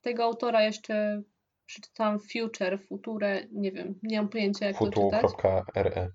Tego 0.00 0.24
autora 0.24 0.62
jeszcze 0.62 1.22
przeczytałam 1.66 2.18
Future, 2.18 2.78
Future, 2.88 3.46
nie 3.52 3.72
wiem, 3.72 3.98
nie 4.02 4.16
mam 4.16 4.28
pojęcia 4.28 4.66
jak 4.66 4.78
to 4.78 4.90
czytać. 4.90 5.22
Futu.re 5.22 6.10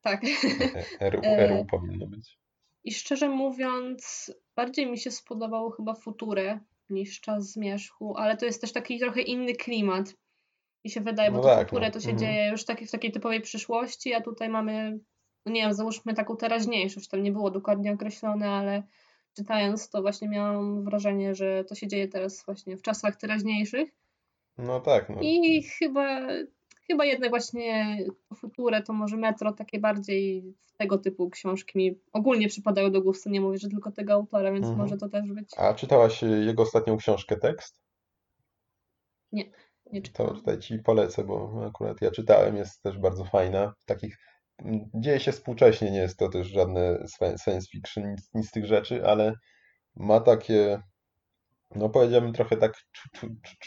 Tak. 0.00 0.22
RU, 1.10 1.20
E, 1.22 1.46
RU 1.46 1.64
powinno 1.64 2.06
być. 2.06 2.38
I 2.84 2.92
szczerze 2.94 3.28
mówiąc, 3.28 4.32
bardziej 4.56 4.90
mi 4.90 4.98
się 4.98 5.10
spodobało 5.10 5.70
chyba 5.70 5.94
Future 5.94 6.58
niż 6.90 7.20
Czas 7.20 7.52
Zmierzchu, 7.52 8.16
ale 8.16 8.36
to 8.36 8.46
jest 8.46 8.60
też 8.60 8.72
taki 8.72 8.98
trochę 8.98 9.20
inny 9.20 9.52
klimat. 9.54 10.14
Mi 10.84 10.90
się 10.90 11.00
wydaje, 11.00 11.30
bo 11.30 11.36
No 11.36 11.42
to 11.42 11.48
tak, 11.48 11.68
Future 11.68 11.82
no. 11.84 11.90
to 11.90 12.00
się 12.00 12.10
Mhm. 12.10 12.18
dzieje 12.18 12.50
już 12.50 12.64
taki, 12.64 12.86
w 12.86 12.90
takiej 12.90 13.12
typowej 13.12 13.40
przyszłości, 13.40 14.14
a 14.14 14.20
tutaj 14.20 14.48
mamy, 14.48 14.98
no 15.46 15.52
nie 15.52 15.60
wiem, 15.62 15.74
załóżmy 15.74 16.14
taką 16.14 16.36
teraźniejszość, 16.36 17.08
tam 17.08 17.22
nie 17.22 17.32
było 17.32 17.50
dokładnie 17.50 17.92
określone, 17.92 18.50
ale 18.50 18.82
czytając 19.36 19.90
to 19.90 20.02
właśnie 20.02 20.28
miałam 20.28 20.84
wrażenie, 20.84 21.34
że 21.34 21.64
to 21.64 21.74
się 21.74 21.88
dzieje 21.88 22.08
teraz 22.08 22.44
właśnie 22.44 22.76
w 22.76 22.82
czasach 22.82 23.16
teraźniejszych. 23.16 23.90
No 24.58 24.80
tak, 24.80 25.08
no. 25.10 25.16
I 25.20 25.62
chyba, 25.62 26.20
chyba 26.86 27.04
jednak 27.04 27.30
właśnie 27.30 27.98
Future 28.34 28.82
to 28.86 28.92
może 28.92 29.16
Metro 29.16 29.52
takie 29.52 29.78
bardziej 29.78 30.54
tego 30.78 30.98
typu 30.98 31.30
książki 31.30 31.78
mi 31.78 31.98
ogólnie 32.12 32.48
przypadają 32.48 32.90
do 32.92 33.02
gustu. 33.02 33.30
Nie 33.30 33.40
mówię, 33.40 33.58
że 33.58 33.68
tylko 33.68 33.92
tego 33.92 34.12
autora, 34.12 34.52
więc 34.52 34.66
Mhm. 34.66 34.78
może 34.82 34.96
to 34.96 35.08
też 35.08 35.32
być. 35.32 35.48
A 35.56 35.74
czytałaś 35.74 36.22
jego 36.22 36.62
ostatnią 36.62 36.96
książkę 36.96 37.36
tekst? 37.36 37.80
Nie 39.32 39.44
To 40.00 40.00
czytałam. 40.02 40.36
tutaj 40.36 40.58
ci 40.58 40.78
polecę, 40.78 41.24
bo 41.24 41.64
akurat 41.68 42.00
ja 42.02 42.10
czytałem, 42.10 42.56
jest 42.56 42.82
też 42.82 42.98
bardzo 42.98 43.24
fajna. 43.24 43.74
Takich 43.84 44.12
m, 44.14 44.18
dzieje 44.94 45.20
się 45.20 45.32
współcześnie, 45.32 45.90
nie 45.90 45.98
jest 45.98 46.18
to 46.18 46.28
też 46.28 46.48
żadne 46.48 46.98
sci- 46.98 47.38
science 47.44 47.68
fiction, 47.72 48.10
nic, 48.10 48.30
nic 48.34 48.48
z 48.48 48.50
tych 48.50 48.66
rzeczy, 48.66 49.06
ale 49.06 49.34
ma 49.96 50.20
takie, 50.20 50.82
no 51.74 51.88
powiedziałbym 51.88 52.32
trochę 52.32 52.56
tak, 52.56 52.72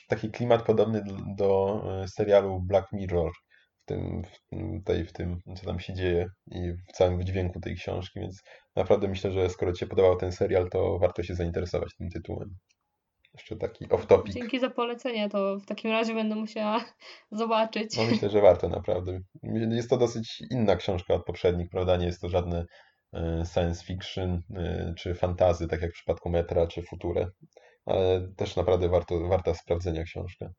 taki 0.09 0.31
klimat 0.31 0.63
podobny 0.65 1.03
do, 1.37 1.81
e, 2.03 2.07
serialu 2.07 2.61
Black 2.61 2.91
Mirror 2.93 3.31
w 3.83 3.85
tym, 3.85 4.23
w 4.23 4.39
tutaj, 4.77 5.05
w 5.05 5.13
tym, 5.13 5.39
co 5.57 5.65
tam 5.65 5.79
się 5.79 5.93
dzieje 5.93 6.27
i 6.51 6.73
w 6.73 6.91
całym 6.93 7.17
wydźwięku 7.17 7.59
tej 7.59 7.75
książki, 7.75 8.19
więc 8.19 8.43
naprawdę 8.75 9.07
myślę, 9.07 9.31
że 9.31 9.49
skoro 9.49 9.73
Ci 9.73 9.79
się 9.79 9.87
podobał 9.87 10.15
ten 10.15 10.31
serial, 10.31 10.69
to 10.69 10.99
warto 10.99 11.23
się 11.23 11.35
zainteresować 11.35 11.95
tym 11.97 12.09
tytułem. 12.09 12.57
Jeszcze 13.37 13.55
taki 13.55 13.85
off-topic. 13.85 14.33
Dzięki 14.33 14.59
za 14.59 14.69
polecenie, 14.69 15.29
to 15.29 15.59
w 15.59 15.65
takim 15.65 15.91
razie 15.91 16.13
będę 16.13 16.35
musiała 16.35 16.85
zobaczyć. 17.31 17.97
No 17.97 18.03
myślę, 18.03 18.29
że 18.29 18.41
warto 18.41 18.69
naprawdę. 18.69 19.19
Jest 19.71 19.89
to 19.89 19.97
dosyć 19.97 20.41
inna 20.51 20.75
książka 20.75 21.13
od 21.13 21.25
poprzednich, 21.25 21.69
prawda? 21.69 21.97
Nie 21.97 22.05
jest 22.05 22.21
to 22.21 22.29
żadne 22.29 22.65
e, 23.13 23.43
science 23.53 23.85
fiction 23.85 24.41
e, 24.55 24.93
czy 24.97 25.15
fantazy, 25.15 25.67
tak 25.67 25.81
jak 25.81 25.91
w 25.91 25.93
przypadku 25.93 26.29
Metra 26.29 26.67
czy 26.67 26.83
Future, 26.83 27.31
ale 27.85 28.27
też 28.37 28.55
naprawdę 28.55 28.89
warto, 28.89 29.27
warta 29.27 29.53
sprawdzenia 29.53 30.03
książka. 30.03 30.49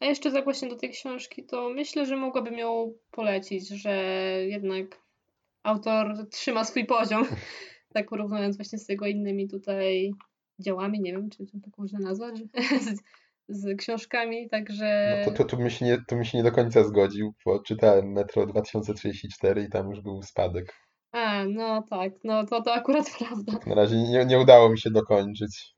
A 0.00 0.06
jeszcze 0.06 0.32
tak 0.32 0.44
właśnie 0.44 0.68
do 0.68 0.76
tej 0.76 0.90
książki, 0.90 1.46
to 1.46 1.70
myślę, 1.70 2.06
że 2.06 2.16
mogłabym 2.16 2.58
ją 2.58 2.94
polecić, 3.10 3.68
że 3.68 3.92
jednak 4.46 5.02
autor 5.62 6.28
trzyma 6.30 6.64
swój 6.64 6.86
poziom, 6.86 7.26
tak 7.94 8.08
porównując 8.08 8.56
właśnie 8.56 8.78
z 8.78 8.88
jego 8.88 9.06
innymi 9.06 9.48
tutaj 9.48 10.12
dziełami, 10.58 11.00
nie 11.00 11.12
wiem, 11.12 11.30
czy, 11.30 11.46
czy 11.46 11.60
tak 11.60 11.78
można 11.78 11.98
nazwać, 11.98 12.34
z, 12.86 13.00
z 13.48 13.78
książkami, 13.78 14.48
także 14.48 15.16
No 15.26 15.32
to, 15.32 15.44
to 15.44 15.56
tu, 15.56 15.62
mi 15.62 15.70
się 15.70 15.84
nie, 15.84 15.98
tu 16.08 16.16
mi 16.16 16.26
się 16.26 16.38
nie 16.38 16.44
do 16.44 16.52
końca 16.52 16.84
zgodził, 16.84 17.34
bo 17.46 17.62
czytałem 17.62 18.12
Metro 18.12 18.46
2034 18.46 19.62
i 19.62 19.68
tam 19.68 19.90
już 19.90 20.00
był 20.00 20.22
spadek. 20.22 20.74
a, 21.12 21.44
no 21.44 21.82
tak, 21.90 22.12
no 22.24 22.46
to, 22.46 22.62
to 22.62 22.74
akurat 22.74 23.06
prawda. 23.18 23.52
Na 23.66 23.74
razie 23.74 23.96
nie, 23.96 24.24
nie 24.24 24.38
udało 24.38 24.68
mi 24.70 24.80
się 24.80 24.90
dokończyć. 24.90 25.76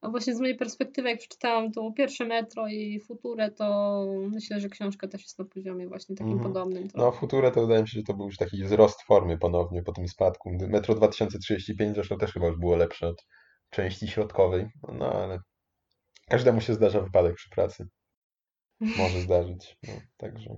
A 0.00 0.08
właśnie 0.10 0.34
z 0.34 0.40
mojej 0.40 0.56
perspektywy, 0.56 1.08
jak 1.08 1.18
przeczytałam 1.18 1.72
to 1.72 1.92
pierwsze 1.92 2.24
Metro 2.26 2.68
i 2.68 3.00
Futurę, 3.00 3.50
to 3.50 4.04
myślę, 4.30 4.60
że 4.60 4.68
książka 4.68 5.08
też 5.08 5.22
jest 5.22 5.38
na 5.38 5.44
poziomie 5.44 5.88
właśnie 5.88 6.16
takim 6.16 6.32
Mhm. 6.32 6.52
podobnym 6.52 6.82
No, 6.82 6.88
trochę. 6.90 7.18
Future 7.18 7.50
to 7.50 7.60
wydaje 7.60 7.82
mi 7.82 7.88
się, 7.88 7.98
że 7.98 8.04
to 8.04 8.14
był 8.14 8.26
już 8.26 8.36
taki 8.36 8.64
wzrost 8.64 9.02
formy 9.02 9.38
ponownie 9.38 9.82
po 9.82 9.92
tym 9.92 10.08
spadku. 10.08 10.50
Metro 10.68 10.94
2035 10.94 11.94
zresztą 11.94 12.18
też 12.18 12.32
chyba 12.32 12.46
już 12.46 12.58
było 12.58 12.76
lepsze 12.76 13.08
od 13.08 13.26
części 13.72 14.08
środkowej, 14.08 14.66
no 14.92 15.12
ale 15.12 15.38
każdemu 16.28 16.60
się 16.60 16.74
zdarza 16.74 17.00
wypadek 17.00 17.34
przy 17.34 17.50
pracy. 17.50 17.88
Może 18.80 19.20
zdarzyć. 19.26 19.76
No, 19.88 19.92
także. 20.16 20.56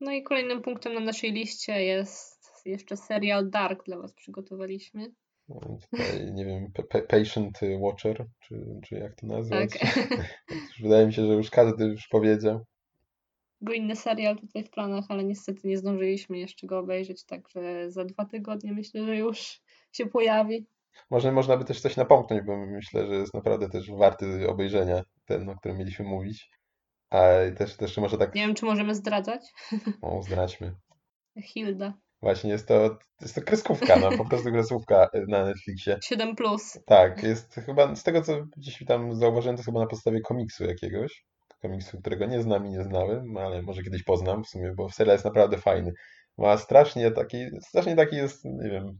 No 0.00 0.12
i 0.12 0.22
kolejnym 0.22 0.62
punktem 0.62 0.94
na 0.94 1.00
naszej 1.00 1.32
liście 1.32 1.82
jest 1.82 2.38
jeszcze 2.66 2.96
serial 2.96 3.50
Dark 3.50 3.84
dla 3.84 3.98
Was 3.98 4.14
przygotowaliśmy. 4.14 5.10
No, 5.48 5.78
tutaj, 5.90 6.32
nie 6.32 6.44
wiem, 6.44 6.72
pa- 6.74 6.82
pa- 6.82 7.06
Patient 7.06 7.58
Watcher, 7.80 8.26
czy, 8.40 8.54
czy 8.84 8.94
jak 8.94 9.14
to 9.14 9.26
nazwać? 9.26 9.70
Tak. 9.78 9.96
Już 10.50 10.80
Wydaje 10.82 11.06
mi 11.06 11.12
się, 11.12 11.26
że 11.26 11.32
już 11.32 11.50
każdy 11.50 11.84
już 11.84 12.08
powiedział. 12.08 12.64
Był 13.60 13.74
inny 13.74 13.96
serial 13.96 14.36
tutaj 14.36 14.64
w 14.64 14.70
planach, 14.70 15.04
ale 15.08 15.24
niestety 15.24 15.68
nie 15.68 15.78
zdążyliśmy 15.78 16.38
jeszcze 16.38 16.66
go 16.66 16.78
obejrzeć, 16.78 17.24
także 17.24 17.90
za 17.90 18.04
dwa 18.04 18.24
tygodnie 18.24 18.72
myślę, 18.72 19.04
że 19.04 19.16
już 19.16 19.60
się 19.92 20.06
pojawi. 20.06 20.66
Może 21.10 21.32
można 21.32 21.56
by 21.56 21.64
też 21.64 21.80
coś 21.80 21.96
napomknąć, 21.96 22.42
bo 22.46 22.56
myślę, 22.56 23.06
że 23.06 23.14
jest 23.14 23.34
naprawdę 23.34 23.68
też 23.68 23.90
warty 23.90 24.48
obejrzenia 24.48 25.02
ten, 25.24 25.48
o 25.48 25.56
którym 25.56 25.78
mieliśmy 25.78 26.04
mówić. 26.04 26.50
A 27.10 27.18
też, 27.56 27.76
też 27.76 27.96
może 27.96 28.18
tak, 28.18 28.34
Nie 28.34 28.46
wiem, 28.46 28.54
czy 28.54 28.64
możemy 28.64 28.94
zdradzać. 28.94 29.40
o, 30.02 30.22
zdradźmy. 30.22 30.74
Hilda. 31.42 31.94
Właśnie 32.22 32.50
jest 32.50 32.68
to, 32.68 32.98
jest 33.20 33.34
to 33.34 33.42
kreskówka, 33.42 33.96
no, 33.96 34.18
po 34.18 34.24
prostu 34.28 34.52
kreskówka 34.52 35.08
na 35.28 35.44
Netflixie. 35.44 35.98
7 36.04 36.36
plus. 36.36 36.78
Tak, 36.86 37.22
jest 37.22 37.54
chyba, 37.54 37.96
z 37.96 38.02
tego 38.02 38.22
co 38.22 38.32
gdzieś 38.56 38.84
tam 38.86 39.14
zauważyłem, 39.14 39.56
to 39.56 39.62
chyba 39.62 39.80
na 39.80 39.86
podstawie 39.86 40.20
komiksu 40.20 40.64
jakiegoś. 40.64 41.24
komiksu, 41.62 42.00
którego 42.00 42.26
nie 42.26 42.42
znam 42.42 42.66
i 42.66 42.70
nie 42.70 42.82
znałem, 42.82 43.36
ale 43.36 43.62
może 43.62 43.82
kiedyś 43.82 44.02
poznam 44.02 44.44
w 44.44 44.48
sumie, 44.48 44.72
bo 44.76 44.90
serial 44.90 45.14
jest 45.14 45.24
naprawdę 45.24 45.58
fajny. 45.58 45.92
Ma 46.38 46.58
strasznie 46.58 47.10
taki, 47.10 47.46
strasznie 47.68 47.96
taki 47.96 48.16
jest, 48.16 48.44
nie 48.44 48.70
wiem, 48.70 48.98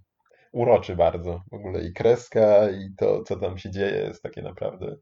uroczy 0.53 0.97
bardzo. 0.97 1.43
W 1.51 1.55
ogóle 1.55 1.85
i 1.85 1.93
kreska, 1.93 2.71
i 2.71 2.95
to, 2.97 3.23
co 3.23 3.37
tam 3.37 3.59
się 3.59 3.71
dzieje, 3.71 3.97
jest 3.97 4.23
takie 4.23 4.43
naprawdę 4.43 4.97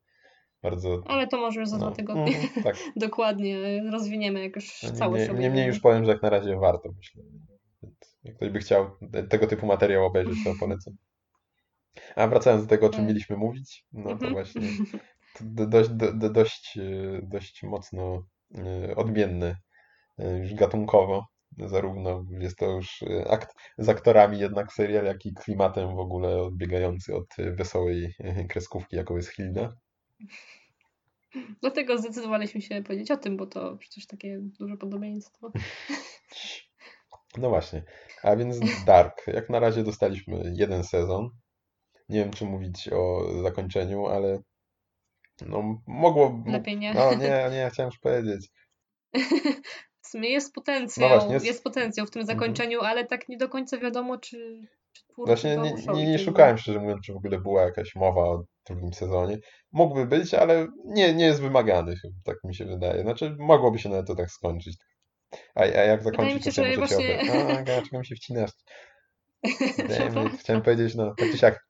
bardzo... 0.62 1.02
Ale 1.06 1.26
to 1.26 1.36
może 1.36 1.60
już 1.60 1.68
za 1.68 1.76
dwa 1.76 1.86
No, 1.90 1.96
tygodnie 1.96 2.38
mhm, 2.38 2.62
tak. 2.64 2.76
dokładnie 2.96 3.82
rozwiniemy, 3.90 4.40
jak 4.40 4.56
już 4.56 4.82
No, 4.82 4.90
całość 4.92 5.28
Niemniej, 5.28 5.42
niemniej 5.42 5.66
już 5.66 5.80
powiem, 5.80 6.04
że 6.04 6.10
jak 6.10 6.22
na 6.22 6.30
razie 6.30 6.56
warto, 6.56 6.88
myślę. 6.96 7.22
Jak 8.24 8.36
ktoś 8.36 8.50
by 8.50 8.58
chciał 8.58 8.90
te- 9.12 9.22
tego 9.22 9.46
typu 9.46 9.66
materiał 9.66 10.04
obejrzeć, 10.06 10.44
to 10.44 10.52
polecam. 10.60 10.94
A 12.16 12.26
wracając 12.26 12.62
do 12.62 12.68
tego, 12.68 12.86
o 12.86 12.90
czym 12.90 12.98
Tak. 12.98 13.08
mieliśmy 13.08 13.36
mówić, 13.36 13.84
no 13.92 14.04
to 14.04 14.12
Mhm. 14.12 14.32
właśnie 14.32 14.62
to 15.38 15.44
do, 15.44 15.66
dość, 15.66 15.90
do, 15.90 16.12
do, 16.12 16.30
dość, 16.30 16.78
dość 17.22 17.62
mocno 17.62 18.26
e, 18.54 18.96
odmienny 18.96 19.56
e, 20.18 20.38
już 20.38 20.54
gatunkowo. 20.54 21.26
Zarówno 21.58 22.24
jest 22.38 22.58
to 22.58 22.66
już 22.66 23.02
e, 23.02 23.30
akt 23.30 23.56
z 23.78 23.88
aktorami 23.88 24.38
jednak 24.38 24.72
serial, 24.72 25.04
jak 25.04 25.26
i 25.26 25.34
klimatem 25.34 25.96
w 25.96 25.98
ogóle 25.98 26.42
odbiegający 26.42 27.14
od 27.14 27.26
wesołej 27.38 28.14
e, 28.18 28.44
kreskówki, 28.44 28.96
jaką 28.96 29.16
jest 29.16 29.28
Hilda. 29.28 29.76
Dlatego 31.60 31.98
zdecydowaliśmy 31.98 32.62
się 32.62 32.82
powiedzieć 32.82 33.10
o 33.10 33.16
tym, 33.16 33.36
bo 33.36 33.46
to 33.46 33.76
przecież 33.76 34.06
takie 34.06 34.38
duże 34.40 34.76
podobieństwo. 34.76 35.52
No 37.38 37.48
właśnie. 37.48 37.82
A 38.22 38.36
więc 38.36 38.84
Dark. 38.84 39.26
Jak 39.26 39.50
na 39.50 39.60
razie 39.60 39.82
dostaliśmy 39.82 40.52
jeden 40.54 40.84
sezon. 40.84 41.30
Nie 42.08 42.18
wiem, 42.20 42.30
czy 42.30 42.44
mówić 42.44 42.88
o 42.92 43.28
zakończeniu, 43.42 44.06
ale 44.06 44.38
no 45.46 45.82
mogło... 45.86 46.42
Lepiej 46.46 46.76
nie. 46.76 46.94
No 46.94 47.14
nie, 47.14 47.48
nie, 47.50 47.70
chciałem 47.72 47.90
już 47.90 47.98
powiedzieć. 47.98 48.48
W 50.06 50.08
sumie 50.08 50.30
jest 50.30 50.54
potencjał, 50.54 51.08
No 51.08 51.14
właśnie, 51.14 51.34
jest... 51.34 51.46
jest- 51.46 51.64
potencjał 51.64 52.06
w 52.06 52.10
tym 52.10 52.20
Mhm. 52.20 52.38
zakończeniu, 52.38 52.80
ale 52.80 53.06
tak 53.06 53.28
nie 53.28 53.36
do 53.36 53.48
końca 53.48 53.78
wiadomo, 53.78 54.18
czy, 54.18 54.60
czy 54.92 55.02
Właśnie 55.16 55.56
nie, 55.56 55.74
nie, 55.94 56.06
nie 56.06 56.18
szukałem, 56.18 56.58
szczerze 56.58 56.80
mówiąc, 56.80 57.00
czy 57.06 57.12
w 57.12 57.16
ogóle 57.16 57.40
była 57.40 57.62
jakaś 57.62 57.94
mowa 57.94 58.20
o 58.20 58.44
drugim 58.66 58.92
sezonie. 58.92 59.38
Mógłby 59.72 60.06
być, 60.06 60.34
ale 60.34 60.66
nie, 60.84 61.14
nie 61.14 61.24
jest 61.24 61.40
wymagany, 61.40 61.94
tak 62.24 62.36
mi 62.44 62.54
się 62.54 62.64
wydaje. 62.64 63.02
Znaczy, 63.02 63.36
mogłoby 63.38 63.78
się 63.78 63.88
nawet 63.88 64.06
to 64.06 64.14
tak 64.14 64.30
skończyć. 64.30 64.76
A, 65.54 65.60
a 65.60 65.64
jak 65.66 66.02
zakończyć, 66.02 66.44
się, 66.44 66.52
to 66.52 66.62
możecie 66.62 66.78
właśnie-. 66.78 67.20
A, 67.94 67.98
mi 67.98 68.06
się 68.06 68.14
wcinasz? 68.14 68.50
Damn. 69.88 70.38
Chciałem 70.38 70.62
powiedzieć, 70.62 70.94
no 70.94 71.14
tak 71.18 71.30
czy 71.30 71.38
siak, 71.38 71.66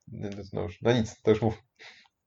no 0.52 0.62
już, 0.62 0.82
no 0.82 0.92
nic, 0.92 1.22
to 1.22 1.30
już 1.30 1.42
mów. 1.42 1.62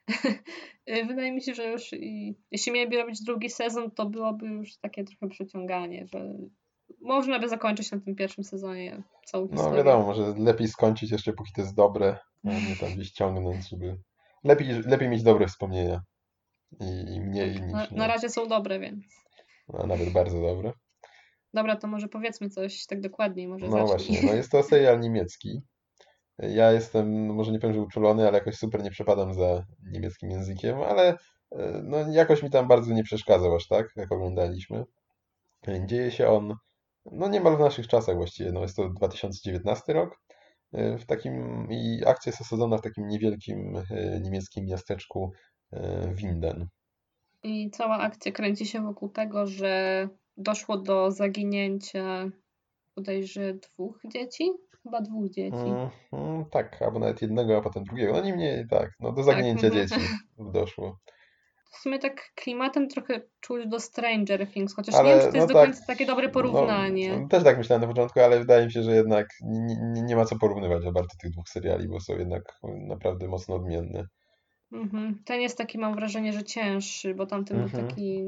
Y, 0.89 1.05
Wydaje 1.05 1.31
mi 1.31 1.41
się, 1.41 1.53
że 1.53 1.71
już 1.71 1.93
i, 1.93 2.35
jeśli 2.51 2.71
mieliby 2.71 2.97
robić 2.97 3.23
drugi 3.23 3.49
sezon, 3.49 3.91
to 3.91 4.05
byłoby 4.05 4.47
już 4.47 4.77
takie 4.77 5.03
trochę 5.03 5.29
przeciąganie, 5.29 6.07
że 6.07 6.33
można 7.01 7.39
by 7.39 7.49
zakończyć 7.49 7.91
na 7.91 7.99
tym 7.99 8.15
pierwszym 8.15 8.43
sezonie 8.43 9.03
całą 9.25 9.45
No 9.45 9.51
historię. 9.51 9.77
wiadomo, 9.77 10.05
może 10.05 10.33
lepiej 10.37 10.67
skończyć 10.67 11.11
jeszcze 11.11 11.33
póki 11.33 11.51
to 11.55 11.61
jest 11.61 11.75
dobre, 11.75 12.17
a 12.45 12.49
nie 12.49 12.75
tam 12.79 12.93
gdzieś 12.93 13.11
ciągnąć, 13.11 13.69
żeby... 13.69 13.97
Lepiej, 14.43 14.67
lepiej 14.85 15.09
mieć 15.09 15.23
dobre 15.23 15.47
wspomnienia 15.47 16.01
i, 16.79 17.15
i 17.15 17.21
mniej 17.21 17.51
niż 17.51 17.71
Na, 17.71 17.87
na 17.91 18.07
razie 18.07 18.29
są 18.29 18.47
dobre, 18.47 18.79
więc. 18.79 19.05
A 19.73 19.87
nawet 19.87 20.09
bardzo 20.09 20.41
dobre. 20.41 20.71
Dobra, 21.53 21.75
to 21.75 21.87
może 21.87 22.07
powiedzmy 22.07 22.49
coś 22.49 22.85
tak 22.85 23.01
dokładniej, 23.01 23.47
może 23.47 23.65
No 23.67 23.87
zacznij. 23.87 23.87
właśnie, 24.17 24.29
no 24.29 24.35
jest 24.37 24.51
to 24.53 24.63
serial 24.63 24.99
niemiecki. 24.99 25.61
Ja 26.39 26.71
jestem, 26.71 27.27
no 27.27 27.33
może 27.33 27.51
nie 27.51 27.59
powiem, 27.59 27.75
że 27.75 27.81
uczulony, 27.81 28.27
ale 28.27 28.37
jakoś 28.37 28.55
super 28.55 28.83
nie 28.83 28.91
przepadam 28.91 29.33
za 29.33 29.65
niemieckim 29.91 30.31
językiem, 30.31 30.77
ale 30.81 31.17
e, 31.51 31.81
no 31.83 31.97
jakoś 32.11 32.43
mi 32.43 32.49
tam 32.49 32.67
bardzo 32.67 32.93
nie 32.93 33.03
przeszkadzał 33.03 33.55
aż 33.55 33.67
tak, 33.67 33.87
jak 33.95 34.11
oglądaliśmy. 34.11 34.83
Dzieje 35.85 36.11
się 36.11 36.27
on, 36.27 36.53
no 37.11 37.27
niemal 37.27 37.57
w 37.57 37.59
naszych 37.59 37.87
czasach 37.87 38.15
właściwie, 38.15 38.51
no 38.51 38.61
jest 38.61 38.75
to 38.75 38.89
2019 38.89 39.93
rok. 39.93 40.19
e, 40.73 40.97
W 40.97 41.05
takim, 41.05 41.67
i 41.71 42.01
akcja 42.07 42.29
jest 42.29 42.41
osadzona 42.41 42.77
w 42.77 42.81
takim 42.81 43.07
niewielkim 43.07 43.77
e, 43.91 44.19
niemieckim 44.21 44.65
miasteczku 44.65 45.31
Winden. 46.13 46.67
I 47.43 47.69
cała 47.71 47.97
akcja 47.97 48.31
kręci 48.31 48.65
się 48.65 48.81
wokół 48.81 49.09
tego, 49.09 49.47
że 49.47 50.07
doszło 50.37 50.77
do 50.77 51.11
zaginięcia 51.11 52.29
bodajże 52.95 53.53
dwóch 53.53 53.99
dzieci? 54.13 54.51
Chyba 54.89 55.01
dwóch 55.01 55.29
dzieci. 55.29 55.57
Mm, 55.57 55.89
mm, 56.13 56.45
tak, 56.45 56.81
albo 56.81 56.99
nawet 56.99 57.21
jednego, 57.21 57.57
a 57.57 57.61
potem 57.61 57.83
drugiego. 57.83 58.13
No 58.13 58.21
niemniej 58.21 58.67
tak, 58.67 58.91
no 58.99 59.11
do 59.11 59.23
zaginięcia 59.23 59.67
mhm. 59.67 59.87
dzieci 59.87 60.01
doszło. 60.53 60.99
W 61.71 61.77
sumie 61.77 61.99
tak 61.99 62.31
klimatem 62.35 62.87
trochę 62.87 63.21
czuć 63.39 63.67
do 63.67 63.79
Stranger 63.79 64.47
Things, 64.47 64.75
chociaż 64.75 64.95
Ale, 64.95 65.09
nie 65.09 65.15
wiem, 65.15 65.21
czy 65.21 65.27
to 65.27 65.33
no 65.33 65.37
jest 65.37 65.47
do 65.47 65.53
tak, 65.53 65.65
końca 65.65 65.85
takie 65.87 66.05
dobre 66.05 66.29
porównanie. 66.29 67.17
No, 67.17 67.27
też 67.27 67.43
tak 67.43 67.57
myślałem 67.57 67.81
na 67.81 67.87
początku, 67.87 68.19
ale 68.19 68.39
wydaje 68.39 68.65
mi 68.65 68.71
się, 68.71 68.83
że 68.83 68.95
jednak 68.95 69.27
nie, 69.41 70.01
nie, 70.01 70.15
ma 70.15 70.25
co 70.25 70.37
porównywać 70.37 70.83
za 70.83 70.91
bardzo 70.91 71.17
tych 71.21 71.31
dwóch 71.31 71.49
seriali, 71.49 71.87
bo 71.87 71.99
są 71.99 72.17
jednak 72.17 72.43
naprawdę 72.87 73.27
mocno 73.27 73.55
odmienne. 73.55 74.07
Mhm. 74.71 75.21
Ten 75.25 75.41
jest 75.41 75.57
taki, 75.57 75.77
mam 75.77 75.95
wrażenie, 75.95 76.33
że 76.33 76.43
cięższy, 76.43 77.15
bo 77.15 77.25
tamten 77.25 77.57
był 77.57 77.65
Mhm. 77.65 77.87
taki, 77.87 78.23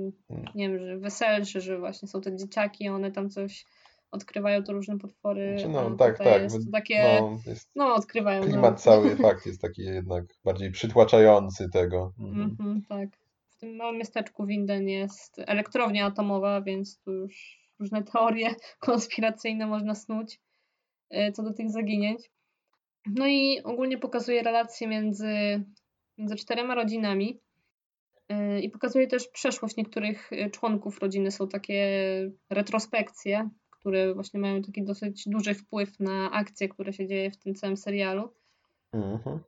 nie 0.56 0.70
wiem, 0.70 0.80
że 0.80 0.98
weselszy, 0.98 1.62
że 1.62 1.80
właśnie 1.80 2.08
są 2.08 2.22
te 2.22 2.36
dzieciaki, 2.36 2.90
one 2.90 3.12
tam 3.12 3.30
coś 3.30 3.66
odkrywają, 4.12 4.64
to 4.64 4.74
różne 4.74 4.98
potwory, 4.98 5.54
Znaczy, 5.58 5.70
no 5.70 5.96
tak, 5.96 6.18
tak. 6.18 6.42
jest 6.42 6.72
takie, 6.72 7.18
no, 7.22 7.40
No, 7.76 7.88
jest 7.90 8.00
odkrywają. 8.00 8.44
klimat 8.44 8.72
no. 8.72 8.78
cały 8.92 9.16
fakt 9.16 9.46
jest 9.46 9.62
taki 9.62 9.82
jednak 9.82 10.26
bardziej 10.44 10.72
przytłaczający 10.72 11.70
tego. 11.70 12.14
Mhm. 12.20 12.42
Mhm, 12.42 12.82
tak. 12.90 13.10
W 13.50 13.58
tym 13.58 13.76
małym 13.76 13.98
miasteczku 13.98 14.46
Winden 14.46 14.90
jest 14.90 15.40
elektrownia 15.40 16.06
atomowa, 16.06 16.62
więc 16.62 17.00
tu 17.00 17.12
już 17.12 17.62
różne 17.80 18.04
teorie 18.04 18.56
konspiracyjne 18.80 19.68
można 19.68 19.96
snuć 19.96 20.40
e, 21.10 21.32
co 21.32 21.44
do 21.44 21.54
tych 21.54 21.70
zaginięć. 21.70 22.32
No 23.06 23.28
i 23.28 23.62
ogólnie 23.64 23.98
pokazuje 23.98 24.44
relacje 24.44 24.88
między, 24.88 25.64
między 26.18 26.36
czterema 26.36 26.76
rodzinami 26.76 27.40
e, 28.30 28.60
i 28.60 28.70
pokazuje 28.70 29.08
też 29.08 29.28
przeszłość 29.28 29.76
niektórych 29.78 30.34
e, 30.34 30.50
członków 30.50 31.00
rodziny. 31.00 31.32
Są 31.32 31.48
takie 31.48 31.86
retrospekcje, 32.50 33.50
które 33.82 34.14
właśnie 34.14 34.40
mają 34.40 34.62
taki 34.62 34.84
dosyć 34.84 35.24
duży 35.28 35.54
wpływ 35.54 36.00
na 36.00 36.32
akcje, 36.32 36.70
które 36.70 36.94
się 36.94 37.08
dzieje 37.08 37.32
w 37.32 37.38
tym 37.38 37.56
całym 37.56 37.78
serialu. 37.78 38.34
Mhm. 38.94 39.40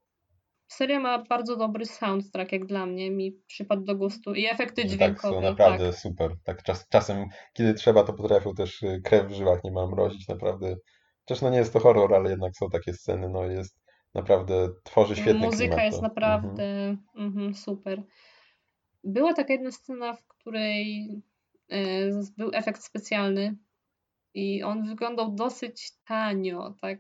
Seria 0.68 1.00
ma 1.00 1.24
bardzo 1.24 1.56
dobry 1.58 1.86
soundtrack, 1.86 2.52
jak 2.52 2.66
dla 2.66 2.86
mnie, 2.86 3.12
mi 3.12 3.32
przypadł 3.48 3.84
do 3.84 3.96
gustu 3.96 4.34
i 4.34 4.46
efekty 4.46 4.82
Tak, 4.82 4.92
dźwiękowe. 4.92 5.36
są 5.36 5.42
naprawdę 5.42 5.94
super. 5.94 6.32
Tak 6.44 6.64
czas, 6.64 6.88
czasem, 6.90 7.26
kiedy 7.54 7.74
trzeba, 7.74 8.04
to 8.04 8.14
potrafią 8.14 8.54
też 8.54 8.84
y, 8.84 9.02
krew 9.04 9.28
w 9.28 9.34
żyłach 9.34 9.64
niemal 9.64 9.90
mrozić, 9.90 10.28
naprawdę. 10.28 10.76
Chociaż 11.20 11.42
no 11.42 11.50
nie 11.50 11.58
jest 11.58 11.74
to 11.74 11.80
horror, 11.80 12.14
ale 12.14 12.30
jednak 12.30 12.56
są 12.58 12.70
takie 12.70 12.94
sceny, 12.94 13.30
no 13.30 13.46
jest 13.46 13.80
naprawdę, 14.14 14.70
tworzy 14.84 15.16
świetny 15.16 15.46
Muzyka 15.46 15.68
klimat. 15.68 15.86
jest 15.86 15.98
to. 15.98 16.04
naprawdę 16.04 16.98
mhm, 17.16 17.54
super. 17.56 18.04
Była 19.04 19.34
taka 19.34 19.54
jedna 19.54 19.72
scena, 19.72 20.14
w 20.14 20.28
której 20.28 21.08
z- 22.10 22.30
był 22.30 22.52
efekt 22.54 22.84
specjalny 22.84 23.56
i 24.34 24.64
on 24.64 24.88
wyglądał 24.88 25.36
dosyć 25.36 25.92
tanio, 26.08 26.74
tak. 26.82 27.00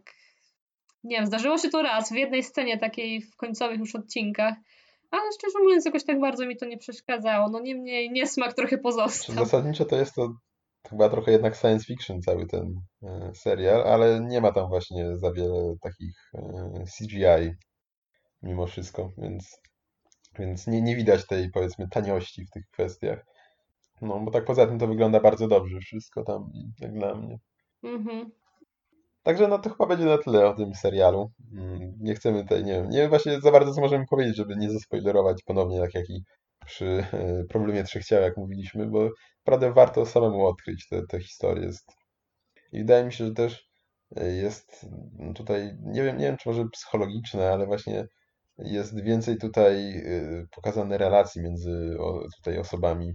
Nie 1.03 1.17
wiem, 1.17 1.25
zdarzyło 1.25 1.57
się 1.57 1.69
to 1.69 1.81
raz 1.81 2.11
w 2.11 2.15
jednej 2.15 2.43
scenie 2.43 2.79
takiej 2.79 3.21
w 3.21 3.35
końcowych 3.35 3.79
już 3.79 3.95
odcinkach, 3.95 4.55
ale 5.11 5.31
szczerze 5.33 5.59
mówiąc 5.63 5.85
jakoś 5.85 6.05
tak 6.05 6.19
bardzo 6.19 6.45
mi 6.45 6.57
to 6.57 6.65
nie 6.65 6.77
przeszkadzało. 6.77 7.49
No 7.49 7.59
niemniej 7.59 8.11
niesmak 8.11 8.53
trochę 8.53 8.77
pozostał. 8.77 9.35
zasadniczo 9.35 9.85
to 9.85 9.95
jest 9.95 10.15
to 10.15 10.33
chyba 10.89 11.09
trochę 11.09 11.31
jednak 11.31 11.55
science 11.55 11.85
fiction 11.85 12.21
cały 12.21 12.47
ten 12.47 12.75
e, 13.03 13.31
serial, 13.35 13.87
ale 13.87 14.19
nie 14.21 14.41
ma 14.41 14.51
tam 14.51 14.67
właśnie 14.67 15.17
za 15.17 15.31
wiele 15.31 15.75
takich 15.81 16.31
e, 16.33 16.83
CGI 16.97 17.55
mimo 18.41 18.67
wszystko, 18.67 19.11
więc, 19.17 19.61
więc 20.39 20.67
nie, 20.67 20.81
nie 20.81 20.95
widać 20.95 21.27
tej 21.27 21.51
powiedzmy 21.51 21.87
taniości 21.89 22.45
w 22.45 22.49
tych 22.49 22.63
kwestiach. 22.71 23.25
No 24.01 24.19
bo 24.19 24.31
tak 24.31 24.45
poza 24.45 24.67
tym 24.67 24.79
to 24.79 24.87
wygląda 24.87 25.19
bardzo 25.19 25.47
dobrze 25.47 25.79
wszystko 25.79 26.23
tam, 26.23 26.51
jak 26.79 26.93
dla 26.93 27.15
mnie. 27.15 27.39
Mhm. 27.83 28.31
Także 29.23 29.47
no 29.47 29.59
to 29.59 29.69
chyba 29.69 29.85
będzie 29.85 30.05
na 30.05 30.17
tyle 30.17 30.47
o 30.47 30.53
tym 30.53 30.75
serialu. 30.75 31.31
Mm, 31.53 31.93
Nie 31.99 32.15
chcemy 32.15 32.43
tutaj, 32.43 32.63
nie 32.63 32.73
wiem, 32.73 32.89
nie 32.89 33.09
właśnie 33.09 33.41
za 33.41 33.51
bardzo 33.51 33.73
co 33.73 33.81
możemy 33.81 34.05
powiedzieć, 34.09 34.35
żeby 34.37 34.55
nie 34.55 34.71
zaspoilerować 34.71 35.43
ponownie, 35.43 35.79
tak 35.79 35.93
jak 35.93 36.09
i 36.09 36.23
przy 36.65 36.85
e, 37.13 37.43
problemie 37.49 37.83
trzech 37.83 38.05
ciał, 38.05 38.21
jak 38.21 38.37
mówiliśmy, 38.37 38.87
bo 38.87 39.09
naprawdę 39.45 39.73
warto 39.73 40.05
samemu 40.05 40.45
odkryć 40.45 40.87
tę 40.89 41.01
tę 41.09 41.19
historię. 41.19 41.65
Jest... 41.65 41.91
I 42.71 42.77
wydaje 42.79 43.05
mi 43.05 43.13
się, 43.13 43.25
że 43.25 43.33
też 43.33 43.69
e, 44.15 44.29
jest 44.29 44.85
tutaj, 45.35 45.77
nie 45.81 46.03
wiem, 46.03 46.17
nie 46.17 46.25
wiem 46.25 46.37
czy 46.37 46.49
może 46.49 46.65
psychologiczne, 46.73 47.51
ale 47.51 47.65
właśnie 47.65 48.07
jest 48.57 49.03
więcej 49.03 49.37
tutaj 49.37 49.97
e, 49.97 50.45
pokazane 50.55 50.97
relacji 50.97 51.41
między 51.41 51.97
tutaj 52.37 52.57
osobami 52.57 53.13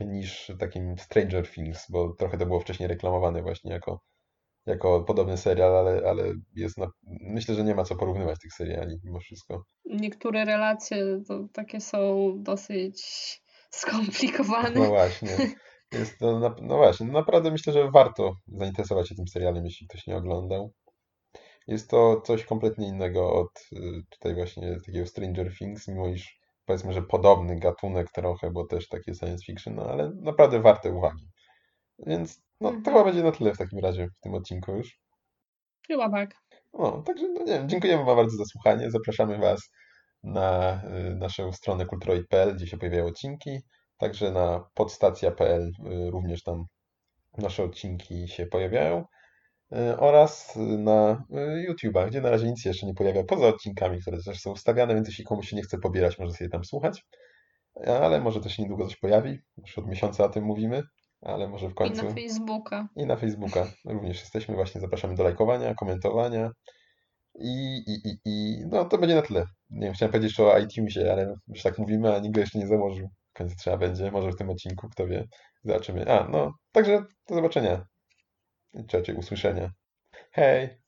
niż 0.00 0.52
takim 0.58 0.98
Stranger 0.98 1.50
Things, 1.50 1.90
bo 1.90 2.14
trochę 2.18 2.38
to 2.38 2.46
było 2.46 2.60
wcześniej 2.60 2.88
reklamowane 2.88 3.42
właśnie 3.42 3.72
jako 3.72 4.00
jako 4.66 5.04
podobny 5.04 5.36
serial, 5.36 5.76
ale, 5.76 6.02
ale 6.08 6.32
jest 6.56 6.78
na... 6.78 6.86
myślę, 7.20 7.54
że 7.54 7.64
nie 7.64 7.74
ma 7.74 7.84
co 7.84 7.96
porównywać 7.96 8.38
tych 8.40 8.52
seriali 8.52 8.96
mimo 9.04 9.20
wszystko. 9.20 9.64
niektóre 9.84 10.44
relacje 10.44 11.22
to 11.28 11.48
takie 11.52 11.80
są 11.80 12.32
dosyć 12.36 13.02
skomplikowany. 13.70 14.80
No 14.80 14.86
właśnie. 14.86 15.28
Jest 15.92 16.18
to, 16.18 16.38
na, 16.38 16.56
no 16.62 16.76
właśnie, 16.76 17.06
naprawdę 17.06 17.50
myślę, 17.50 17.72
że 17.72 17.90
warto 17.90 18.36
zainteresować 18.46 19.08
się 19.08 19.14
tym 19.14 19.28
serialem, 19.28 19.64
jeśli 19.64 19.86
ktoś 19.88 20.06
nie 20.06 20.16
oglądał. 20.16 20.72
Jest 21.66 21.90
to 21.90 22.20
coś 22.20 22.44
kompletnie 22.44 22.88
innego 22.88 23.32
od 23.32 23.68
y, 23.72 24.02
tutaj 24.10 24.34
właśnie 24.34 24.76
takiego 24.86 25.06
Stranger 25.06 25.56
Things, 25.58 25.88
mimo 25.88 26.08
iż 26.08 26.40
powiedzmy, 26.66 26.92
że 26.92 27.02
podobny 27.02 27.58
gatunek 27.58 28.12
trochę, 28.12 28.50
bo 28.50 28.66
też 28.66 28.88
takie 28.88 29.14
science 29.14 29.44
fiction, 29.46 29.74
no 29.74 29.86
ale 29.90 30.10
naprawdę 30.14 30.60
warte 30.60 30.92
uwagi. 30.92 31.28
Więc 31.98 32.42
no, 32.60 32.68
to 32.70 32.76
Mhm. 32.76 32.84
chyba 32.94 33.04
będzie 33.04 33.22
na 33.22 33.32
tyle 33.32 33.54
w 33.54 33.58
takim 33.58 33.78
razie 33.78 34.06
w 34.08 34.20
tym 34.20 34.34
odcinku 34.34 34.72
już. 34.72 34.98
Chyba 35.88 36.10
tak. 36.10 36.34
No, 36.74 37.02
także 37.02 37.28
no 37.28 37.40
nie 37.40 37.52
wiem, 37.52 37.68
dziękujemy 37.68 38.04
Wam 38.04 38.16
bardzo 38.16 38.36
za 38.36 38.44
słuchanie. 38.44 38.90
Zapraszamy 38.90 39.38
Was 39.38 39.60
na 40.22 40.80
y, 41.12 41.14
naszą 41.16 41.52
stronę 41.52 41.86
kulturoid.pl, 41.86 42.54
gdzie 42.56 42.66
się 42.66 42.76
pojawiają 42.78 43.06
odcinki. 43.06 43.58
Także 43.98 44.32
na 44.32 44.64
podstacja.pl 44.74 45.62
y, 46.06 46.10
również 46.10 46.42
tam 46.42 46.64
nasze 47.38 47.64
odcinki 47.64 48.28
się 48.28 48.46
pojawiają. 48.46 49.04
Y, 49.74 49.96
Oraz 49.96 50.56
na 50.78 51.24
y, 51.30 51.66
YouTube'a, 51.68 52.08
gdzie 52.08 52.20
na 52.20 52.30
razie 52.30 52.46
nic 52.46 52.60
się 52.60 52.70
jeszcze 52.70 52.86
nie 52.86 52.94
pojawia, 52.94 53.24
poza 53.24 53.46
odcinkami, 53.46 54.00
które 54.00 54.22
też 54.22 54.40
są 54.40 54.50
ustawiane, 54.50 54.94
więc 54.94 55.08
jeśli 55.08 55.24
komuś 55.24 55.48
się 55.48 55.56
nie 55.56 55.62
chce 55.62 55.78
pobierać, 55.78 56.18
może 56.18 56.32
sobie 56.32 56.50
tam 56.50 56.64
słuchać. 56.64 57.04
Ale 57.86 58.20
może 58.20 58.40
też 58.40 58.58
niedługo 58.58 58.86
coś 58.86 58.96
pojawi. 58.96 59.38
Już 59.56 59.78
od 59.78 59.86
miesiąca 59.86 60.24
o 60.24 60.28
tym 60.28 60.44
mówimy, 60.44 60.82
ale 61.22 61.48
może 61.48 61.68
w 61.68 61.72
I 61.72 61.74
końcu. 61.74 62.04
na 62.04 62.14
Facebooka. 62.14 62.88
I 62.96 63.06
na 63.06 63.16
Facebooka 63.16 63.66
również 63.84 64.20
jesteśmy. 64.20 64.54
Właśnie 64.54 64.80
zapraszamy 64.80 65.14
do 65.14 65.24
lajkowania, 65.24 65.74
komentowania. 65.74 66.50
I, 67.40 67.76
i, 67.86 68.08
i, 68.08 68.18
i 68.24 68.58
no 68.70 68.84
to 68.84 68.98
będzie 68.98 69.14
na 69.14 69.22
tyle. 69.22 69.46
Nie 69.70 69.86
wiem, 69.86 69.94
chciałem 69.94 70.12
powiedzieć 70.12 70.30
jeszcze 70.30 70.44
o 70.52 70.58
iTunesie, 70.58 71.12
ale 71.12 71.34
już 71.48 71.62
tak 71.62 71.78
mówimy, 71.78 72.14
a 72.14 72.18
nikt 72.18 72.34
go 72.34 72.40
jeszcze 72.40 72.58
nie 72.58 72.66
założył. 72.66 73.08
W 73.30 73.36
końcu 73.36 73.56
trzeba 73.56 73.76
będzie, 73.76 74.10
może 74.10 74.30
w 74.30 74.36
tym 74.36 74.50
odcinku, 74.50 74.88
kto 74.88 75.06
wie. 75.06 75.24
Zobaczymy. 75.64 76.10
A, 76.12 76.28
no, 76.28 76.52
także 76.72 77.04
do 77.28 77.34
zobaczenia. 77.34 77.84
Czy 78.88 78.98
raczej 78.98 79.14
usłyszenia. 79.14 79.70
Hej! 80.32 80.83